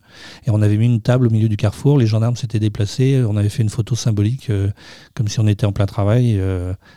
Et 0.45 0.51
on 0.51 0.61
avait 0.61 0.77
mis 0.77 0.85
une 0.85 1.01
table 1.01 1.27
au 1.27 1.29
milieu 1.29 1.49
du 1.49 1.57
carrefour. 1.57 1.97
Les 1.97 2.07
gendarmes 2.07 2.35
s'étaient 2.35 2.59
déplacés. 2.59 3.23
On 3.27 3.37
avait 3.37 3.49
fait 3.49 3.63
une 3.63 3.69
photo 3.69 3.95
symbolique, 3.95 4.51
comme 5.13 5.27
si 5.27 5.39
on 5.39 5.47
était 5.47 5.65
en 5.65 5.71
plein 5.71 5.85
travail, 5.85 6.39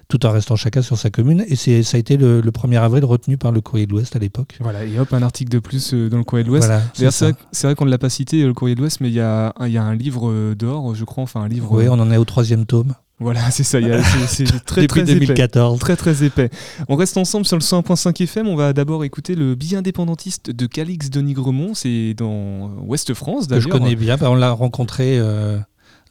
tout 0.09 0.25
en 0.27 0.31
restant 0.31 0.57
chacun 0.57 0.83
sur 0.83 0.99
sa 0.99 1.11
commune. 1.11 1.45
Et 1.49 1.57
ça 1.57 1.97
a 1.97 2.01
été 2.01 2.17
le, 2.17 2.41
le 2.41 2.51
1er 2.51 2.79
avril 2.79 3.05
retenu 3.05 3.37
par 3.37 3.53
le 3.53 3.61
Courrier 3.61 3.87
de 3.87 3.93
l'Ouest 3.93 4.17
à 4.17 4.19
l'époque. 4.19 4.54
Voilà, 4.61 4.85
et 4.85 4.99
hop, 4.99 5.13
un 5.13 5.23
article 5.23 5.51
de 5.51 5.59
plus 5.59 5.95
dans 5.95 6.19
le 6.19 6.25
Courrier 6.25 6.45
de 6.45 6.49
l'Ouest. 6.49 6.71
c'est 6.93 7.67
vrai, 7.67 7.75
qu'on 7.75 7.85
ne 7.85 7.91
l'a 7.91 7.99
pas 7.99 8.11
cité, 8.11 8.45
le 8.45 8.55
Courrier 8.55 8.75
de 8.75 8.81
l'Ouest, 8.81 9.01
mais 9.01 9.09
il 9.09 9.15
y 9.15 9.21
a, 9.21 9.53
y 9.61 9.79
a 9.79 9.83
un 9.83 9.95
livre 9.95 10.55
d'or, 10.55 10.95
je 10.95 11.05
crois, 11.05 11.23
enfin 11.23 11.43
un 11.43 11.49
livre. 11.49 11.73
Oui, 11.73 11.89
on 11.89 11.95
en 11.95 12.11
est 12.11 12.17
au 12.17 12.25
troisième 12.25 12.67
tome. 12.67 12.95
Voilà, 13.21 13.41
c'est 13.51 13.65
ça. 13.65 13.79
C'est 14.27 14.45
très, 14.65 14.87
très 14.87 15.05
2014. 15.05 15.77
Épais, 15.77 15.81
très 15.81 15.97
très 15.97 16.25
épais. 16.25 16.51
On 16.89 16.97
reste 16.97 17.17
ensemble 17.17 17.47
sur 17.47 17.57
le 17.57 17.63
101.5 17.63 18.23
FM. 18.23 18.49
On 18.49 18.57
va 18.57 18.73
d'abord 18.73 19.05
écouter 19.05 19.35
le 19.35 19.55
billet 19.55 19.77
indépendantiste 19.77 20.51
de 20.51 20.67
Calix 20.67 21.11
de 21.11 21.21
Nigremont. 21.21 21.75
C'est 21.75 22.15
dans 22.15 22.71
Ouest 22.87 23.15
France 23.15 23.47
d'ailleurs. 23.47 23.65
Que 23.65 23.71
je 23.71 23.79
connais 23.79 23.97
bien. 23.97 24.17
On 24.23 24.35
l'a 24.35 24.53
rencontré. 24.53 25.19
Euh, 25.19 25.59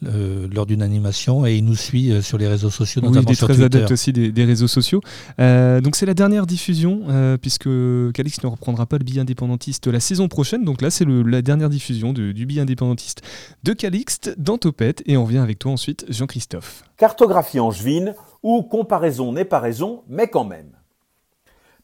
euh, 0.07 0.47
lors 0.53 0.65
d'une 0.65 0.81
animation 0.81 1.45
et 1.45 1.55
il 1.55 1.65
nous 1.65 1.75
suit 1.75 2.11
euh, 2.11 2.21
sur 2.21 2.37
les 2.37 2.47
réseaux 2.47 2.69
sociaux, 2.69 3.01
notamment 3.01 3.19
oui, 3.21 3.25
il 3.27 3.31
est 3.31 3.35
sur 3.35 3.47
très 3.47 3.55
Twitter. 3.55 3.77
adepte 3.77 3.91
aussi 3.91 4.13
des, 4.13 4.45
réseaux 4.45 4.67
sociaux. 4.67 5.01
Euh, 5.39 5.81
donc 5.81 5.95
c'est 5.95 6.05
la 6.05 6.13
dernière 6.13 6.45
diffusion 6.45 7.01
puisque 7.41 7.69
Calix 8.13 8.43
ne 8.43 8.49
reprendra 8.49 8.85
pas 8.85 8.97
le 8.97 9.03
billet 9.03 9.21
indépendantiste 9.21 9.87
la 9.87 9.99
saison 9.99 10.27
prochaine. 10.27 10.63
Donc 10.63 10.81
là 10.81 10.89
c'est 10.89 11.05
la 11.05 11.41
dernière 11.41 11.69
diffusion 11.69 12.13
du 12.13 12.45
billet 12.45 12.61
indépendantiste 12.61 13.21
de 13.63 13.73
Calixte 13.73 14.35
dans 14.37 14.57
Topette 14.57 15.03
et 15.05 15.17
on 15.17 15.25
revient 15.25 15.39
avec 15.39 15.59
toi 15.59 15.71
ensuite 15.71 16.05
Jean-Christophe. 16.09 16.83
Cartographie 16.97 17.59
angevine 17.59 18.15
ou 18.41 18.63
comparaison 18.63 19.31
n'est 19.31 19.45
pas 19.45 19.59
raison 19.59 20.03
mais 20.07 20.27
quand 20.27 20.45
même. 20.45 20.71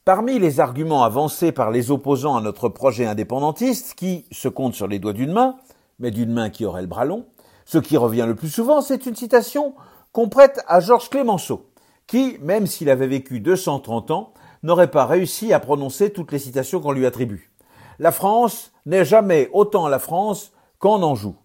Parmi 0.05 0.39
les 0.39 0.59
arguments 0.59 1.03
avancés 1.03 1.51
par 1.51 1.69
les 1.69 1.91
opposants 1.91 2.35
à 2.35 2.41
notre 2.41 2.67
projet 2.69 3.05
indépendantiste, 3.05 3.93
qui 3.93 4.25
se 4.31 4.47
comptent 4.47 4.73
sur 4.73 4.87
les 4.87 4.97
doigts 4.97 5.13
d'une 5.13 5.31
main, 5.31 5.57
mais 5.99 6.09
d'une 6.09 6.31
main 6.31 6.49
qui 6.49 6.65
aurait 6.65 6.81
le 6.81 6.87
bras 6.87 7.05
long, 7.05 7.25
ce 7.69 7.77
qui 7.77 7.97
revient 7.97 8.25
le 8.25 8.33
plus 8.33 8.49
souvent, 8.49 8.81
c'est 8.81 9.05
une 9.05 9.15
citation 9.15 9.75
qu'on 10.11 10.27
prête 10.27 10.59
à 10.67 10.79
Georges 10.79 11.11
Clémenceau, 11.11 11.67
qui, 12.07 12.39
même 12.41 12.65
s'il 12.65 12.89
avait 12.89 13.05
vécu 13.05 13.41
230 13.41 14.09
ans, 14.09 14.33
n'aurait 14.63 14.89
pas 14.89 15.05
réussi 15.05 15.53
à 15.53 15.59
prononcer 15.59 16.09
toutes 16.09 16.31
les 16.31 16.39
citations 16.39 16.79
qu'on 16.79 16.93
lui 16.93 17.05
attribue. 17.05 17.51
La 17.99 18.11
France 18.11 18.71
n'est 18.87 19.05
jamais 19.05 19.51
autant 19.53 19.87
la 19.87 19.99
France 19.99 20.51
qu'en 20.79 21.03
Anjou. 21.03 21.35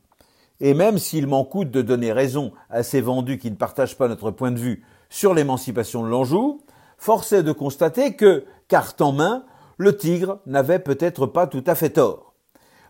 Et 0.61 0.73
même 0.73 0.97
s'il 0.97 1.27
m'en 1.27 1.45
coûte 1.45 1.71
de 1.71 1.83
donner 1.83 2.11
raison 2.11 2.53
à 2.71 2.83
ces 2.83 3.03
vendus 3.03 3.37
qui 3.37 3.51
ne 3.51 3.57
partagent 3.57 3.99
pas 3.99 4.09
notre 4.09 4.31
point 4.31 4.51
de 4.51 4.59
vue 4.59 4.83
sur 5.11 5.35
l'émancipation 5.35 6.05
de 6.05 6.09
l'Anjou, 6.09 6.63
force 6.97 7.35
est 7.35 7.43
de 7.43 7.53
constater 7.53 8.17
que, 8.17 8.47
carte 8.69 9.03
en 9.03 9.13
main, 9.13 9.45
le 9.77 9.95
tigre 9.95 10.39
n'avait 10.47 10.79
peut-être 10.79 11.27
pas 11.27 11.47
tout 11.47 11.65
à 11.67 11.75
fait 11.75 11.91
tort. 11.91 12.34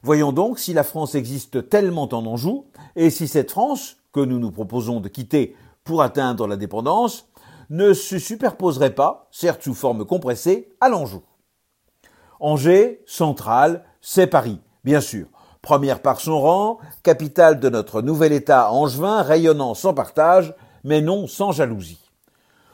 Voyons 0.04 0.32
donc 0.32 0.58
si 0.58 0.74
la 0.74 0.82
France 0.82 1.14
existe 1.14 1.70
tellement 1.70 2.10
en 2.12 2.26
Anjou, 2.26 2.66
et 2.94 3.08
si 3.08 3.26
cette 3.26 3.50
France, 3.50 3.96
que 4.12 4.20
nous 4.20 4.38
nous 4.38 4.50
proposons 4.50 5.00
de 5.00 5.08
quitter 5.08 5.56
pour 5.82 6.02
atteindre 6.02 6.46
la 6.46 6.58
dépendance, 6.58 7.26
ne 7.70 7.94
se 7.94 8.18
superposerait 8.18 8.94
pas, 8.94 9.28
certes 9.30 9.62
sous 9.62 9.72
forme 9.72 10.04
compressée, 10.04 10.68
à 10.82 10.90
l'Anjou. 10.90 11.22
Angers, 12.38 13.02
centrale, 13.06 13.82
c'est 14.02 14.26
Paris, 14.26 14.60
bien 14.84 15.00
sûr. 15.00 15.26
Première 15.62 16.02
par 16.02 16.20
son 16.20 16.38
rang, 16.38 16.78
capitale 17.02 17.58
de 17.58 17.70
notre 17.70 18.02
nouvel 18.02 18.34
État 18.34 18.70
angevin, 18.70 19.22
rayonnant 19.22 19.72
sans 19.72 19.94
partage, 19.94 20.54
mais 20.84 21.00
non 21.00 21.26
sans 21.26 21.52
jalousie. 21.52 22.10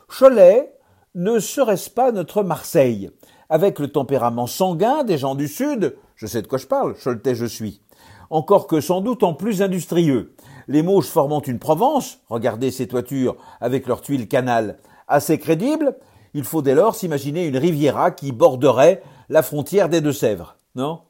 Cholet 0.09 0.77
ne 1.15 1.39
serait-ce 1.39 1.91
pas 1.91 2.11
notre 2.11 2.43
Marseille, 2.43 3.13
avec 3.49 3.79
le 3.79 3.87
tempérament 3.87 4.49
sanguin 4.49 5.05
des 5.05 5.17
gens 5.17 5.37
du 5.37 5.47
Sud, 5.47 5.97
je 6.21 6.27
sais 6.27 6.43
de 6.43 6.47
quoi 6.47 6.59
je 6.59 6.67
parle, 6.67 6.95
Choletais 7.03 7.35
je 7.35 7.47
suis. 7.47 7.81
Encore 8.29 8.67
que 8.67 8.83
sans 8.83 9.01
doute 9.01 9.23
en 9.23 9.33
plus 9.33 9.63
industrieux. 9.63 10.35
Les 10.69 10.83
Mauges 10.83 11.07
formant 11.07 11.41
une 11.41 11.59
Provence, 11.59 12.19
regardez 12.29 12.71
ces 12.71 12.87
toitures 12.87 13.39
avec 13.59 13.87
leurs 13.87 14.03
tuiles 14.03 14.29
canal, 14.29 14.77
assez 15.09 15.39
crédibles, 15.39 15.97
il 16.35 16.45
faut 16.45 16.61
dès 16.61 16.75
lors 16.75 16.95
s'imaginer 16.95 17.47
une 17.47 17.57
Riviera 17.57 18.11
qui 18.11 18.33
borderait 18.33 19.03
la 19.31 19.43
frontière 19.43 19.89
des 19.89 20.03
Deux-Sèvres, 20.03 20.57
non? 20.75 21.01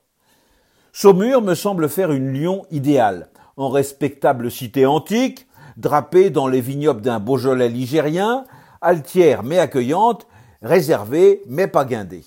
Saumur 0.92 1.42
me 1.42 1.57
semble 1.57 1.88
faire 1.88 2.12
une 2.12 2.33
Lyon 2.33 2.64
idéale, 2.70 3.31
en 3.57 3.68
respectable 3.68 4.49
cité 4.49 4.87
antique, 4.87 5.49
drapée 5.77 6.31
dans 6.31 6.46
les 6.46 6.61
vignobles 6.61 7.03
d'un 7.03 7.18
Beaujolais 7.18 7.68
ligérien, 7.68 8.44
altière 8.81 9.42
mais 9.42 9.59
accueillante, 9.59 10.29
réservée 10.62 11.42
mais 11.49 11.66
pas 11.66 11.85
guindée. 11.85 12.25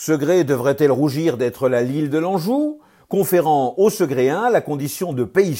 Segré 0.00 0.44
devrait-elle 0.44 0.92
rougir 0.92 1.36
d'être 1.36 1.68
la 1.68 1.82
Lille 1.82 2.08
de 2.08 2.18
l'Anjou, 2.18 2.78
conférant 3.08 3.74
aux 3.78 3.90
Segréens 3.90 4.48
la 4.48 4.60
condition 4.60 5.12
de 5.12 5.24
pays 5.24 5.58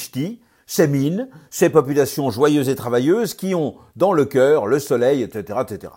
ces 0.64 0.86
mines, 0.86 1.28
ces 1.50 1.70
populations 1.70 2.30
joyeuses 2.30 2.68
et 2.68 2.76
travailleuses 2.76 3.34
qui 3.34 3.56
ont 3.56 3.74
dans 3.96 4.12
le 4.12 4.26
cœur 4.26 4.68
le 4.68 4.78
soleil, 4.78 5.22
etc., 5.22 5.58
etc. 5.62 5.92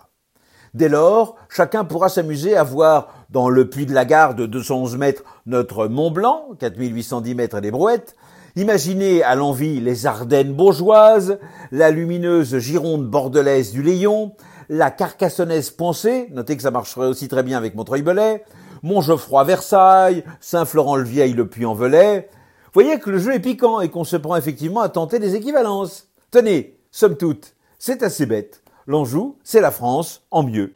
Dès 0.74 0.88
lors, 0.88 1.36
chacun 1.48 1.84
pourra 1.84 2.08
s'amuser 2.08 2.56
à 2.56 2.64
voir 2.64 3.14
dans 3.30 3.48
le 3.48 3.70
puits 3.70 3.86
de 3.86 3.94
la 3.94 4.04
Garde 4.04 4.38
de 4.38 4.46
211 4.46 4.96
mètres 4.96 5.22
notre 5.46 5.86
Mont 5.86 6.10
Blanc, 6.10 6.48
4810 6.58 7.34
mètres 7.36 7.60
des 7.60 7.70
Brouettes, 7.70 8.16
imaginer 8.56 9.22
à 9.22 9.36
l'envie 9.36 9.78
les 9.78 10.06
Ardennes 10.06 10.52
bourgeoises, 10.52 11.38
la 11.70 11.92
lumineuse 11.92 12.58
Gironde 12.58 13.06
bordelaise 13.06 13.70
du 13.70 13.84
Léon, 13.84 14.32
la 14.72 14.90
Carcassonnaise 14.90 15.68
Poncée, 15.68 16.28
notez 16.32 16.56
que 16.56 16.62
ça 16.62 16.70
marcherait 16.70 17.06
aussi 17.06 17.28
très 17.28 17.42
bien 17.42 17.58
avec 17.58 17.74
Montreuil-Belay, 17.74 18.42
Montgeoffroy 18.82 19.44
Versailles, 19.44 20.24
Saint-Florent-le-Vieil 20.40 21.34
le 21.34 21.46
Puy-en-Velay. 21.46 22.30
Voyez 22.72 22.98
que 22.98 23.10
le 23.10 23.18
jeu 23.18 23.34
est 23.34 23.40
piquant 23.40 23.82
et 23.82 23.90
qu'on 23.90 24.04
se 24.04 24.16
prend 24.16 24.34
effectivement 24.34 24.80
à 24.80 24.88
tenter 24.88 25.18
des 25.18 25.34
équivalences. 25.34 26.08
Tenez, 26.30 26.78
somme 26.90 27.18
toute, 27.18 27.54
c'est 27.78 28.02
assez 28.02 28.24
bête. 28.24 28.62
L'Anjou, 28.86 29.36
c'est 29.44 29.60
la 29.60 29.72
France 29.72 30.22
en 30.30 30.42
mieux. 30.42 30.72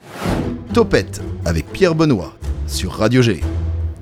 Topette 0.74 1.22
avec 1.46 1.72
Pierre 1.72 1.94
Benoît 1.94 2.34
sur 2.66 2.92
Radio 2.92 3.22
G. 3.22 3.40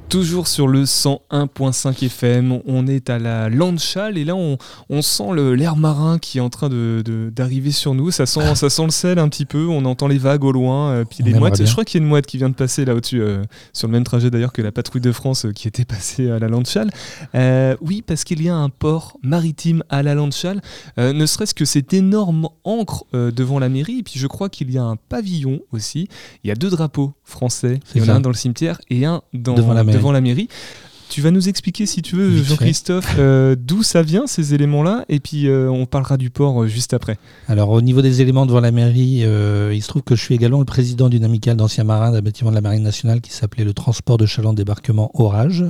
Toujours 0.08 0.46
sur 0.46 0.68
le 0.68 0.84
101.5 0.84 2.04
FM, 2.04 2.60
on 2.66 2.86
est 2.86 3.10
à 3.10 3.18
la 3.18 3.48
Landchal 3.48 4.18
et 4.18 4.24
là 4.24 4.36
on, 4.36 4.58
sent 5.02 5.34
l'air 5.56 5.76
marin 5.76 6.18
qui 6.18 6.38
est 6.38 6.40
en 6.40 6.50
train 6.50 6.68
d'arriver 6.68 7.70
de, 7.70 7.74
sur 7.74 7.94
nous. 7.94 8.10
Ça 8.10 8.26
sent, 8.26 8.54
ça 8.54 8.70
sent 8.70 8.84
le 8.84 8.90
sel 8.90 9.18
un 9.18 9.28
petit 9.28 9.46
peu, 9.46 9.66
on 9.66 9.84
entend 9.86 10.06
les 10.06 10.18
vagues 10.18 10.44
au 10.44 10.52
loin, 10.52 10.90
euh, 10.90 11.04
puis 11.04 11.24
les 11.24 11.32
mouettes. 11.34 11.64
Je 11.64 11.72
crois 11.72 11.84
qu'il 11.84 12.00
y 12.00 12.02
a 12.02 12.04
une 12.04 12.10
mouette 12.10 12.26
qui 12.26 12.36
vient 12.36 12.50
de 12.50 12.54
passer 12.54 12.84
là 12.84 12.94
au-dessus, 12.94 13.20
euh, 13.20 13.42
sur 13.72 13.88
le 13.88 13.92
même 13.92 14.04
trajet 14.04 14.30
d'ailleurs 14.30 14.52
que 14.52 14.62
la 14.62 14.72
patrouille 14.72 15.00
de 15.00 15.10
France 15.10 15.46
euh, 15.46 15.52
qui 15.52 15.66
était 15.66 15.84
passée 15.84 16.30
à 16.30 16.38
la 16.38 16.48
Landchal. 16.48 16.90
oui, 17.80 18.02
parce 18.06 18.24
qu'il 18.24 18.42
y 18.42 18.48
a 18.48 18.54
un 18.54 18.68
port 18.68 19.16
maritime 19.22 19.82
à 19.88 20.02
la 20.02 20.14
Landchal, 20.14 20.60
ne 20.98 21.26
serait-ce 21.26 21.54
que 21.54 21.64
cette 21.64 21.92
énorme 21.92 22.48
encre 22.64 23.04
devant 23.12 23.58
la 23.58 23.68
mairie, 23.68 24.00
et 24.00 24.02
puis 24.02 24.20
je 24.20 24.26
crois 24.26 24.48
qu'il 24.48 24.70
y 24.70 24.78
a 24.78 24.84
un 24.84 24.96
pavillon 24.96 25.60
aussi. 25.72 26.08
Il 26.44 26.48
y 26.48 26.50
a 26.50 26.54
deux 26.54 26.70
drapeaux 26.70 27.14
français, 27.24 27.80
il 27.94 28.04
y 28.04 28.04
en 28.04 28.12
a 28.12 28.16
un 28.16 28.20
dans 28.20 28.30
le 28.30 28.36
cimetière 28.36 28.80
et 28.90 29.06
un 29.06 29.22
dans, 29.32 29.54
devant 29.54 29.72
la 29.72 29.82
mairie 29.82 30.03
la 30.12 30.20
mairie. 30.20 30.48
Tu 31.10 31.20
vas 31.20 31.30
nous 31.30 31.48
expliquer, 31.48 31.86
si 31.86 32.02
tu 32.02 32.16
veux, 32.16 32.42
Jean-Christophe, 32.42 33.16
euh, 33.18 33.54
d'où 33.58 33.82
ça 33.82 34.02
vient, 34.02 34.26
ces 34.26 34.54
éléments-là, 34.54 35.04
et 35.08 35.20
puis 35.20 35.46
euh, 35.46 35.70
on 35.70 35.86
parlera 35.86 36.16
du 36.16 36.30
port 36.30 36.62
euh, 36.62 36.66
juste 36.66 36.94
après. 36.94 37.18
Alors, 37.46 37.70
au 37.70 37.80
niveau 37.82 38.02
des 38.02 38.20
éléments 38.20 38.46
devant 38.46 38.60
la 38.60 38.72
mairie, 38.72 39.24
il 39.72 39.82
se 39.82 39.88
trouve 39.88 40.02
que 40.02 40.16
je 40.16 40.22
suis 40.22 40.34
également 40.34 40.58
le 40.58 40.64
président 40.64 41.08
d'une 41.08 41.24
amicale 41.24 41.56
d'anciens 41.56 41.84
marins 41.84 42.10
d'un 42.10 42.22
bâtiment 42.22 42.50
de 42.50 42.56
la 42.56 42.62
Marine 42.62 42.82
nationale 42.82 43.20
qui 43.20 43.32
s'appelait 43.32 43.64
le 43.64 43.74
Transport 43.74 44.16
de 44.16 44.26
Chaland 44.26 44.54
Débarquement 44.54 45.10
Orage. 45.14 45.64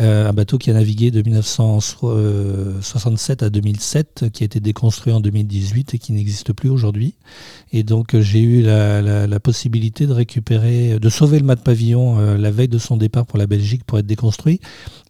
Euh, 0.00 0.28
un 0.28 0.32
bateau 0.32 0.58
qui 0.58 0.70
a 0.70 0.72
navigué 0.72 1.12
de 1.12 1.22
1967 1.22 3.44
à 3.44 3.50
2007, 3.50 4.24
qui 4.32 4.42
a 4.42 4.46
été 4.46 4.58
déconstruit 4.58 5.12
en 5.12 5.20
2018 5.20 5.94
et 5.94 5.98
qui 5.98 6.12
n'existe 6.12 6.52
plus 6.52 6.68
aujourd'hui. 6.68 7.14
Et 7.72 7.84
donc 7.84 8.18
j'ai 8.18 8.40
eu 8.40 8.62
la, 8.62 9.40
possibilité 9.40 10.06
de 10.06 10.12
récupérer, 10.12 10.98
de 10.98 11.08
sauver 11.08 11.38
le 11.38 11.44
mât 11.44 11.54
de 11.54 11.60
pavillon 11.60 12.18
euh, 12.18 12.36
la 12.38 12.50
veille 12.50 12.68
de 12.68 12.78
son 12.78 12.96
départ 12.96 13.26
pour 13.26 13.38
la 13.38 13.46
Belgique 13.46 13.84
pour 13.84 13.98
être 13.98 14.06
déconstruit, 14.06 14.60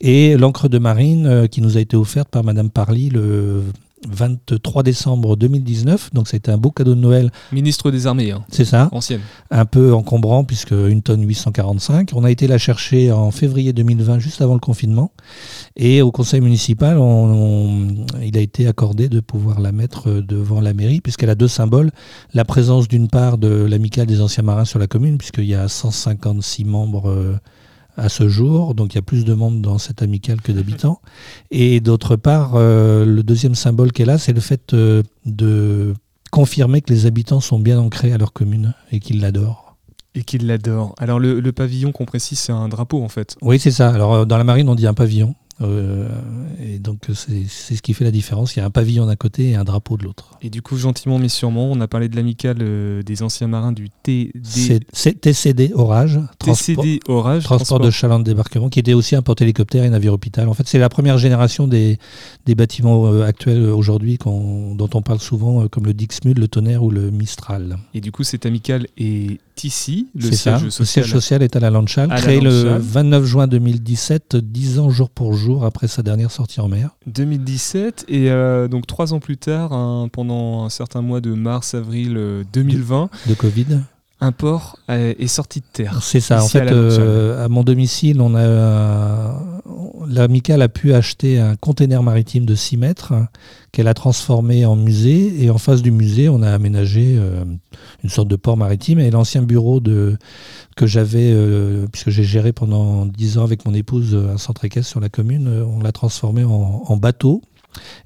et 0.00 0.36
l'encre 0.36 0.68
de 0.68 0.78
marine 0.78 1.26
euh, 1.26 1.46
qui 1.46 1.60
nous 1.60 1.76
a 1.76 1.80
été 1.80 1.96
offerte 1.96 2.28
par 2.28 2.44
Madame 2.44 2.70
Parly 2.70 3.10
le 3.10 3.62
23 4.08 4.82
décembre 4.82 5.36
2019, 5.36 6.12
donc 6.12 6.28
ça 6.28 6.36
a 6.36 6.38
été 6.38 6.50
un 6.50 6.58
beau 6.58 6.70
cadeau 6.70 6.94
de 6.94 7.00
Noël. 7.00 7.30
Ministre 7.52 7.90
des 7.90 8.06
Armées, 8.06 8.32
hein. 8.32 8.44
c'est 8.48 8.64
ça. 8.64 8.88
Ancienne. 8.92 9.20
Un 9.50 9.64
peu 9.64 9.94
encombrant 9.94 10.44
puisque 10.44 10.72
une 10.72 11.02
tonne 11.02 11.26
845. 11.26 12.10
On 12.14 12.24
a 12.24 12.30
été 12.30 12.46
la 12.46 12.58
chercher 12.58 13.12
en 13.12 13.30
février 13.30 13.72
2020, 13.72 14.18
juste 14.18 14.42
avant 14.42 14.54
le 14.54 14.60
confinement, 14.60 15.12
et 15.76 16.02
au 16.02 16.10
conseil 16.12 16.40
municipal, 16.40 16.98
il 18.22 18.36
a 18.36 18.40
été 18.40 18.66
accordé 18.66 19.08
de 19.08 19.20
pouvoir 19.20 19.60
la 19.60 19.72
mettre 19.72 20.10
devant 20.10 20.60
la 20.60 20.74
mairie 20.74 21.00
puisqu'elle 21.00 21.30
a 21.30 21.34
deux 21.34 21.48
symboles 21.48 21.90
la 22.32 22.44
présence 22.44 22.88
d'une 22.88 23.08
part 23.08 23.38
de 23.38 23.48
l'amicale 23.48 24.06
des 24.06 24.20
anciens 24.20 24.42
marins 24.42 24.64
sur 24.64 24.78
la 24.78 24.86
commune, 24.86 25.18
puisqu'il 25.18 25.44
y 25.44 25.54
a 25.54 25.68
156 25.68 26.64
membres. 26.64 27.10
Euh, 27.10 27.36
à 27.96 28.08
ce 28.08 28.28
jour, 28.28 28.74
donc 28.74 28.94
il 28.94 28.96
y 28.96 28.98
a 28.98 29.02
plus 29.02 29.24
de 29.24 29.34
monde 29.34 29.60
dans 29.60 29.78
cette 29.78 30.02
amicale 30.02 30.40
que 30.40 30.52
d'habitants. 30.52 31.00
Et 31.50 31.80
d'autre 31.80 32.16
part, 32.16 32.52
euh, 32.54 33.04
le 33.04 33.22
deuxième 33.22 33.54
symbole 33.54 33.92
qu'elle 33.92 34.10
a, 34.10 34.18
c'est 34.18 34.32
le 34.32 34.40
fait 34.40 34.74
euh, 34.74 35.02
de 35.26 35.94
confirmer 36.30 36.80
que 36.80 36.92
les 36.92 37.06
habitants 37.06 37.40
sont 37.40 37.58
bien 37.58 37.78
ancrés 37.78 38.12
à 38.12 38.18
leur 38.18 38.32
commune 38.32 38.74
et 38.90 38.98
qu'ils 38.98 39.20
l'adorent. 39.20 39.76
Et 40.16 40.22
qu'ils 40.22 40.46
l'adorent. 40.46 40.94
Alors 40.98 41.18
le, 41.18 41.40
le 41.40 41.52
pavillon 41.52 41.92
qu'on 41.92 42.04
précise, 42.04 42.38
c'est 42.38 42.52
un 42.52 42.68
drapeau 42.68 43.02
en 43.02 43.08
fait. 43.08 43.36
Oui, 43.42 43.58
c'est 43.58 43.70
ça. 43.70 43.90
Alors 43.90 44.14
euh, 44.14 44.24
dans 44.24 44.38
la 44.38 44.44
marine, 44.44 44.68
on 44.68 44.74
dit 44.74 44.86
un 44.86 44.94
pavillon. 44.94 45.34
Euh, 45.60 46.08
et 46.60 46.78
donc 46.78 47.02
c'est 47.14 47.46
ce 47.46 47.82
qui 47.82 47.94
fait 47.94 48.04
la 48.04 48.10
différence. 48.10 48.56
Il 48.56 48.58
y 48.58 48.62
a 48.62 48.66
un 48.66 48.70
pavillon 48.70 49.06
d'un 49.06 49.16
côté 49.16 49.50
et 49.50 49.54
un 49.54 49.64
drapeau 49.64 49.96
de 49.96 50.04
l'autre. 50.04 50.30
Et 50.42 50.50
du 50.50 50.62
coup, 50.62 50.76
gentiment 50.76 51.18
mais 51.18 51.28
sûrement, 51.28 51.70
on 51.70 51.80
a 51.80 51.88
parlé 51.88 52.08
de 52.08 52.16
l'amicale 52.16 52.58
euh, 52.60 53.02
des 53.02 53.22
anciens 53.22 53.46
marins 53.46 53.72
du 53.72 53.90
TD, 54.02 54.80
TCD 55.20 55.72
Orage, 55.74 56.20
transport, 56.38 56.84
TCD 56.84 57.00
Orage. 57.08 57.44
transport 57.44 57.80
de 57.80 57.90
chaland 57.90 58.18
de 58.18 58.24
débarquement, 58.24 58.68
qui 58.68 58.80
était 58.80 58.94
aussi 58.94 59.14
un 59.14 59.22
porte-hélicoptère 59.22 59.84
et 59.84 59.90
navire 59.90 60.12
hôpital. 60.12 60.48
En 60.48 60.54
fait, 60.54 60.66
c'est 60.66 60.78
la 60.78 60.88
première 60.88 61.18
génération 61.18 61.68
des, 61.68 61.98
des 62.46 62.54
bâtiments 62.54 63.06
euh, 63.06 63.24
actuels 63.24 63.64
aujourd'hui 63.70 64.18
dont 64.24 64.90
on 64.92 65.02
parle 65.02 65.20
souvent, 65.20 65.68
comme 65.68 65.86
le 65.86 65.94
Dixmude, 65.94 66.38
le 66.38 66.48
Tonnerre 66.48 66.82
ou 66.82 66.90
le 66.90 67.10
Mistral. 67.10 67.78
Et 67.92 68.00
du 68.00 68.12
coup, 68.12 68.24
cette 68.24 68.46
amicale 68.46 68.86
est 68.96 69.38
ici, 69.62 70.08
le 70.14 70.32
ça. 70.32 70.58
siège 70.58 70.64
Le 70.64 70.70
social. 70.70 71.04
siège 71.04 71.12
social 71.12 71.42
est 71.42 71.54
à 71.54 71.60
la 71.60 71.70
Landchal, 71.70 72.10
À 72.10 72.16
la 72.16 72.20
créé 72.20 72.40
le 72.40 72.64
Landchal. 72.64 72.80
29 72.80 73.24
juin 73.24 73.46
2017, 73.46 74.36
10 74.36 74.78
ans 74.80 74.90
jour 74.90 75.10
pour 75.10 75.34
jour 75.34 75.64
après 75.64 75.86
sa 75.86 76.02
dernière 76.02 76.30
sortie 76.32 76.60
en 76.60 76.68
mer. 76.68 76.90
2017 77.06 78.06
et 78.08 78.30
euh, 78.30 78.66
donc 78.68 78.86
trois 78.86 79.12
ans 79.14 79.20
plus 79.20 79.36
tard, 79.36 79.70
pendant 80.12 80.64
un 80.64 80.70
certain 80.70 81.02
mois 81.02 81.20
de 81.20 81.32
mars-avril 81.34 82.14
euh, 82.16 82.42
2020, 82.52 83.10
de 83.28 83.34
Covid. 83.34 83.66
Un 84.20 84.32
port 84.32 84.78
euh, 84.90 85.14
est 85.18 85.26
sorti 85.26 85.60
de 85.60 85.66
terre. 85.72 86.02
C'est 86.02 86.20
ça. 86.20 86.42
En 86.42 86.46
à 86.46 86.48
fait, 86.48 86.70
euh, 86.70 87.44
à 87.44 87.48
mon 87.48 87.62
domicile, 87.62 88.20
on 88.20 88.34
a 88.34 88.40
euh, 88.40 89.32
l'amicale 90.08 90.62
a 90.62 90.68
pu 90.68 90.94
acheter 90.94 91.38
un 91.38 91.56
container 91.56 92.02
maritime 92.02 92.44
de 92.44 92.54
6 92.54 92.76
mètres 92.76 93.12
qu'elle 93.72 93.88
a 93.88 93.94
transformé 93.94 94.64
en 94.66 94.76
musée. 94.76 95.42
Et 95.42 95.50
en 95.50 95.58
face 95.58 95.82
du 95.82 95.90
musée, 95.90 96.28
on 96.28 96.42
a 96.42 96.50
aménagé 96.50 97.16
euh, 97.18 97.44
une 98.02 98.10
sorte 98.10 98.28
de 98.28 98.36
port 98.36 98.56
maritime. 98.56 98.98
Et 98.98 99.10
l'ancien 99.10 99.42
bureau 99.42 99.80
de, 99.80 100.16
que 100.76 100.86
j'avais, 100.86 101.30
euh, 101.32 101.86
puisque 101.90 102.10
j'ai 102.10 102.24
géré 102.24 102.52
pendant 102.52 103.06
10 103.06 103.38
ans 103.38 103.44
avec 103.44 103.64
mon 103.64 103.74
épouse 103.74 104.14
un 104.14 104.38
centre 104.38 104.64
équestre 104.64 104.90
sur 104.90 105.00
la 105.00 105.08
commune, 105.08 105.48
on 105.48 105.80
l'a 105.80 105.92
transformé 105.92 106.44
en, 106.44 106.82
en 106.86 106.96
bateau. 106.96 107.42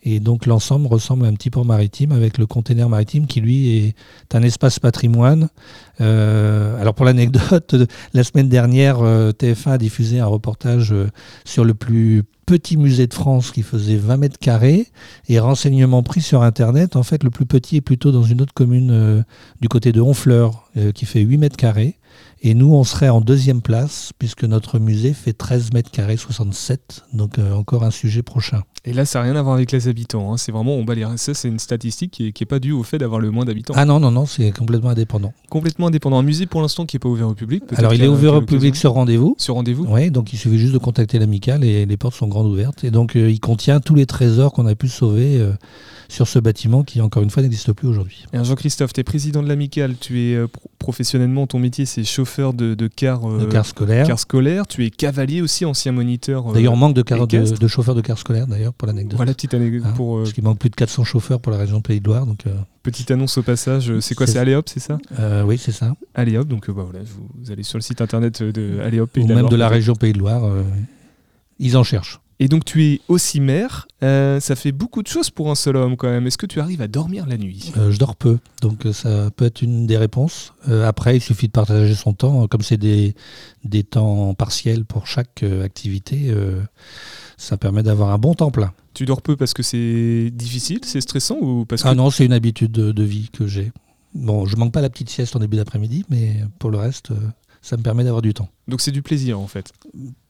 Et 0.03 0.21
donc 0.21 0.47
l'ensemble 0.47 0.87
ressemble 0.87 1.27
à 1.27 1.29
un 1.29 1.35
petit 1.35 1.51
port 1.51 1.65
maritime 1.65 2.13
avec 2.13 2.39
le 2.39 2.47
container 2.47 2.89
maritime 2.89 3.27
qui 3.27 3.41
lui 3.41 3.77
est 3.77 3.95
un 4.35 4.43
espace 4.43 4.79
patrimoine. 4.79 5.49
Euh, 6.01 6.81
alors 6.81 6.95
pour 6.95 7.05
l'anecdote, 7.05 7.75
la 8.15 8.25
semaine 8.25 8.49
dernière, 8.49 9.01
euh, 9.01 9.33
TF1 9.33 9.73
a 9.73 9.79
diffusé 9.79 10.21
un 10.21 10.27
reportage 10.27 10.93
euh, 10.93 11.11
sur 11.45 11.65
le 11.65 11.75
plus 11.75 12.23
petit 12.47 12.77
musée 12.79 13.07
de 13.07 13.15
France 13.15 13.51
qui 13.51 13.63
faisait 13.63 13.97
20 13.97 14.17
mètres 14.17 14.39
carrés 14.39 14.87
et 15.29 15.39
renseignements 15.39 16.03
pris 16.03 16.23
sur 16.23 16.43
Internet. 16.43 16.97
En 16.97 17.03
fait, 17.03 17.23
le 17.23 17.29
plus 17.29 17.45
petit 17.45 17.77
est 17.77 17.83
plutôt 17.83 18.11
dans 18.11 18.23
une 18.23 18.41
autre 18.41 18.55
commune 18.55 19.23
du 19.61 19.69
côté 19.69 19.93
de 19.93 20.01
Honfleur 20.01 20.71
qui 20.95 21.05
fait 21.05 21.21
8 21.21 21.37
mètres 21.37 21.59
carrés. 21.59 21.99
Et 22.43 22.55
nous, 22.55 22.73
on 22.73 22.85
serait 22.85 23.09
en 23.09 23.21
deuxième 23.21 23.63
place 23.63 24.13
puisque 24.19 24.45
notre 24.45 24.79
musée 24.79 25.13
fait 25.13 25.33
13 25.33 25.73
mètres 25.73 25.91
carrés 25.91 26.17
67. 26.17 27.05
Donc 27.13 27.39
euh, 27.39 27.53
encore 27.53 27.83
un 27.85 27.91
sujet 27.91 28.23
prochain. 28.23 28.63
Et 28.85 28.93
là, 28.93 29.05
ça 29.05 29.19
n'a 29.19 29.25
rien 29.25 29.37
à 29.37 29.43
voir 29.43 29.55
avec 29.57 29.73
les 29.73 29.89
habitants. 29.89 30.33
hein. 30.33 30.37
C'est 30.37 30.53
vraiment, 30.53 30.77
on 30.77 30.85
bat 30.85 30.95
les 30.95 31.05
ça, 31.17 31.35
c'est 31.35 31.49
une 31.49 31.59
statistique 31.59 32.13
qui 32.13 32.29
est, 32.29 32.33
qui 32.33 32.45
est 32.45 32.47
pas 32.47 32.59
due 32.61 32.73
au 32.73 32.83
fait 32.83 32.99
d'avoir 32.99 33.21
le 33.21 33.31
moins 33.31 33.45
d'habitants. 33.45 33.75
Ah 33.77 33.85
non, 33.85 33.99
non, 34.01 34.11
non, 34.11 34.25
c'est 34.25 34.51
complètement 34.53 34.91
indépendant. 34.91 35.33
Complètement 35.51 35.89
indépendant. 35.89 36.19
Un 36.19 36.23
musée 36.23 36.47
pour 36.47 36.63
l'instant 36.63 36.87
qui 36.87 36.97
est 36.97 37.01
pas 37.01 37.09
ouvert 37.09 37.29
au 37.29 37.35
public. 37.35 37.65
Alors 37.77 37.93
il 37.93 38.03
est 38.03 38.09
ouvert 38.09 38.35
au 38.35 38.43
public 38.43 38.77
sur 38.77 38.93
rendez-vous. 38.93 39.35
sur 39.39 39.55
rendez-vous. 39.55 39.87
Oui, 39.89 40.11
donc 40.11 40.33
il 40.33 40.37
suffit 40.39 40.59
juste 40.59 40.73
de 40.73 40.79
contacter 40.79 41.19
l'amicale 41.19 41.65
et 41.65 41.87
les 41.87 41.97
portes 41.97 42.15
sont 42.15 42.29
grandes 42.29 42.47
ouvertes. 42.47 42.85
Et 42.85 42.91
donc 42.91 43.17
euh, 43.17 43.31
il 43.31 43.41
contient 43.41 43.81
tous 43.81 43.95
les 43.95 44.07
trésors 44.07 44.53
qu'on 44.53 44.67
a 44.67 44.75
pu 44.75 44.89
sauver 44.89 45.39
euh, 45.41 45.53
sur 46.11 46.27
ce 46.27 46.39
bâtiment 46.39 46.83
qui, 46.85 47.01
encore 47.03 47.23
une 47.23 47.29
fois, 47.29 47.43
n'existe 47.43 47.73
plus 47.73 47.87
aujourd'hui. 47.87 48.25
Jean-Christophe, 48.33 48.95
tu 48.95 49.01
es 49.01 49.05
président 49.05 49.43
de 49.43 49.49
l'amicale. 49.49 49.95
Tu 50.01 50.21
es 50.31 50.35
euh, 50.35 50.47
pro- 50.49 50.71
professionnellement, 50.79 51.47
ton 51.47 51.59
métier, 51.59 51.85
c'est 51.85 52.03
chauffeur 52.03 52.55
de, 52.55 52.75
de 52.75 52.87
car, 52.89 53.29
euh, 53.31 53.41
De 53.41 53.45
car 53.47 53.67
scolaire. 53.67 54.07
car 54.07 54.19
scolaire. 54.19 54.67
Tu 54.67 54.87
es 54.87 54.91
cavalier 54.91 55.43
aussi, 55.43 55.65
ancien 55.67 55.93
moniteur. 55.93 56.49
euh, 56.51 56.55
D'ailleurs, 56.55 56.73
on 56.73 56.77
manque 56.77 56.95
de, 56.95 57.03
car- 57.03 57.27
de, 57.27 57.69
chauffeurs 57.69 57.95
de 57.95 58.01
car 58.01 58.17
scolaire, 58.19 58.47
d'ailleurs, 58.47 58.73
pour 58.73 58.87
l'anecdote. 58.89 59.17
Voilà, 59.17 59.35
petite 59.35 59.53
anecdote 59.55 59.83
Hein, 59.85 59.93
pour 59.97 60.17
euh, 60.17 60.23
Parce 60.23 60.33
qu'il 60.33 60.45
manque 60.45 60.59
plus 60.59 60.71
de 60.71 60.77
400 60.77 61.05
chauffeurs 61.05 61.41
pour 61.41 61.53
la 61.53 61.59
région 61.59 61.81
Pays 61.83 62.01
de 62.01 62.07
Loire. 62.07 62.25
Donc, 62.25 62.45
petite 62.83 63.11
annonce 63.11 63.37
au 63.37 63.43
passage. 63.43 63.93
C'est 64.01 64.15
quoi 64.15 64.27
C'est- 64.27 64.39
Aléop, 64.39 64.67
c'est 64.69 64.81
ça? 64.81 64.99
Euh, 65.19 65.43
oui, 65.45 65.59
c'est 65.59 65.73
ça. 65.73 65.95
Aléop. 66.15 66.49
Donc 66.49 66.71
bah, 66.71 66.85
voilà, 66.91 67.01
vous, 67.05 67.53
allez 67.53 67.63
sur 67.63 67.77
le 67.77 67.83
site 67.83 68.01
internet 68.01 68.43
de 68.43 68.81
Aléop. 68.83 69.15
et 69.19 69.21
Ou 69.21 69.27
même 69.27 69.49
de 69.49 69.57
la 69.57 69.69
région 69.69 69.95
Pays 69.95 70.15
de 70.15 70.19
Loire. 70.19 70.45
euh, 70.45 70.63
ils 71.59 71.77
en 71.77 71.83
cherchent. 71.85 72.19
Et 72.41 72.47
donc 72.47 72.65
tu 72.65 72.85
es 72.85 73.01
aussi 73.09 73.41
maire. 73.41 73.89
Euh, 74.05 74.39
ça 74.39 74.55
fait 74.55 74.71
beaucoup 74.71 75.03
de 75.03 75.09
choses 75.09 75.29
pour 75.29 75.51
un 75.51 75.57
seul 75.57 75.77
homme 75.77 75.97
quand 75.97 76.09
même. 76.09 76.25
Est-ce 76.29 76.39
que 76.39 76.47
tu 76.47 76.61
arrives 76.61 76.81
à 76.81 76.87
dormir 76.87 77.27
la 77.27 77.37
nuit 77.37 77.73
Euh, 77.77 77.91
je 77.91 77.99
dors 77.99 78.15
peu, 78.15 78.39
donc 78.63 78.87
euh, 78.87 78.93
ça 78.93 79.31
peut 79.35 79.45
être 79.47 79.61
une 79.61 79.87
des 79.89 79.97
réponses. 79.97 80.53
Euh, 80.69 80.87
après, 80.87 81.17
il 81.17 81.21
suffit 81.21 81.49
de 81.49 81.53
partager 81.53 81.95
son 81.97 82.13
temps. 82.13 82.47
Comme 82.47 82.63
c'est 82.63 82.77
des, 82.77 83.17
des 83.65 83.83
temps 83.83 84.35
partiels 84.35 84.85
pour 84.85 85.09
chaque 85.09 85.43
activité, 85.65 86.33
ça 87.37 87.57
permet 87.57 87.83
d'avoir 87.83 88.11
un 88.11 88.19
bon 88.19 88.35
temps 88.35 88.51
plein. 88.53 88.73
Tu 88.95 89.05
dors 89.05 89.23
peu 89.23 89.37
parce 89.37 89.53
que 89.55 89.63
c'est 89.65 90.31
difficile, 90.33 90.81
c'est 90.85 91.01
stressant 91.01 91.39
ou 91.41 91.65
parce 91.65 91.83
que 91.83 91.89
Ah 91.89 91.95
non, 91.95 92.11
c'est 92.11 92.25
une 92.25 92.33
habitude 92.33 92.71
de, 92.73 92.93
de 92.93 93.03
vie 93.03 93.31
que 93.33 93.47
j'ai. 93.49 93.73
Bon, 94.15 94.47
je 94.47 94.57
manque 94.57 94.73
pas 94.73 94.81
la 94.81 94.91
petite 94.91 95.11
sieste 95.11 95.35
en 95.37 95.41
début 95.41 95.57
d'après-midi, 95.57 96.05
mais 96.09 96.37
pour 96.61 96.71
le 96.71 96.79
reste, 96.79 97.11
ça 97.63 97.77
me 97.77 97.83
permet 97.83 98.05
d'avoir 98.05 98.23
du 98.23 98.33
temps. 98.33 98.49
donc 98.69 98.81
c'est 98.81 98.93
du 98.93 99.03
plaisir 99.03 99.39
en 99.41 99.47
fait. 99.49 99.73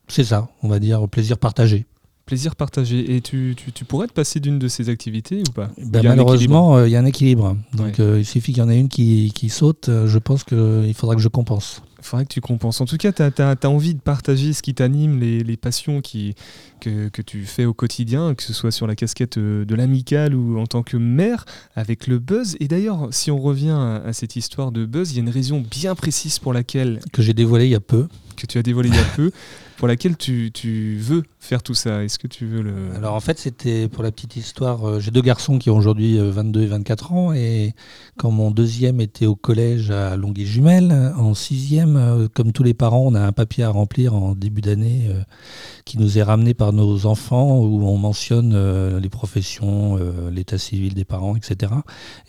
C'est 0.09 0.24
ça, 0.24 0.48
on 0.62 0.68
va 0.68 0.78
dire 0.78 1.06
plaisir 1.06 1.36
partagé. 1.38 1.86
Plaisir 2.29 2.57
partagé. 2.57 3.16
Et 3.16 3.22
tu, 3.22 3.55
tu, 3.57 3.72
tu 3.72 3.87
pourrais 3.87 4.07
te 4.07 4.12
passer 4.12 4.39
d'une 4.39 4.59
de 4.59 4.68
ces 4.68 4.91
activités 4.91 5.41
ou 5.49 5.51
pas? 5.51 5.70
Ben, 5.83 6.03
malheureusement, 6.05 6.76
euh, 6.76 6.87
il 6.87 6.91
y 6.91 6.97
a 6.97 7.01
un 7.01 7.07
équilibre. 7.07 7.57
Donc 7.72 7.87
Ouais. 7.97 8.01
euh, 8.01 8.18
il 8.18 8.26
suffit 8.26 8.53
qu'il 8.53 8.62
y 8.62 8.66
en 8.66 8.68
ait 8.68 8.79
une 8.79 8.91
qui, 8.91 9.33
qui 9.35 9.49
saute, 9.49 9.89
euh, 9.89 10.07
je 10.07 10.18
pense 10.18 10.45
qu'il 10.45 10.93
faudra 10.95 11.14
que 11.16 11.22
je 11.22 11.29
compense. 11.29 11.81
Il 12.01 12.05
faudrait 12.05 12.26
que 12.26 12.33
tu 12.35 12.43
compenses. 12.43 12.83
En 12.83 12.85
tout 12.85 12.99
cas, 12.99 13.12
tu 13.12 13.22
as, 13.22 13.57
envie 13.70 13.95
de 13.95 14.01
partager 14.01 14.53
ce 14.53 14.61
qui 14.62 14.74
t'anime, 14.74 15.18
les, 15.18 15.43
les 15.43 15.57
passions 15.57 16.03
qui, 16.03 16.35
que, 16.81 17.09
que 17.09 17.22
tu 17.22 17.45
fais 17.47 17.64
au 17.64 17.72
quotidien, 17.72 18.35
que 18.35 18.43
ce 18.43 18.53
soit 18.53 18.72
sur 18.72 18.87
la 18.87 18.95
casquette 18.95 19.39
de 19.39 19.74
l'amicale 19.74 20.35
ou 20.35 20.59
en 20.61 20.66
tant 20.66 20.83
que 20.83 20.99
maire, 20.99 21.47
avec 21.76 22.07
le 22.07 22.18
buzz. 22.18 22.57
Et 22.61 22.68
d'ailleurs, 22.68 23.09
si 23.11 23.31
on 23.31 23.39
revient 23.39 23.70
à, 23.70 23.97
à 24.05 24.12
cette 24.12 24.37
histoire 24.37 24.70
de 24.70 24.85
buzz, 24.85 25.12
il 25.12 25.16
y 25.16 25.18
a 25.18 25.22
une 25.22 25.31
raison 25.31 25.61
bien 25.68 25.95
précise 25.95 26.39
pour 26.39 26.53
laquelle, 26.53 27.01
Que 27.12 27.22
j'ai 27.22 27.33
dévoilé 27.35 27.64
il 27.64 27.70
y 27.70 27.74
a 27.74 27.81
peu. 27.81 28.07
Que 28.39 28.47
tu 28.47 28.59
as 28.59 28.62
dévoilé 28.62 28.89
il 28.89 28.95
y 28.95 28.99
a 28.99 29.05
peu, 29.16 29.30
pour 29.76 29.86
laquelle 29.89 30.16
tu, 30.16 30.51
tu 30.53 30.97
veux 30.97 31.22
faire 31.39 31.62
tout 31.62 31.74
ça. 31.74 32.03
Est-ce 32.05 32.18
que 32.18 32.26
tu 32.26 32.47
veux 32.47 32.62
le... 32.62 32.72
Alors 32.97 33.14
en 33.14 33.20
fait, 33.20 33.39
c'était 33.39 33.89
pour 33.89 34.03
la 34.03 34.11
petite 34.11 34.36
histoire. 34.36 34.84
euh, 34.89 35.01
J'ai 35.01 35.11
deux 35.11 35.20
garçons 35.22 35.59
qui 35.59 35.70
ont 35.70 35.76
aujourd'hui 35.76 36.18
euh, 36.18 36.30
22 36.30 36.62
et 36.62 36.66
24 36.66 37.12
ans. 37.12 37.32
Et 37.32 37.74
quand 38.16 38.30
mon 38.30 38.51
deuxième 38.51 39.01
était 39.01 39.26
au 39.26 39.36
collège 39.36 39.91
à 39.91 40.16
Longueuil-Jumelles, 40.16 41.12
en 41.16 41.34
sixième, 41.34 41.97
euh, 41.97 42.28
comme 42.32 42.53
tous 42.53 42.64
les 42.64 42.74
parents, 42.74 43.05
on 43.07 43.14
a 43.14 43.20
un 43.20 43.32
papier 43.32 43.62
à 43.64 43.70
remplir 43.70 44.14
en 44.14 44.34
début 44.34 44.62
d'année 44.62 45.07
euh, 45.11 45.20
qui 45.84 45.99
nous 45.99 46.18
est 46.18 46.22
ramené 46.22 46.55
par 46.55 46.72
nos 46.72 47.07
enfants 47.07 47.59
où 47.61 47.82
on 47.86 47.97
mentionne 47.99 48.53
euh, 48.55 48.99
les 49.01 49.09
professions, 49.09 49.97
euh, 49.99 50.30
l'état 50.30 50.59
civil 50.59 50.95
des 50.95 51.05
parents, 51.05 51.36
etc. 51.36 51.72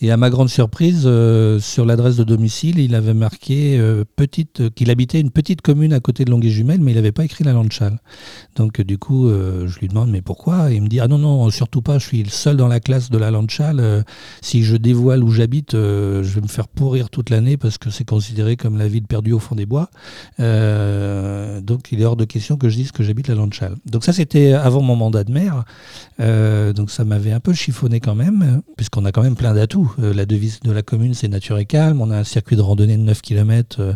Et 0.02 0.12
à 0.12 0.18
ma 0.18 0.30
grande 0.30 0.50
surprise, 0.50 1.04
euh, 1.06 1.60
sur 1.60 1.86
l'adresse 1.86 2.16
de 2.16 2.24
domicile, 2.24 2.78
il 2.80 2.94
avait 2.96 3.14
marqué 3.16 3.78
euh, 3.80 4.04
petite, 4.16 4.62
euh, 4.62 4.70
qu'il 4.70 4.92
habitait 4.92 5.20
une 5.20 5.32
petite 5.32 5.62
commune 5.62 5.94
à 5.94 5.99
côté 6.00 6.26
de 6.26 6.32
Longueuil-Jumelles, 6.32 6.82
mais 6.82 6.92
il 6.92 6.96
n'avait 6.96 7.12
pas 7.12 7.26
écrit 7.26 7.44
la 7.44 7.54
Landchal. 7.54 8.00
Donc 8.56 8.80
euh, 8.80 8.84
du 8.84 8.98
coup, 8.98 9.28
euh, 9.28 9.68
je 9.68 9.80
lui 9.80 9.88
demande 9.88 10.10
mais 10.10 10.22
pourquoi? 10.22 10.72
Et 10.72 10.76
il 10.76 10.82
me 10.82 10.88
dit 10.88 11.00
ah 11.00 11.08
non 11.08 11.18
non 11.18 11.50
surtout 11.50 11.82
pas, 11.82 11.98
je 12.00 12.06
suis 12.06 12.24
le 12.24 12.30
seul 12.30 12.58
dans 12.58 12.68
la 12.68 12.80
classe 12.80 13.10
de 13.10 13.18
la 13.18 13.32
Landchal. 13.32 13.80
euh, 13.80 14.02
si 14.42 14.64
je 14.64 14.76
dévoile 14.76 15.24
où 15.24 15.32
j'habite, 15.32 15.72
je 15.74 16.22
vais 16.22 16.42
me 16.42 16.48
faire 16.48 16.68
pourrir 16.68 17.10
toute 17.10 17.30
l'année 17.30 17.58
parce 17.58 17.78
que 17.78 17.90
c'est 17.90 18.06
considéré 18.06 18.56
comme 18.56 18.78
la 18.78 18.88
ville 18.88 19.06
perdue 19.06 19.34
au 19.34 19.40
fond 19.40 19.56
des 19.56 19.66
bois. 19.66 19.90
Donc 20.38 21.92
il 21.92 22.02
est 22.02 22.06
hors 22.06 22.16
de 22.16 22.26
question 22.26 22.58
que 22.58 22.70
je 22.70 22.76
dise 22.76 22.92
que 22.92 23.04
j'habite 23.04 23.28
la 23.28 23.36
Landchal. 23.36 23.76
Donc 23.86 24.04
ça 24.04 24.14
c'était 24.14 24.54
avant 24.54 24.82
mon 24.82 24.96
mandat 24.96 25.24
de 25.24 25.32
maire. 25.32 25.64
Donc 26.74 26.92
ça 26.92 27.06
m'avait 27.06 27.32
un 27.32 27.40
peu 27.40 27.54
chiffonné 27.54 28.00
quand 28.00 28.16
même, 28.16 28.62
puisqu'on 28.78 29.06
a 29.06 29.12
quand 29.12 29.24
même 29.24 29.36
plein 29.36 29.54
d'atouts. 29.54 29.94
La 29.98 30.26
devise 30.26 30.60
de 30.62 30.72
la 30.72 30.82
commune 30.82 31.14
c'est 31.14 31.28
nature 31.28 31.58
et 31.58 31.66
calme. 31.66 32.02
On 32.02 32.12
a 32.12 32.18
un 32.18 32.24
circuit 32.24 32.56
de 32.56 32.62
randonnée 32.62 32.98
de 32.98 33.04
9 33.04 33.22
km 33.22 33.96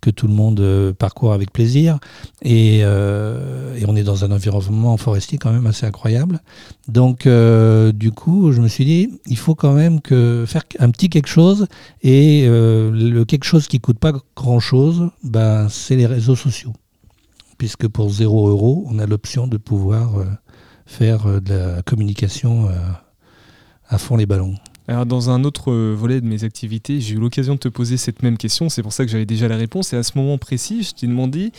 que 0.00 0.10
tout 0.10 0.26
le 0.26 0.34
monde 0.34 0.92
parcourt 0.98 1.32
avec 1.36 1.52
plaisir. 1.52 1.98
Et, 2.42 2.80
euh, 2.82 3.76
et 3.76 3.84
on 3.86 3.94
est 3.94 4.02
dans 4.02 4.24
un 4.24 4.32
environnement 4.32 4.96
forestier 4.96 5.38
quand 5.38 5.52
même 5.52 5.66
assez 5.66 5.86
incroyable. 5.86 6.40
Donc, 6.88 7.26
euh, 7.26 7.92
du 7.92 8.10
coup, 8.10 8.50
je 8.52 8.60
me 8.60 8.68
suis 8.68 8.84
dit, 8.84 9.20
il 9.26 9.38
faut 9.38 9.54
quand 9.54 9.72
même 9.72 10.00
que 10.00 10.44
faire 10.46 10.64
un 10.80 10.90
petit 10.90 11.08
quelque 11.08 11.28
chose. 11.28 11.66
Et 12.02 12.44
euh, 12.46 12.90
le 12.90 13.24
quelque 13.24 13.44
chose 13.44 13.68
qui 13.68 13.78
coûte 13.78 13.98
pas 13.98 14.12
grand-chose, 14.34 15.10
ben, 15.22 15.68
c'est 15.68 15.96
les 15.96 16.06
réseaux 16.06 16.36
sociaux. 16.36 16.72
Puisque 17.58 17.86
pour 17.86 18.10
0 18.10 18.48
euros, 18.48 18.84
on 18.90 18.98
a 18.98 19.06
l'option 19.06 19.46
de 19.46 19.56
pouvoir 19.56 20.12
faire 20.84 21.40
de 21.40 21.54
la 21.54 21.82
communication 21.82 22.68
à 23.88 23.96
fond 23.96 24.16
les 24.16 24.26
ballons. 24.26 24.56
Alors 24.88 25.04
dans 25.04 25.30
un 25.30 25.42
autre 25.44 25.72
euh, 25.72 25.94
volet 25.98 26.20
de 26.20 26.26
mes 26.26 26.44
activités, 26.44 27.00
j'ai 27.00 27.14
eu 27.14 27.18
l'occasion 27.18 27.54
de 27.54 27.58
te 27.58 27.68
poser 27.68 27.96
cette 27.96 28.22
même 28.22 28.36
question, 28.38 28.68
c'est 28.68 28.82
pour 28.82 28.92
ça 28.92 29.04
que 29.04 29.10
j'avais 29.10 29.26
déjà 29.26 29.48
la 29.48 29.56
réponse, 29.56 29.92
et 29.92 29.96
à 29.96 30.02
ce 30.04 30.12
moment 30.16 30.38
précis, 30.38 30.84
je 30.84 30.92
t'ai 30.92 31.06
demandé, 31.08 31.50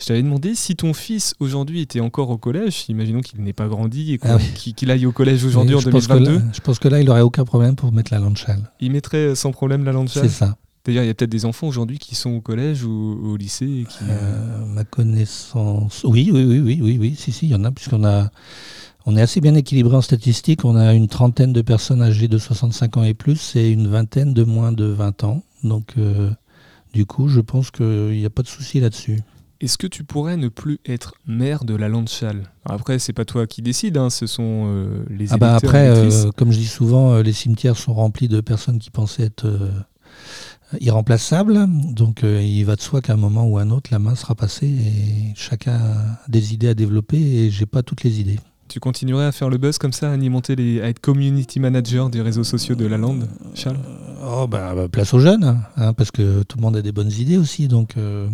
je 0.00 0.06
t'avais 0.06 0.22
demandé 0.22 0.54
si 0.54 0.76
ton 0.76 0.94
fils 0.94 1.34
aujourd'hui 1.40 1.80
était 1.80 1.98
encore 2.00 2.30
au 2.30 2.38
collège, 2.38 2.84
imaginons 2.88 3.20
qu'il 3.20 3.40
n'ait 3.42 3.52
pas 3.52 3.66
grandi 3.66 4.14
et 4.14 4.20
Ah 4.22 4.36
oui. 4.36 4.72
qu'il 4.74 4.90
aille 4.92 5.06
au 5.06 5.12
collège 5.12 5.44
aujourd'hui 5.44 5.74
en 5.74 5.80
je 5.80 5.90
pense 5.90 6.06
que 6.06 6.12
2022, 6.12 6.38
là- 6.46 6.52
je 6.52 6.60
pense 6.60 6.78
que 6.78 6.86
là, 6.88 7.00
il 7.00 7.06
n'aurait 7.06 7.20
aucun 7.22 7.44
problème 7.44 7.74
pour 7.74 7.90
mettre 7.92 8.12
la 8.14 8.20
lanchale. 8.20 8.70
il 8.80 8.92
mettrait 8.92 9.18
euh, 9.28 9.34
sans 9.34 9.50
problème 9.50 9.84
la 9.84 9.92
langue 9.92 10.08
C'est 10.08 10.28
ça. 10.28 10.56
D'ailleurs, 10.84 11.02
il 11.04 11.08
y 11.08 11.10
a 11.10 11.14
peut-être 11.14 11.28
des 11.30 11.44
enfants 11.44 11.66
aujourd'hui 11.66 11.98
qui 11.98 12.14
sont 12.14 12.30
au 12.30 12.40
collège 12.40 12.82
ou 12.84 13.18
au 13.24 13.36
lycée 13.36 13.66
et 13.66 13.84
qui... 13.84 13.98
Euh, 14.08 14.64
ma 14.64 14.84
connaissance. 14.84 16.02
Oui, 16.04 16.30
oui, 16.32 16.44
oui, 16.44 16.60
oui, 16.60 16.78
oui, 16.80 16.96
oui, 16.98 17.14
si, 17.18 17.30
si, 17.32 17.46
il 17.46 17.50
y 17.50 17.54
en 17.54 17.64
a, 17.64 17.70
puisqu'on 17.72 18.04
a. 18.04 18.30
On 19.10 19.16
est 19.16 19.22
assez 19.22 19.40
bien 19.40 19.54
équilibré 19.54 19.96
en 19.96 20.02
statistique. 20.02 20.66
On 20.66 20.76
a 20.76 20.92
une 20.92 21.08
trentaine 21.08 21.54
de 21.54 21.62
personnes 21.62 22.02
âgées 22.02 22.28
de 22.28 22.36
65 22.36 22.98
ans 22.98 23.04
et 23.04 23.14
plus 23.14 23.56
et 23.56 23.70
une 23.70 23.88
vingtaine 23.88 24.34
de 24.34 24.44
moins 24.44 24.70
de 24.70 24.84
20 24.84 25.24
ans. 25.24 25.42
Donc, 25.64 25.94
euh, 25.96 26.30
du 26.92 27.06
coup, 27.06 27.26
je 27.26 27.40
pense 27.40 27.70
qu'il 27.70 28.10
n'y 28.10 28.26
a 28.26 28.30
pas 28.30 28.42
de 28.42 28.48
souci 28.48 28.80
là-dessus. 28.80 29.20
Est-ce 29.62 29.78
que 29.78 29.86
tu 29.86 30.04
pourrais 30.04 30.36
ne 30.36 30.48
plus 30.48 30.78
être 30.84 31.14
maire 31.26 31.64
de 31.64 31.74
la 31.74 31.88
Landchal 31.88 32.52
Après, 32.66 32.98
c'est 32.98 33.14
pas 33.14 33.24
toi 33.24 33.46
qui 33.46 33.62
décides, 33.62 33.96
hein, 33.96 34.10
ce 34.10 34.26
sont 34.26 34.66
euh, 34.66 35.06
les 35.08 35.32
Ah 35.32 35.38
bah 35.38 35.52
électeurs 35.52 35.70
après, 35.70 35.88
euh, 35.88 36.30
comme 36.36 36.52
je 36.52 36.58
dis 36.58 36.66
souvent, 36.66 37.16
les 37.16 37.32
cimetières 37.32 37.78
sont 37.78 37.94
remplis 37.94 38.28
de 38.28 38.42
personnes 38.42 38.78
qui 38.78 38.90
pensaient 38.90 39.24
être 39.24 39.48
irremplaçables. 40.80 41.66
Donc, 41.94 42.24
euh, 42.24 42.42
il 42.42 42.64
va 42.64 42.76
de 42.76 42.80
soi 42.80 43.00
qu'à 43.00 43.14
un 43.14 43.16
moment 43.16 43.46
ou 43.46 43.58
à 43.58 43.62
un 43.62 43.70
autre, 43.70 43.90
la 43.90 43.98
main 43.98 44.14
sera 44.14 44.34
passée 44.34 44.66
et 44.66 45.32
chacun 45.34 45.74
a 45.74 46.28
des 46.28 46.52
idées 46.54 46.68
à 46.68 46.74
développer 46.74 47.16
et 47.16 47.50
j'ai 47.50 47.66
pas 47.66 47.82
toutes 47.82 48.02
les 48.04 48.20
idées. 48.20 48.38
Tu 48.68 48.80
continuerais 48.80 49.24
à 49.24 49.32
faire 49.32 49.48
le 49.48 49.56
buzz 49.56 49.78
comme 49.78 49.92
ça, 49.92 50.10
à 50.10 50.12
alimenter 50.12 50.54
les, 50.54 50.80
à 50.82 50.88
être 50.88 51.00
community 51.00 51.58
manager 51.58 52.10
des 52.10 52.20
réseaux 52.20 52.44
sociaux 52.44 52.74
de 52.74 52.86
la 52.86 52.98
Lande, 52.98 53.28
Charles? 53.54 53.78
Oh 54.22 54.46
bah, 54.46 54.74
bah, 54.74 54.88
place 54.88 55.14
aux 55.14 55.20
jeunes, 55.20 55.58
hein, 55.76 55.92
parce 55.94 56.10
que 56.10 56.42
tout 56.42 56.58
le 56.58 56.62
monde 56.62 56.76
a 56.76 56.82
des 56.82 56.92
bonnes 56.92 57.10
idées 57.10 57.38
aussi, 57.38 57.66
donc 57.66 57.96
euh, 57.96 58.28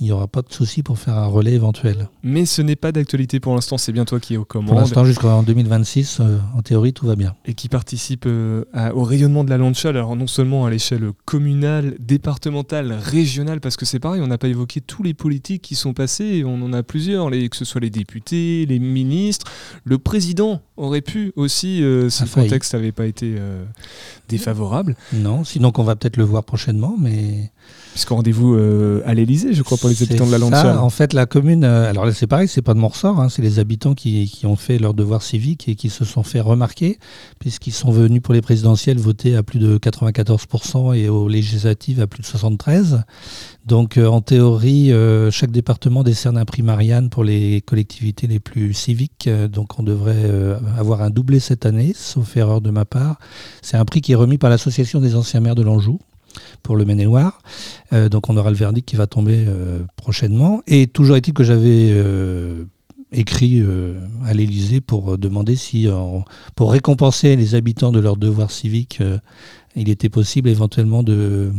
il 0.00 0.04
n'y 0.04 0.12
aura 0.12 0.26
pas 0.28 0.42
de 0.42 0.52
souci 0.52 0.82
pour 0.82 0.98
faire 0.98 1.16
un 1.16 1.26
relais 1.26 1.52
éventuel. 1.52 2.08
Mais 2.22 2.44
ce 2.46 2.60
n'est 2.62 2.76
pas 2.76 2.92
d'actualité 2.92 3.40
pour 3.40 3.54
l'instant, 3.54 3.78
c'est 3.78 3.92
bien 3.92 4.04
toi 4.04 4.20
qui 4.20 4.34
es 4.34 4.36
aux 4.36 4.40
Pour 4.40 4.48
commandes 4.48 4.78
l'instant, 4.78 5.04
jusqu'en 5.04 5.42
2026, 5.42 6.18
euh, 6.20 6.38
en 6.56 6.62
théorie, 6.62 6.92
tout 6.92 7.06
va 7.06 7.16
bien. 7.16 7.34
et 7.46 7.54
qui 7.54 7.68
participe 7.68 8.24
euh, 8.26 8.64
à- 8.74 8.94
au 8.94 9.02
rayonnement 9.04 9.42
de 9.44 9.50
la 9.50 9.56
Landchal, 9.58 9.96
alors 9.96 10.14
non 10.16 10.26
seulement 10.26 10.66
à 10.66 10.70
l'échelle 10.70 11.10
communale, 11.24 11.94
départementale, 11.98 12.92
régionale, 12.92 13.60
parce 13.60 13.76
que 13.76 13.84
c'est 13.86 13.98
pareil, 14.00 14.20
on 14.20 14.26
n'a 14.26 14.38
pas 14.38 14.48
évoqué 14.48 14.80
tous 14.80 15.02
les 15.02 15.14
politiques 15.14 15.62
qui 15.62 15.74
sont 15.74 15.94
passés, 15.94 16.42
on 16.44 16.60
en 16.62 16.72
a 16.72 16.82
plusieurs, 16.82 17.30
les, 17.30 17.48
que 17.48 17.56
ce 17.56 17.64
soit 17.64 17.80
les 17.80 17.90
députés, 17.90 18.66
les 18.66 18.78
ministres, 18.78 19.46
le 19.84 19.98
président 19.98 20.60
aurait 20.76 21.00
pu 21.00 21.32
aussi, 21.36 21.82
euh, 21.82 22.10
si 22.10 22.24
le 22.24 22.28
contexte 22.28 22.74
n'avait 22.74 22.92
pas 22.92 23.06
été 23.06 23.36
défavorable, 24.28 24.96
Non, 25.12 25.44
sinon 25.44 25.72
qu'on 25.72 25.84
va 25.84 25.96
peut-être 25.96 26.16
le 26.16 26.24
voir 26.24 26.44
prochainement, 26.44 26.96
mais 26.98 27.50
puisqu'au 27.96 28.16
rendez-vous 28.16 28.54
euh, 28.56 29.00
à 29.06 29.14
l'Elysée, 29.14 29.54
je 29.54 29.62
crois, 29.62 29.78
pour 29.78 29.88
les 29.88 30.02
habitants 30.02 30.26
de 30.26 30.30
la 30.30 30.36
Landchal. 30.36 30.76
En 30.76 30.90
fait, 30.90 31.14
la 31.14 31.24
commune, 31.24 31.64
euh, 31.64 31.88
alors 31.88 32.04
là, 32.04 32.12
c'est 32.12 32.26
pareil, 32.26 32.46
c'est 32.46 32.60
pas 32.60 32.74
de 32.74 32.78
mon 32.78 32.88
ressort, 32.88 33.18
hein, 33.20 33.30
c'est 33.30 33.40
les 33.40 33.58
habitants 33.58 33.94
qui, 33.94 34.30
qui 34.30 34.44
ont 34.44 34.54
fait 34.54 34.78
leur 34.78 34.92
devoir 34.92 35.22
civique 35.22 35.66
et 35.66 35.76
qui 35.76 35.88
se 35.88 36.04
sont 36.04 36.22
fait 36.22 36.40
remarquer, 36.40 36.98
puisqu'ils 37.38 37.72
sont 37.72 37.90
venus 37.90 38.20
pour 38.20 38.34
les 38.34 38.42
présidentielles 38.42 38.98
voter 38.98 39.34
à 39.34 39.42
plus 39.42 39.58
de 39.58 39.78
94% 39.78 40.94
et 40.94 41.08
aux 41.08 41.26
législatives 41.26 42.02
à 42.02 42.06
plus 42.06 42.20
de 42.20 42.26
73%. 42.26 43.02
Donc, 43.64 43.96
euh, 43.96 44.06
en 44.08 44.20
théorie, 44.20 44.92
chaque 45.30 45.50
département 45.50 46.02
décerne 46.02 46.36
un 46.36 46.44
prix 46.44 46.62
Marianne 46.62 47.08
pour 47.08 47.24
les 47.24 47.62
collectivités 47.62 48.26
les 48.26 48.40
plus 48.40 48.74
civiques. 48.74 49.26
Donc, 49.50 49.78
on 49.78 49.82
devrait 49.82 50.30
avoir 50.76 51.00
un 51.00 51.08
doublé 51.08 51.40
cette 51.40 51.64
année, 51.64 51.94
sauf 51.96 52.36
erreur 52.36 52.60
de 52.60 52.68
ma 52.68 52.84
part. 52.84 53.18
C'est 53.62 53.78
un 53.78 53.86
prix 53.86 54.02
qui 54.02 54.12
est 54.12 54.16
remis 54.16 54.36
par 54.36 54.50
l'Association 54.50 55.00
des 55.00 55.16
anciens 55.16 55.40
maires 55.40 55.54
de 55.54 55.62
l'Anjou 55.62 55.98
pour 56.62 56.76
le 56.76 56.84
Maine-et-Loire. 56.84 57.40
Euh, 57.92 58.08
donc, 58.08 58.28
on 58.28 58.36
aura 58.36 58.50
le 58.50 58.56
verdict 58.56 58.88
qui 58.88 58.96
va 58.96 59.06
tomber 59.06 59.44
euh, 59.46 59.80
prochainement. 59.96 60.62
Et 60.66 60.86
toujours 60.86 61.16
est-il 61.16 61.34
que 61.34 61.44
j'avais 61.44 61.90
euh, 61.92 62.64
écrit 63.12 63.62
à 64.24 64.34
l'Élysée 64.34 64.80
pour 64.80 65.16
demander 65.16 65.56
si, 65.56 65.88
pour 66.54 66.72
récompenser 66.72 67.36
les 67.36 67.54
habitants 67.54 67.92
de 67.92 68.00
leur 68.00 68.16
devoir 68.16 68.50
civique, 68.50 69.00
il 69.76 69.88
était 69.88 70.08
possible 70.08 70.48
éventuellement 70.48 71.02
de, 71.02 71.52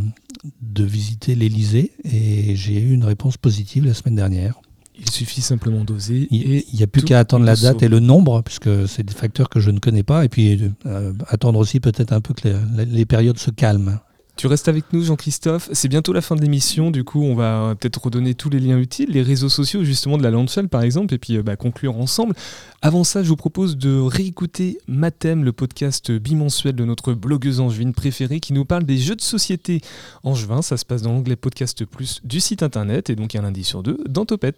de 0.62 0.84
visiter 0.84 1.36
l'Élysée. 1.36 1.94
Et 2.04 2.56
j'ai 2.56 2.80
eu 2.80 2.94
une 2.94 3.06
réponse 3.06 3.38
positive 3.38 3.86
la 3.86 3.94
semaine 3.94 4.16
dernière. 4.16 4.60
Il 5.00 5.10
suffit 5.12 5.42
simplement 5.42 5.84
d'oser. 5.84 6.28
Il 6.32 6.64
n'y 6.74 6.84
a 6.84 6.88
plus 6.88 7.04
qu'à 7.04 7.20
attendre 7.20 7.46
la 7.46 7.56
date 7.56 7.84
et 7.84 7.88
le 7.88 8.00
nombre, 8.00 8.42
puisque 8.42 8.88
c'est 8.88 9.04
des 9.04 9.14
facteurs 9.14 9.50
que 9.50 9.60
je 9.60 9.70
ne 9.70 9.80
connais 9.80 10.04
pas. 10.04 10.26
Et 10.26 10.30
puis 10.30 10.60
euh, 10.86 11.14
attendre 11.28 11.60
aussi 11.60 11.80
peut-être 11.80 12.14
un 12.14 12.22
peu 12.22 12.34
que 12.34 12.48
les, 12.48 12.86
les 12.86 13.06
périodes 13.06 13.38
se 13.38 13.52
calment. 13.52 14.00
Tu 14.38 14.46
restes 14.46 14.68
avec 14.68 14.94
nous, 14.94 15.02
Jean-Christophe. 15.02 15.68
C'est 15.74 15.88
bientôt 15.88 16.14
la 16.14 16.22
fin 16.22 16.36
de 16.36 16.42
l'émission. 16.42 16.92
Du 16.92 17.04
coup, 17.04 17.24
on 17.24 17.34
va 17.34 17.70
euh, 17.70 17.76
peut-être 17.76 18.04
redonner 18.04 18.36
tous 18.36 18.52
les 18.52 18.60
liens 18.60 18.78
utiles, 18.78 19.10
les 19.10 19.24
réseaux 19.24 19.50
sociaux 19.50 19.84
justement 19.84 20.16
de 20.16 20.22
la 20.22 20.30
Landshell 20.30 20.70
par 20.70 20.84
exemple, 20.84 21.12
et 21.16 21.18
puis 21.18 21.38
euh, 21.38 21.42
bah, 21.42 21.56
conclure 21.56 21.98
ensemble. 21.98 22.36
Avant 22.84 23.04
ça, 23.04 23.24
je 23.24 23.30
vous 23.30 23.36
propose 23.36 23.78
de 23.78 24.00
réécouter 24.00 24.78
Mathème, 24.88 25.44
le 25.44 25.54
podcast 25.54 26.12
bimensuel 26.12 26.76
de 26.76 26.86
notre 26.86 27.14
blogueuse 27.14 27.60
angevine 27.60 27.94
préférée 27.94 28.40
qui 28.40 28.54
nous 28.54 28.64
parle 28.64 28.84
des 28.84 28.98
jeux 28.98 29.16
de 29.16 29.22
société 29.22 29.82
angevin. 30.24 30.62
Ça 30.62 30.78
se 30.78 30.86
passe 30.86 31.02
dans 31.02 31.14
l'onglet 31.14 31.36
Podcast 31.36 31.84
Plus 31.86 32.22
du 32.24 32.40
site 32.40 32.62
internet 32.62 33.10
et 33.10 33.16
donc 33.16 33.34
un 33.34 33.42
lundi 33.42 33.64
sur 33.64 33.82
deux 33.82 33.98
dans 34.08 34.26
Topette. 34.26 34.58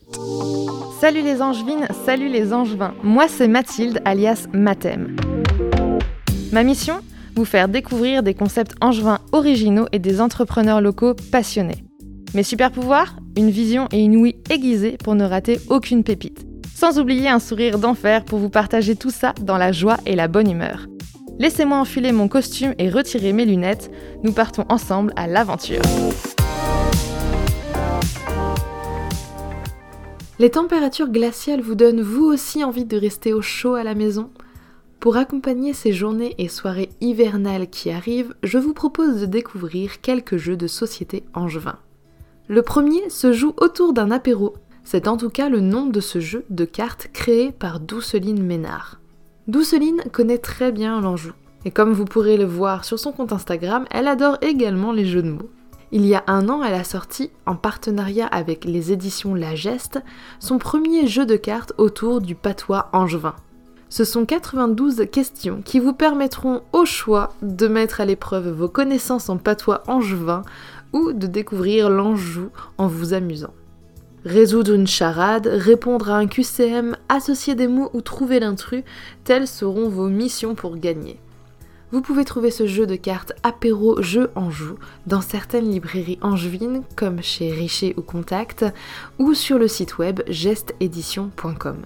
Salut 1.00 1.24
les 1.24 1.42
angevines, 1.42 1.88
salut 2.06 2.28
les 2.28 2.52
angevins. 2.52 2.94
Moi 3.02 3.30
c'est 3.30 3.48
Mathilde 3.48 4.02
alias 4.04 4.48
Mathem. 4.52 5.16
Ma 6.52 6.64
mission? 6.64 6.96
Faire 7.46 7.68
découvrir 7.68 8.24
des 8.24 8.34
concepts 8.34 8.76
angevins 8.82 9.20
originaux 9.32 9.88
et 9.92 10.00
des 10.00 10.22
entrepreneurs 10.22 10.82
locaux 10.82 11.16
passionnés. 11.32 11.84
Mes 12.34 12.44
super 12.44 12.72
pouvoirs 12.72 13.16
Une 13.38 13.50
vision 13.50 13.88
et 13.92 14.00
une 14.00 14.18
ouïe 14.18 14.36
aiguisée 14.50 14.98
pour 15.04 15.16
ne 15.16 15.26
rater 15.26 15.60
aucune 15.70 16.04
pépite. 16.04 16.46
Sans 16.76 17.00
oublier 17.00 17.28
un 17.28 17.40
sourire 17.40 17.80
d'enfer 17.80 18.24
pour 18.24 18.40
vous 18.40 18.50
partager 18.50 18.96
tout 18.96 19.10
ça 19.10 19.34
dans 19.42 19.58
la 19.58 19.72
joie 19.72 19.98
et 20.06 20.16
la 20.16 20.28
bonne 20.28 20.50
humeur. 20.50 20.88
Laissez-moi 21.40 21.78
enfiler 21.78 22.12
mon 22.12 22.28
costume 22.28 22.74
et 22.78 22.90
retirer 22.90 23.34
mes 23.34 23.46
lunettes. 23.46 23.92
Nous 24.24 24.34
partons 24.34 24.66
ensemble 24.70 25.14
à 25.16 25.28
l'aventure. 25.28 25.82
Les 30.38 30.50
températures 30.50 31.10
glaciales 31.10 31.62
vous 31.62 31.76
donnent 31.76 32.02
vous 32.02 32.26
aussi 32.26 32.64
envie 32.64 32.86
de 32.86 32.98
rester 32.98 33.34
au 33.34 33.42
chaud 33.42 33.74
à 33.74 33.84
la 33.84 33.96
maison? 33.96 34.30
Pour 35.00 35.16
accompagner 35.16 35.74
ces 35.74 35.94
journées 35.94 36.36
et 36.40 36.50
soirées 36.50 36.90
hivernales 37.00 37.70
qui 37.70 37.90
arrivent, 37.90 38.36
je 38.44 38.58
vous 38.58 38.74
propose 38.74 39.22
de 39.22 39.26
découvrir 39.26 40.02
quelques 40.02 40.36
jeux 40.36 40.58
de 40.58 40.68
société 40.68 41.24
angevin. 41.34 41.78
Le 42.50 42.64
premier 42.64 43.10
se 43.10 43.32
joue 43.32 43.54
autour 43.58 43.94
d'un 43.94 44.12
apéro. 44.12 44.56
C'est 44.84 45.08
en 45.08 45.16
tout 45.16 45.30
cas 45.30 45.48
le 45.48 45.62
nom 45.62 45.86
de 45.86 46.02
ce 46.02 46.20
jeu 46.20 46.44
de 46.50 46.66
cartes 46.66 47.10
créé 47.14 47.54
par 47.54 47.80
Douceline 47.80 48.44
Ménard. 48.44 49.00
Douceline 49.48 50.04
connaît 50.12 50.38
très 50.38 50.74
bien 50.74 51.00
l'Anjou. 51.00 51.32
Et 51.64 51.72
comme 51.72 51.94
vous 51.94 52.06
pourrez 52.06 52.36
le 52.36 52.46
voir 52.46 52.84
sur 52.84 53.00
son 53.00 53.14
compte 53.14 53.32
Instagram, 53.32 53.86
elle 53.92 54.08
adore 54.08 54.38
également 54.42 54.92
les 54.92 55.06
jeux 55.06 55.24
de 55.24 55.32
mots. 55.32 55.50
Il 55.94 56.06
y 56.06 56.14
a 56.14 56.26
un 56.28 56.50
an, 56.50 56.62
elle 56.62 56.74
a 56.74 56.84
sorti, 56.84 57.32
en 57.46 57.56
partenariat 57.56 58.28
avec 58.28 58.66
les 58.66 58.92
éditions 58.92 59.34
La 59.34 59.56
Geste, 59.56 60.02
son 60.40 60.58
premier 60.58 61.08
jeu 61.08 61.26
de 61.26 61.38
cartes 61.38 61.74
autour 61.78 62.20
du 62.20 62.36
patois 62.36 62.90
angevin. 62.92 63.36
Ce 63.90 64.04
sont 64.04 64.26
92 64.26 65.08
questions 65.12 65.62
qui 65.66 65.80
vous 65.80 65.94
permettront 65.94 66.62
au 66.74 66.86
choix 66.86 67.34
de 67.42 67.68
mettre 67.68 68.02
à 68.02 68.06
l'épreuve 68.06 68.50
vos 68.50 68.70
connaissances 68.70 69.30
en 69.30 69.38
patois 69.38 69.84
angevin 69.88 70.44
ou 70.94 71.12
de 71.12 71.26
découvrir 71.26 71.90
l'Anjou 71.90 72.50
en 72.78 72.88
vous 72.88 73.14
amusant. 73.14 73.54
Résoudre 74.26 74.74
une 74.74 74.88
charade, 74.88 75.48
répondre 75.48 76.12
à 76.12 76.18
un 76.18 76.28
QCM, 76.28 76.98
associer 77.08 77.56
des 77.56 77.68
mots 77.68 77.90
ou 77.94 78.02
trouver 78.02 78.40
l'intrus, 78.40 78.84
telles 79.24 79.48
seront 79.48 79.90
vos 79.90 80.08
missions 80.08 80.56
pour 80.56 80.78
gagner. 80.78 81.20
Vous 81.92 82.02
pouvez 82.02 82.26
trouver 82.26 82.52
ce 82.52 82.68
jeu 82.68 82.86
de 82.86 82.96
cartes 82.96 83.34
apéro 83.42 84.00
jeu 84.04 84.30
Anjou 84.36 84.76
dans 85.08 85.22
certaines 85.22 85.72
librairies 85.72 86.20
angevines 86.22 86.84
comme 86.96 87.24
chez 87.24 87.52
Richer 87.52 87.96
ou 87.98 88.04
Contact 88.04 88.66
ou 89.18 89.34
sur 89.34 89.58
le 89.58 89.68
site 89.68 89.98
web 89.98 90.22
gesteédition.com. 90.28 91.78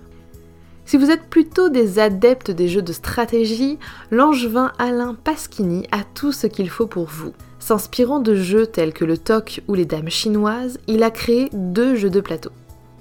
Si 0.85 0.97
vous 0.97 1.09
êtes 1.09 1.29
plutôt 1.29 1.69
des 1.69 1.99
adeptes 1.99 2.51
des 2.51 2.67
jeux 2.67 2.81
de 2.81 2.93
stratégie, 2.93 3.79
l'angevin 4.11 4.71
Alain 4.77 5.15
Pasquini 5.15 5.87
a 5.91 6.03
tout 6.03 6.31
ce 6.31 6.47
qu'il 6.47 6.69
faut 6.69 6.87
pour 6.87 7.05
vous. 7.05 7.33
S'inspirant 7.59 8.19
de 8.19 8.35
jeux 8.35 8.67
tels 8.67 8.93
que 8.93 9.05
le 9.05 9.17
toc 9.17 9.61
ou 9.67 9.73
les 9.73 9.85
dames 9.85 10.09
chinoises, 10.09 10.79
il 10.87 11.01
a 11.03 11.11
créé 11.11 11.49
deux 11.53 11.95
jeux 11.95 12.09
de 12.09 12.19
plateau. 12.19 12.51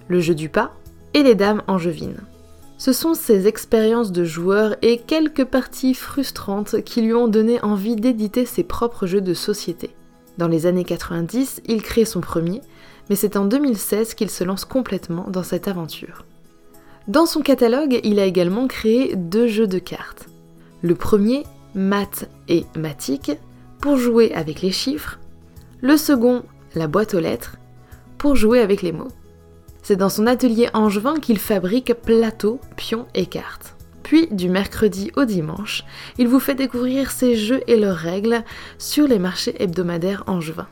Le 0.06 0.20
jeu 0.20 0.34
du 0.34 0.48
pas 0.48 0.74
et 1.14 1.22
les 1.22 1.34
dames 1.34 1.62
angevines. 1.66 2.20
Ce 2.78 2.92
sont 2.92 3.14
ces 3.14 3.46
expériences 3.46 4.12
de 4.12 4.24
joueurs 4.24 4.76
et 4.82 4.98
quelques 4.98 5.44
parties 5.44 5.94
frustrantes 5.94 6.82
qui 6.82 7.02
lui 7.02 7.14
ont 7.14 7.28
donné 7.28 7.62
envie 7.62 7.96
d'éditer 7.96 8.46
ses 8.46 8.64
propres 8.64 9.06
jeux 9.06 9.20
de 9.20 9.34
société. 9.34 9.94
Dans 10.38 10.48
les 10.48 10.66
années 10.66 10.84
90, 10.84 11.62
il 11.66 11.82
crée 11.82 12.04
son 12.04 12.20
premier, 12.20 12.60
mais 13.10 13.16
c'est 13.16 13.36
en 13.36 13.44
2016 13.44 14.14
qu'il 14.14 14.30
se 14.30 14.44
lance 14.44 14.64
complètement 14.64 15.26
dans 15.28 15.42
cette 15.42 15.68
aventure. 15.68 16.24
Dans 17.08 17.26
son 17.26 17.40
catalogue, 17.40 18.00
il 18.04 18.20
a 18.20 18.26
également 18.26 18.68
créé 18.68 19.16
deux 19.16 19.48
jeux 19.48 19.66
de 19.66 19.78
cartes. 19.78 20.28
Le 20.82 20.94
premier, 20.94 21.44
maths 21.74 22.28
et 22.48 22.64
matique, 22.76 23.32
pour 23.80 23.96
jouer 23.96 24.32
avec 24.34 24.62
les 24.62 24.70
chiffres. 24.70 25.18
Le 25.80 25.96
second, 25.96 26.44
la 26.74 26.86
boîte 26.86 27.14
aux 27.14 27.20
lettres, 27.20 27.56
pour 28.18 28.36
jouer 28.36 28.60
avec 28.60 28.82
les 28.82 28.92
mots. 28.92 29.10
C'est 29.82 29.96
dans 29.96 30.08
son 30.08 30.28
atelier 30.28 30.68
angevin 30.74 31.14
qu'il 31.14 31.38
fabrique 31.38 31.92
plateaux, 31.94 32.60
pions 32.76 33.06
et 33.14 33.26
cartes. 33.26 33.74
Puis, 34.04 34.28
du 34.30 34.48
mercredi 34.48 35.10
au 35.16 35.24
dimanche, 35.24 35.84
il 36.18 36.28
vous 36.28 36.38
fait 36.38 36.54
découvrir 36.54 37.10
ses 37.10 37.34
jeux 37.34 37.62
et 37.66 37.76
leurs 37.76 37.96
règles 37.96 38.44
sur 38.78 39.08
les 39.08 39.18
marchés 39.18 39.60
hebdomadaires 39.60 40.22
angevins. 40.28 40.68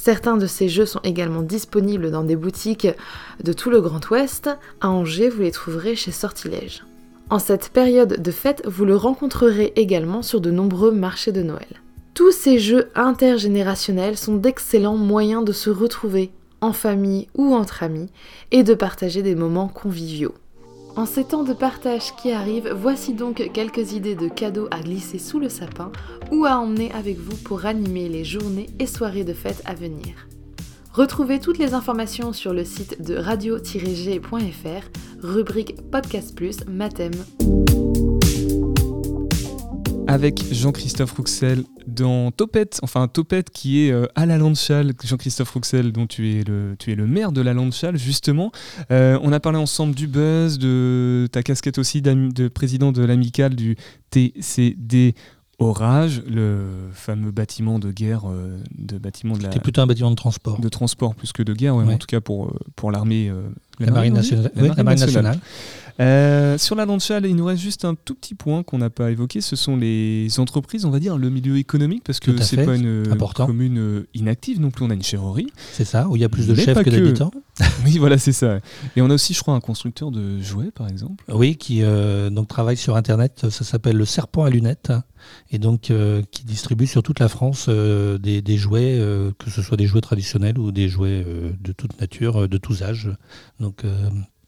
Certains 0.00 0.36
de 0.36 0.46
ces 0.46 0.68
jeux 0.68 0.86
sont 0.86 1.00
également 1.02 1.42
disponibles 1.42 2.12
dans 2.12 2.22
des 2.22 2.36
boutiques 2.36 2.86
de 3.42 3.52
tout 3.52 3.68
le 3.68 3.80
Grand 3.80 4.08
Ouest. 4.10 4.48
À 4.80 4.90
Angers, 4.90 5.28
vous 5.28 5.42
les 5.42 5.50
trouverez 5.50 5.96
chez 5.96 6.12
Sortilège. 6.12 6.84
En 7.30 7.40
cette 7.40 7.70
période 7.70 8.22
de 8.22 8.30
fête, 8.30 8.62
vous 8.64 8.84
le 8.84 8.94
rencontrerez 8.94 9.72
également 9.74 10.22
sur 10.22 10.40
de 10.40 10.52
nombreux 10.52 10.92
marchés 10.92 11.32
de 11.32 11.42
Noël. 11.42 11.82
Tous 12.14 12.30
ces 12.30 12.60
jeux 12.60 12.90
intergénérationnels 12.94 14.16
sont 14.16 14.36
d'excellents 14.36 14.96
moyens 14.96 15.44
de 15.44 15.52
se 15.52 15.68
retrouver 15.68 16.30
en 16.60 16.72
famille 16.72 17.26
ou 17.34 17.52
entre 17.52 17.82
amis 17.82 18.08
et 18.52 18.62
de 18.62 18.74
partager 18.74 19.22
des 19.22 19.34
moments 19.34 19.68
conviviaux. 19.68 20.34
En 20.98 21.06
ces 21.06 21.22
temps 21.22 21.44
de 21.44 21.52
partage 21.52 22.16
qui 22.16 22.32
arrivent, 22.32 22.72
voici 22.76 23.14
donc 23.14 23.52
quelques 23.54 23.92
idées 23.92 24.16
de 24.16 24.26
cadeaux 24.26 24.66
à 24.72 24.80
glisser 24.80 25.20
sous 25.20 25.38
le 25.38 25.48
sapin 25.48 25.92
ou 26.32 26.44
à 26.44 26.56
emmener 26.56 26.90
avec 26.90 27.18
vous 27.18 27.36
pour 27.36 27.66
animer 27.66 28.08
les 28.08 28.24
journées 28.24 28.66
et 28.80 28.86
soirées 28.88 29.22
de 29.22 29.32
fête 29.32 29.62
à 29.64 29.74
venir. 29.74 30.26
Retrouvez 30.92 31.38
toutes 31.38 31.58
les 31.58 31.72
informations 31.72 32.32
sur 32.32 32.52
le 32.52 32.64
site 32.64 33.00
de 33.00 33.14
radio-g.fr, 33.14 34.88
rubrique 35.22 35.76
Podcast 35.88 36.34
Plus, 36.34 36.66
Mathème 36.66 37.12
avec 40.08 40.42
Jean-Christophe 40.52 41.12
Rouxel 41.12 41.64
dans 41.86 42.30
Topette, 42.30 42.80
enfin 42.82 43.08
Topette 43.08 43.50
qui 43.50 43.84
est 43.84 43.92
euh, 43.92 44.06
à 44.14 44.24
la 44.24 44.38
Landchal, 44.38 44.94
Jean-Christophe 45.04 45.50
Rouxel 45.50 45.92
dont 45.92 46.06
tu 46.06 46.32
es 46.32 46.44
le, 46.44 46.76
tu 46.78 46.90
es 46.90 46.94
le 46.94 47.06
maire 47.06 47.30
de 47.30 47.42
la 47.42 47.52
Landchal 47.52 47.98
justement. 47.98 48.50
Euh, 48.90 49.18
on 49.22 49.32
a 49.32 49.38
parlé 49.38 49.58
ensemble 49.58 49.94
du 49.94 50.06
buzz, 50.06 50.58
de 50.58 51.28
ta 51.30 51.42
casquette 51.42 51.76
aussi 51.76 52.00
de 52.00 52.48
président 52.48 52.90
de 52.90 53.04
l'amicale 53.04 53.54
du 53.54 53.76
TCD 54.10 55.14
Orage, 55.58 56.22
le 56.26 56.88
fameux 56.92 57.32
bâtiment 57.32 57.78
de 57.78 57.90
guerre, 57.90 58.30
euh, 58.30 58.62
de 58.78 58.96
bâtiment 58.96 59.36
de 59.36 59.42
la. 59.42 59.50
C'était 59.50 59.60
plutôt 59.60 59.82
un 59.82 59.86
bâtiment 59.86 60.10
de 60.10 60.16
transport. 60.16 60.58
De 60.58 60.68
transport 60.68 61.14
plus 61.14 61.32
que 61.32 61.42
de 61.42 61.52
guerre, 61.52 61.74
en 61.74 61.98
tout 61.98 62.06
cas 62.06 62.20
pour, 62.20 62.56
pour 62.76 62.92
l'armée. 62.92 63.30
La, 63.80 63.90
marine 63.90 64.14
nationale. 64.14 64.50
la 64.54 64.82
marine 64.82 65.00
nationale. 65.00 65.38
Euh, 66.00 66.58
sur 66.58 66.76
la 66.76 66.86
Lancial, 66.86 67.26
il 67.26 67.34
nous 67.34 67.44
reste 67.44 67.60
juste 67.60 67.84
un 67.84 67.94
tout 67.96 68.14
petit 68.14 68.34
point 68.34 68.62
qu'on 68.62 68.78
n'a 68.78 68.90
pas 68.90 69.10
évoqué. 69.10 69.40
Ce 69.40 69.56
sont 69.56 69.76
les 69.76 70.28
entreprises, 70.38 70.84
on 70.84 70.90
va 70.90 71.00
dire, 71.00 71.18
le 71.18 71.28
milieu 71.28 71.56
économique, 71.56 72.04
parce 72.04 72.20
que 72.20 72.40
c'est 72.40 72.64
pas 72.64 72.76
une 72.76 73.04
commune 73.34 73.78
euh, 73.78 74.08
inactive 74.14 74.60
non 74.60 74.70
plus. 74.70 74.84
On 74.84 74.90
a 74.90 74.94
une 74.94 75.02
chèvrerie. 75.02 75.48
C'est 75.72 75.84
ça, 75.84 76.08
où 76.08 76.14
il 76.14 76.22
y 76.22 76.24
a 76.24 76.28
plus 76.28 76.46
de 76.46 76.54
chefs 76.54 76.82
que, 76.82 76.90
d'habitants. 76.90 77.32
oui, 77.84 77.98
voilà, 77.98 78.16
c'est 78.16 78.32
ça. 78.32 78.58
Et 78.94 79.02
on 79.02 79.10
a 79.10 79.14
aussi, 79.14 79.34
je 79.34 79.40
crois, 79.40 79.54
un 79.54 79.60
constructeur 79.60 80.12
de 80.12 80.40
jouets, 80.40 80.70
par 80.70 80.88
exemple. 80.88 81.24
Oui, 81.32 81.56
qui 81.56 81.82
euh, 81.82 82.30
donc 82.30 82.46
travaille 82.46 82.76
sur 82.76 82.96
Internet. 82.96 83.46
Ça 83.50 83.64
s'appelle 83.64 83.96
le 83.96 84.04
Serpent 84.04 84.44
à 84.44 84.50
lunettes, 84.50 84.92
et 85.50 85.58
donc 85.58 85.92
qui 86.30 86.44
distribue 86.44 86.86
sur 86.86 87.02
toute 87.02 87.18
la 87.18 87.28
France 87.28 87.68
des, 87.68 88.40
des, 88.40 88.56
jouets, 88.56 89.02
que 89.38 89.50
ce 89.50 89.62
soit 89.62 89.76
des 89.76 89.86
jouets 89.86 90.00
traditionnels 90.00 90.58
ou 90.58 90.70
des 90.70 90.88
jouets 90.88 91.26
de 91.60 91.72
toute 91.72 92.00
nature, 92.00 92.48
de 92.48 92.56
tous 92.56 92.82
âges. 92.82 93.10
Donc 93.58 93.67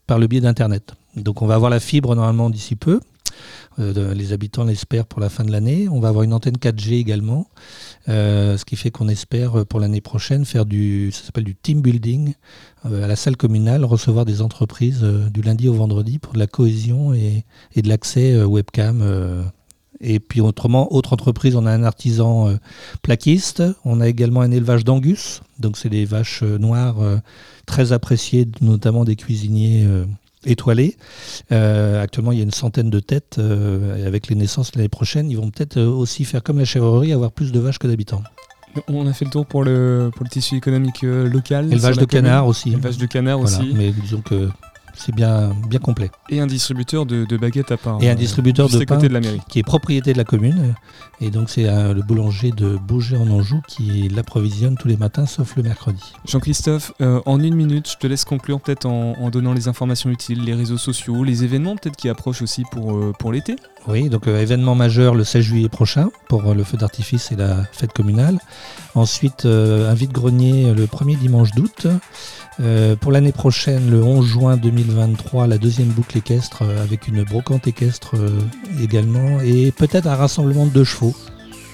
par 0.06 0.18
le 0.18 0.26
biais 0.26 0.40
d'Internet. 0.40 0.94
Donc 1.16 1.42
on 1.42 1.46
va 1.46 1.54
avoir 1.54 1.70
la 1.70 1.80
fibre 1.80 2.14
normalement 2.14 2.50
d'ici 2.50 2.76
peu. 2.76 3.00
Euh, 3.78 4.14
les 4.14 4.32
habitants 4.32 4.64
l'espèrent 4.64 5.06
pour 5.06 5.20
la 5.20 5.28
fin 5.28 5.44
de 5.44 5.52
l'année. 5.52 5.88
On 5.88 6.00
va 6.00 6.08
avoir 6.08 6.24
une 6.24 6.32
antenne 6.32 6.56
4G 6.56 6.94
également, 6.94 7.48
euh, 8.08 8.56
ce 8.56 8.64
qui 8.64 8.76
fait 8.76 8.90
qu'on 8.90 9.08
espère 9.08 9.60
euh, 9.60 9.64
pour 9.64 9.80
l'année 9.80 10.00
prochaine 10.00 10.44
faire 10.44 10.66
du, 10.66 11.10
ça 11.12 11.24
s'appelle 11.24 11.44
du 11.44 11.54
team 11.54 11.80
building 11.80 12.34
à 12.84 12.88
la 13.06 13.16
salle 13.16 13.36
communale, 13.36 13.84
recevoir 13.84 14.24
des 14.24 14.40
entreprises 14.40 15.02
du 15.02 15.42
lundi 15.42 15.68
au 15.68 15.74
vendredi 15.74 16.18
pour 16.18 16.32
de 16.32 16.38
la 16.38 16.46
cohésion 16.46 17.12
et, 17.12 17.44
et 17.74 17.82
de 17.82 17.88
l'accès 17.88 18.42
webcam. 18.42 19.50
Et 20.00 20.20
puis 20.20 20.40
autrement, 20.40 20.92
autre 20.94 21.12
entreprise, 21.12 21.56
on 21.56 21.66
a 21.66 21.72
un 21.72 21.84
artisan 21.84 22.56
plaquiste. 23.02 23.62
On 23.84 24.00
a 24.00 24.08
également 24.08 24.40
un 24.40 24.50
élevage 24.50 24.84
d'angus, 24.84 25.42
donc 25.58 25.76
c'est 25.76 25.90
des 25.90 26.04
vaches 26.04 26.42
noires 26.42 26.96
très 27.70 27.92
apprécié, 27.92 28.48
notamment 28.60 29.04
des 29.04 29.16
cuisiniers 29.16 29.84
euh, 29.86 30.04
étoilés. 30.44 30.96
Euh, 31.52 32.02
actuellement, 32.02 32.32
il 32.32 32.38
y 32.38 32.40
a 32.40 32.44
une 32.44 32.50
centaine 32.50 32.90
de 32.90 33.00
têtes. 33.00 33.36
Euh, 33.38 34.06
avec 34.06 34.28
les 34.28 34.34
naissances 34.34 34.74
l'année 34.74 34.88
prochaine, 34.88 35.30
ils 35.30 35.36
vont 35.36 35.50
peut-être 35.50 35.80
aussi 35.80 36.24
faire 36.24 36.42
comme 36.42 36.58
la 36.58 36.64
chèvrerie, 36.64 37.12
avoir 37.12 37.30
plus 37.30 37.52
de 37.52 37.60
vaches 37.60 37.78
que 37.78 37.86
d'habitants. 37.86 38.22
On 38.88 39.06
a 39.06 39.12
fait 39.12 39.24
le 39.24 39.30
tour 39.30 39.46
pour 39.46 39.64
le, 39.64 40.10
pour 40.14 40.24
le 40.24 40.30
tissu 40.30 40.56
économique 40.56 41.02
local. 41.02 41.72
Élevage 41.72 41.96
de 41.96 42.04
canard 42.04 42.46
aussi. 42.46 42.70
Élevage 42.70 42.98
de 42.98 43.06
canard 43.06 43.40
aussi. 43.40 43.72
Mais 43.74 43.90
disons 43.90 44.20
que 44.20 44.48
c'est 44.94 45.14
bien, 45.14 45.52
bien 45.68 45.78
complet. 45.78 46.10
Et 46.28 46.40
un 46.40 46.46
distributeur 46.46 47.06
de, 47.06 47.36
baguettes 47.36 47.72
à 47.72 47.76
pain. 47.76 47.98
Et 48.00 48.10
un 48.10 48.14
distributeur 48.14 48.68
de 48.68 48.84
pain 48.84 48.98
de 48.98 49.08
la 49.08 49.20
mairie. 49.20 49.40
qui 49.48 49.58
est 49.58 49.64
propriété 49.64 50.12
de 50.12 50.18
la 50.18 50.24
commune. 50.24 50.74
Et 51.20 51.30
donc 51.30 51.50
c'est 51.50 51.64
le 51.64 52.02
boulanger 52.02 52.50
de 52.50 52.76
Beaugé 52.76 53.16
en 53.16 53.28
Anjou 53.28 53.60
qui 53.68 54.08
l'approvisionne 54.08 54.76
tous 54.76 54.88
les 54.88 54.96
matins 54.96 55.26
sauf 55.26 55.56
le 55.56 55.62
mercredi. 55.62 56.00
Jean-Christophe, 56.26 56.92
euh, 57.00 57.20
en 57.26 57.40
une 57.40 57.54
minute, 57.54 57.90
je 57.90 57.96
te 57.96 58.06
laisse 58.06 58.24
conclure 58.24 58.60
peut-être 58.60 58.86
en, 58.86 59.30
donnant 59.30 59.52
les 59.52 59.68
informations 59.68 60.10
utiles, 60.10 60.44
les 60.44 60.54
réseaux 60.54 60.78
sociaux, 60.78 61.24
les 61.24 61.44
événements 61.44 61.76
peut-être 61.76 61.96
qui 61.96 62.08
approchent 62.08 62.42
aussi 62.42 62.64
pour, 62.70 62.96
euh, 62.96 63.12
pour 63.18 63.32
l'été. 63.32 63.56
Oui, 63.86 64.08
donc 64.08 64.26
euh, 64.26 64.40
événement 64.40 64.74
majeur 64.74 65.14
le 65.14 65.24
16 65.24 65.42
juillet 65.42 65.68
prochain 65.68 66.10
pour 66.28 66.54
le 66.54 66.64
feu 66.64 66.76
d'artifice 66.76 67.32
et 67.32 67.36
la 67.36 67.64
fête 67.72 67.92
communale. 67.92 68.38
Ensuite, 68.94 69.46
un 69.46 69.94
vide-grenier 69.94 70.74
le 70.74 70.86
premier 70.86 71.14
dimanche 71.14 71.52
d'août. 71.52 71.86
Euh, 72.58 72.96
pour 72.96 73.12
l'année 73.12 73.32
prochaine, 73.32 73.90
le 73.90 74.02
11 74.02 74.26
juin 74.26 74.56
2023, 74.56 75.46
la 75.46 75.58
deuxième 75.58 75.88
boucle 75.88 76.18
équestre 76.18 76.62
euh, 76.62 76.82
avec 76.82 77.08
une 77.08 77.22
brocante 77.22 77.66
équestre 77.66 78.16
euh, 78.16 78.40
également 78.82 79.40
et 79.40 79.70
peut-être 79.72 80.06
un 80.06 80.16
rassemblement 80.16 80.66
de 80.66 80.70
deux 80.70 80.84
chevaux. 80.84 81.14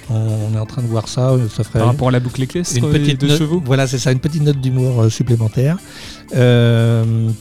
On, 0.09 0.55
est 0.55 0.59
en 0.61 0.67
train 0.67 0.83
de 0.83 0.87
voir 0.87 1.09
ça. 1.09 1.37
ça 1.53 1.65
ferait 1.65 1.81
Par 1.81 1.89
rapport 1.89 2.09
à 2.09 2.11
la 2.13 2.21
boucle 2.21 2.41
équestre 2.41 2.77
une 2.77 2.93
petite 2.93 3.21
de 3.21 3.27
chevaux 3.27 3.61
Voilà, 3.65 3.89
c'est 3.89 3.99
ça, 3.99 4.13
une 4.13 4.21
petite 4.21 4.43
note 4.43 4.61
d'humour 4.61 5.11
supplémentaire. 5.11 5.79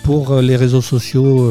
pour 0.03 0.35
les 0.41 0.55
réseaux 0.55 0.81
sociaux, 0.81 1.47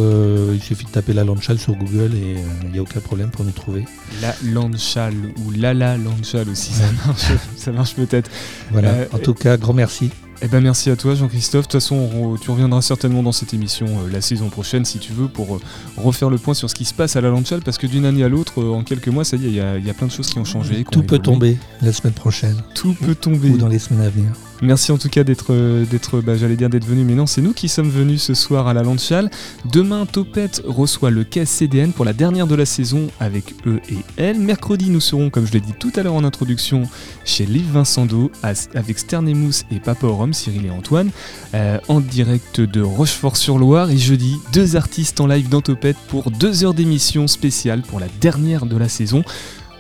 il 0.53 0.61
suffit 0.61 0.87
de 0.87 0.91
taper 0.91 1.13
la 1.13 1.23
Landchal 1.23 1.61
sur 1.61 1.77
Google 1.77 2.15
et 2.17 2.35
il 2.65 2.71
n'y 2.73 2.81
a 2.81 2.83
aucun 2.83 2.99
problème 2.99 3.31
pour 3.31 3.45
nous 3.45 3.53
trouver. 3.53 3.85
La 4.21 4.35
Landchal 4.45 5.15
ou 5.47 5.53
Lala 5.53 5.97
Landchal 5.99 6.49
aussi, 6.49 6.73
ça 6.73 6.87
marche, 7.07 7.31
ça 7.57 7.71
marche 7.71 7.95
peut-être. 7.95 8.29
Voilà, 8.73 9.07
en 9.13 9.19
tout 9.19 9.35
cas, 9.35 9.57
grand 9.57 9.73
merci. 9.73 10.11
Eh 10.45 10.49
ben 10.49 10.61
merci 10.61 10.91
à 10.91 10.97
toi 10.97 11.15
Jean-Christophe. 11.15 11.63
De 11.63 11.73
toute 11.73 11.81
façon, 11.81 12.37
tu 12.39 12.51
reviendras 12.51 12.83
certainement 12.83 13.23
dans 13.23 13.33
cette 13.33 13.55
émission 13.55 13.87
euh, 13.87 14.11
la 14.13 14.21
saison 14.21 14.51
prochaine 14.51 14.85
si 14.85 14.99
tu 14.99 15.11
veux 15.15 15.27
pour 15.27 15.55
euh, 15.55 15.61
refaire 15.97 16.29
le 16.29 16.37
point 16.37 16.53
sur 16.53 16.69
ce 16.69 16.75
qui 16.75 16.85
se 16.85 16.93
passe 16.93 17.17
à 17.17 17.23
la 17.23 17.31
Lanchal 17.31 17.63
parce 17.63 17.79
que 17.79 17.87
d'une 17.87 18.05
année 18.05 18.25
à 18.25 18.29
l'autre, 18.29 18.61
euh, 18.61 18.75
en 18.75 18.83
quelques 18.83 19.09
mois, 19.09 19.25
ça 19.25 19.39
y 19.39 19.47
est, 19.47 19.79
il 19.79 19.87
y, 19.87 19.91
a 19.91 19.95
plein 19.95 20.07
de 20.07 20.13
choses 20.13 20.29
qui 20.29 20.39
ont 20.39 20.45
changé. 20.45 20.85
Tout 20.85 21.03
peut 21.03 21.19
tomber 21.19 21.57
la 21.81 21.95
semaine 21.95 22.13
prochaine. 22.13 22.63
Tout 22.75 22.93
peut 22.93 23.15
tomber. 23.15 23.49
Ou 23.49 23.57
dans 23.57 23.69
les 23.69 23.79
semaines 23.79 24.07
à 24.07 24.11
venir. 24.11 24.33
Merci 24.63 24.93
en 24.93 24.99
tout 24.99 25.09
cas 25.09 25.25
d'être, 25.25 25.53
d'être, 25.85 26.21
bah, 26.21 26.37
j'allais 26.37 26.57
dire 26.57 26.71
d'être 26.71 26.87
venu, 26.87 27.05
mais 27.05 27.15
non, 27.15 27.27
c'est 27.27 27.43
nous 27.43 27.53
qui 27.53 27.69
sommes 27.69 27.91
venus 27.91 28.23
ce 28.23 28.35
soir 28.35 28.67
à 28.67 28.75
la 28.75 28.83
Landchal. 28.83 29.31
Demain, 29.71 30.07
Topette 30.07 30.63
reçoit 30.65 31.11
le 31.11 31.25
KCDN 31.25 31.93
pour 31.93 32.05
la 32.05 32.13
dernière 32.13 32.47
de 32.47 32.55
la 32.55 32.67
saison 32.67 33.09
avec 33.21 33.55
eux 33.67 33.81
et 33.91 33.99
elle. 34.17 34.39
Mercredi, 34.39 34.91
nous 34.91 35.01
serons, 35.01 35.31
comme 35.31 35.47
je 35.47 35.53
l'ai 35.53 35.61
dit 35.61 35.75
tout 35.79 35.93
à 35.97 36.03
l'heure 36.03 36.15
en 36.15 36.25
introduction, 36.25 36.89
chez 37.25 37.47
Liv 37.47 37.67
Vincendo 37.73 38.31
avec 38.43 38.99
Sternемous 38.99 39.63
et 39.71 39.81
Papa 39.81 40.07
Orum, 40.07 40.33
Cyril 40.33 40.67
et 40.67 40.71
Antoine, 40.71 41.11
euh, 41.55 41.79
en 41.89 42.01
direct 42.01 42.61
de 42.61 42.81
Rochefort-sur-Loire. 42.81 43.91
Et 43.91 43.99
jeudi, 43.99 44.39
deux 44.53 44.77
artistes 44.77 45.21
en 45.21 45.27
live 45.27 45.49
dans 45.49 45.61
Topette 45.61 45.97
pour 46.09 46.31
deux 46.31 46.65
heures 46.65 46.75
d'émission 46.75 47.27
spéciale 47.27 47.83
pour 47.83 48.01
la 48.01 48.09
dernière 48.21 48.67
de 48.67 48.77
la 48.77 48.89
saison. 48.89 49.25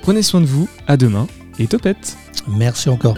Prenez 0.02 0.22
soin 0.22 0.40
de 0.40 0.46
vous, 0.46 0.68
à 0.86 0.96
demain 0.96 1.26
et 1.58 1.66
Topette. 1.66 2.16
Merci 2.48 2.88
encore. 2.88 3.16